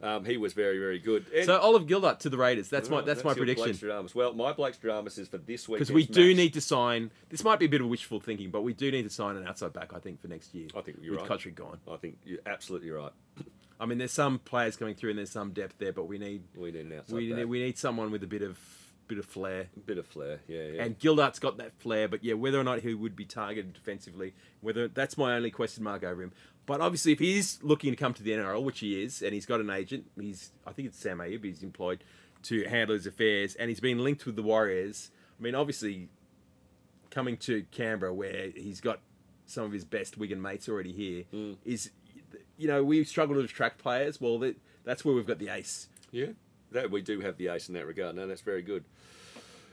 Um, 0.00 0.24
he 0.24 0.36
was 0.36 0.52
very, 0.52 0.78
very 0.78 0.98
good. 0.98 1.26
And- 1.34 1.44
So 1.44 1.58
Olive 1.58 1.86
Gildart 1.86 2.20
to 2.20 2.28
the 2.30 2.36
Raiders. 2.38 2.68
That's 2.68 2.88
my 2.88 2.98
Right, 2.98 3.06
that's, 3.06 3.24
my 3.24 3.34
prediction. 3.34 3.76
Blake 3.76 4.14
Well, 4.14 4.32
my 4.32 4.52
Blake 4.52 4.80
Stradamus 4.80 5.18
is 5.18 5.28
for 5.28 5.38
this 5.38 5.68
week 5.68 5.78
Because 5.78 5.90
we 5.92 6.06
do 6.06 6.34
need 6.34 6.54
to 6.54 6.60
sign. 6.60 7.10
This 7.30 7.42
might 7.42 7.58
be 7.58 7.66
a 7.66 7.68
bit 7.68 7.80
of 7.80 7.88
wishful 7.88 8.20
thinking, 8.20 8.50
but 8.50 8.62
we 8.62 8.74
do 8.74 8.90
need 8.92 9.02
to 9.02 9.10
sign 9.10 9.36
an 9.36 9.46
outside 9.46 9.72
back. 9.72 9.92
I 9.92 9.98
think 9.98 10.20
for 10.20 10.28
next 10.28 10.54
year. 10.54 10.68
I 10.76 10.82
think 10.82 10.98
you're 11.02 11.12
with 11.18 11.28
right. 11.28 11.38
Cotric 11.40 11.56
gone. 11.56 11.78
I 11.90 11.96
think 11.96 12.18
you're 12.24 12.38
absolutely 12.46 12.90
right. 12.90 13.12
I 13.80 13.86
mean, 13.86 13.98
there's 13.98 14.12
some 14.12 14.38
players 14.38 14.76
coming 14.76 14.94
through 14.94 15.10
and 15.10 15.18
there's 15.18 15.30
some 15.30 15.52
depth 15.52 15.78
there, 15.78 15.92
but 15.92 16.04
we 16.04 16.18
need 16.18 16.42
We 16.56 16.70
need 16.70 16.86
an 16.86 16.98
outside 16.98 17.16
we 17.16 17.28
back. 17.30 17.38
need, 17.38 17.44
we 17.46 17.60
need 17.62 17.78
someone 17.78 18.10
with 18.10 18.22
a 18.22 18.26
bit 18.26 18.42
of 18.42 18.58
bit 19.08 19.18
of 19.18 19.24
flair. 19.24 19.68
bit 19.86 19.96
of 19.98 20.06
flair. 20.06 20.40
Yeah, 20.46 20.62
yeah. 20.64 20.82
And 20.82 20.98
Gildart's 20.98 21.38
got 21.38 21.56
that 21.56 21.72
flair, 21.72 22.08
but 22.08 22.22
yeah, 22.22 22.34
whether 22.34 22.60
or 22.60 22.64
not 22.64 22.80
he 22.80 22.92
would 22.94 23.16
be 23.16 23.24
targeted 23.24 23.72
defensively, 23.72 24.34
whether 24.60 24.86
that's 24.86 25.16
my 25.16 25.34
only 25.34 25.50
question 25.50 25.82
mark 25.82 26.04
over 26.04 26.22
him. 26.22 26.32
But 26.68 26.82
obviously, 26.82 27.12
if 27.12 27.18
he's 27.18 27.58
looking 27.62 27.92
to 27.92 27.96
come 27.96 28.12
to 28.12 28.22
the 28.22 28.32
NRL, 28.32 28.62
which 28.62 28.80
he 28.80 29.02
is, 29.02 29.22
and 29.22 29.32
he's 29.32 29.46
got 29.46 29.60
an 29.60 29.70
agent, 29.70 30.04
he's 30.20 30.52
I 30.66 30.72
think 30.72 30.88
it's 30.88 30.98
Sam 30.98 31.16
Ayoub, 31.16 31.42
he's 31.42 31.62
employed 31.62 32.04
to 32.42 32.68
handle 32.68 32.94
his 32.94 33.06
affairs, 33.06 33.54
and 33.54 33.70
he's 33.70 33.80
been 33.80 34.04
linked 34.04 34.26
with 34.26 34.36
the 34.36 34.42
Warriors. 34.42 35.10
I 35.40 35.42
mean, 35.42 35.54
obviously, 35.54 36.10
coming 37.10 37.38
to 37.38 37.64
Canberra, 37.70 38.12
where 38.12 38.50
he's 38.54 38.82
got 38.82 39.00
some 39.46 39.64
of 39.64 39.72
his 39.72 39.86
best 39.86 40.18
Wigan 40.18 40.42
mates 40.42 40.68
already 40.68 40.92
here, 40.92 41.24
mm. 41.32 41.56
is 41.64 41.90
you 42.58 42.68
know 42.68 42.84
we 42.84 43.02
struggle 43.04 43.36
to 43.36 43.40
attract 43.40 43.78
players. 43.78 44.20
Well, 44.20 44.38
that, 44.40 44.56
that's 44.84 45.06
where 45.06 45.14
we've 45.14 45.26
got 45.26 45.38
the 45.38 45.48
ace. 45.48 45.88
Yeah, 46.10 46.32
that 46.72 46.90
we 46.90 47.00
do 47.00 47.20
have 47.20 47.38
the 47.38 47.48
ace 47.48 47.68
in 47.68 47.74
that 47.76 47.86
regard. 47.86 48.14
No, 48.14 48.26
that's 48.26 48.42
very 48.42 48.60
good. 48.60 48.84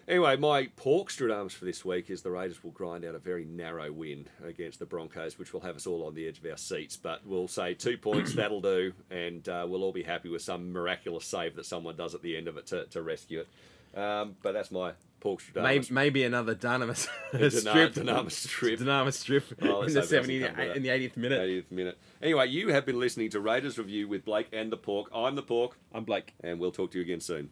Anyway, 0.08 0.36
my 0.38 0.68
pork 0.76 1.10
Stradamus 1.10 1.54
for 1.54 1.66
this 1.66 1.84
week 1.84 2.12
is 2.12 2.22
the 2.22 2.30
Raiders 2.30 2.64
will 2.64 2.70
grind 2.72 3.04
out 3.04 3.16
a 3.16 3.20
very 3.20 3.44
narrow 3.44 3.92
win 3.92 4.28
against 4.46 4.78
the 4.78 4.86
Broncos, 4.86 5.40
which 5.40 5.52
will 5.52 5.62
have 5.62 5.76
us 5.76 5.88
all 5.88 6.06
on 6.06 6.14
the 6.14 6.28
edge 6.28 6.38
of 6.38 6.46
our 6.46 6.58
seats. 6.58 6.96
But 6.96 7.26
we'll 7.26 7.48
say 7.48 7.74
two 7.74 7.98
points, 7.98 8.34
that'll 8.36 8.62
do, 8.62 8.94
and 9.10 9.48
uh, 9.50 9.66
we'll 9.68 9.84
all 9.84 9.92
be 9.92 10.04
happy 10.04 10.30
with 10.30 10.44
some 10.44 10.72
miraculous 10.72 11.26
save 11.26 11.56
that 11.56 11.66
someone 11.66 11.96
does 11.96 12.14
at 12.14 12.22
the 12.22 12.38
end 12.38 12.48
of 12.48 12.56
it 12.58 12.68
to, 12.68 12.86
to 12.88 13.02
rescue 13.02 13.40
it. 13.42 14.00
Um, 14.00 14.36
but 14.44 14.52
that's 14.52 14.70
my 14.72 14.92
pork 15.22 15.42
Maybe, 15.56 15.80
Stradamus. 15.86 15.92
maybe 15.92 16.24
another 16.24 16.54
Dunamis 16.54 17.08
Dyna- 17.32 17.50
strip. 17.50 17.94
Dunamis 17.96 18.32
strip. 18.32 18.80
Dunamis 18.82 19.14
strip 19.14 19.44
Oh, 19.62 19.64
in 19.64 19.68
the 19.68 19.74
hope 19.74 19.84
it 19.90 19.94
doesn't 19.94 20.10
70, 20.10 20.40
come 20.42 20.50
to 20.50 20.56
that. 20.68 20.78
in 20.78 20.84
the 20.84 20.90
80th 20.90 21.18
minute. 21.18 21.42
80th 21.42 21.72
minute. 21.72 21.98
Anyway, 22.22 22.48
you 22.48 22.70
have 22.70 22.86
been 22.86 23.00
listening 23.00 23.32
to 23.32 23.40
Raiders 23.40 23.80
Review 23.80 24.08
with 24.08 24.24
Blake 24.24 24.50
and 24.54 24.72
the 24.72 24.78
Pork. 24.78 25.10
I'm 25.16 25.34
the 25.36 25.42
Pork, 25.42 25.80
I'm 25.94 26.04
Blake. 26.04 26.36
and 26.44 26.60
we'll 26.60 26.72
talk 26.74 26.92
to 26.92 27.00
you 27.00 27.04
again 27.04 27.22
soon. 27.22 27.50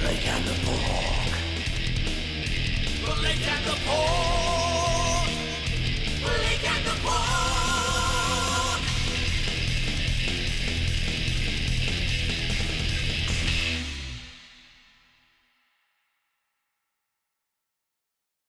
Blake 0.00 0.28
and 0.28 0.44
the 0.44 0.54
Pork. 0.64 1.34
Blake 3.18 3.48
and 3.48 3.64
the 3.64 3.76
Pork. 3.84 4.37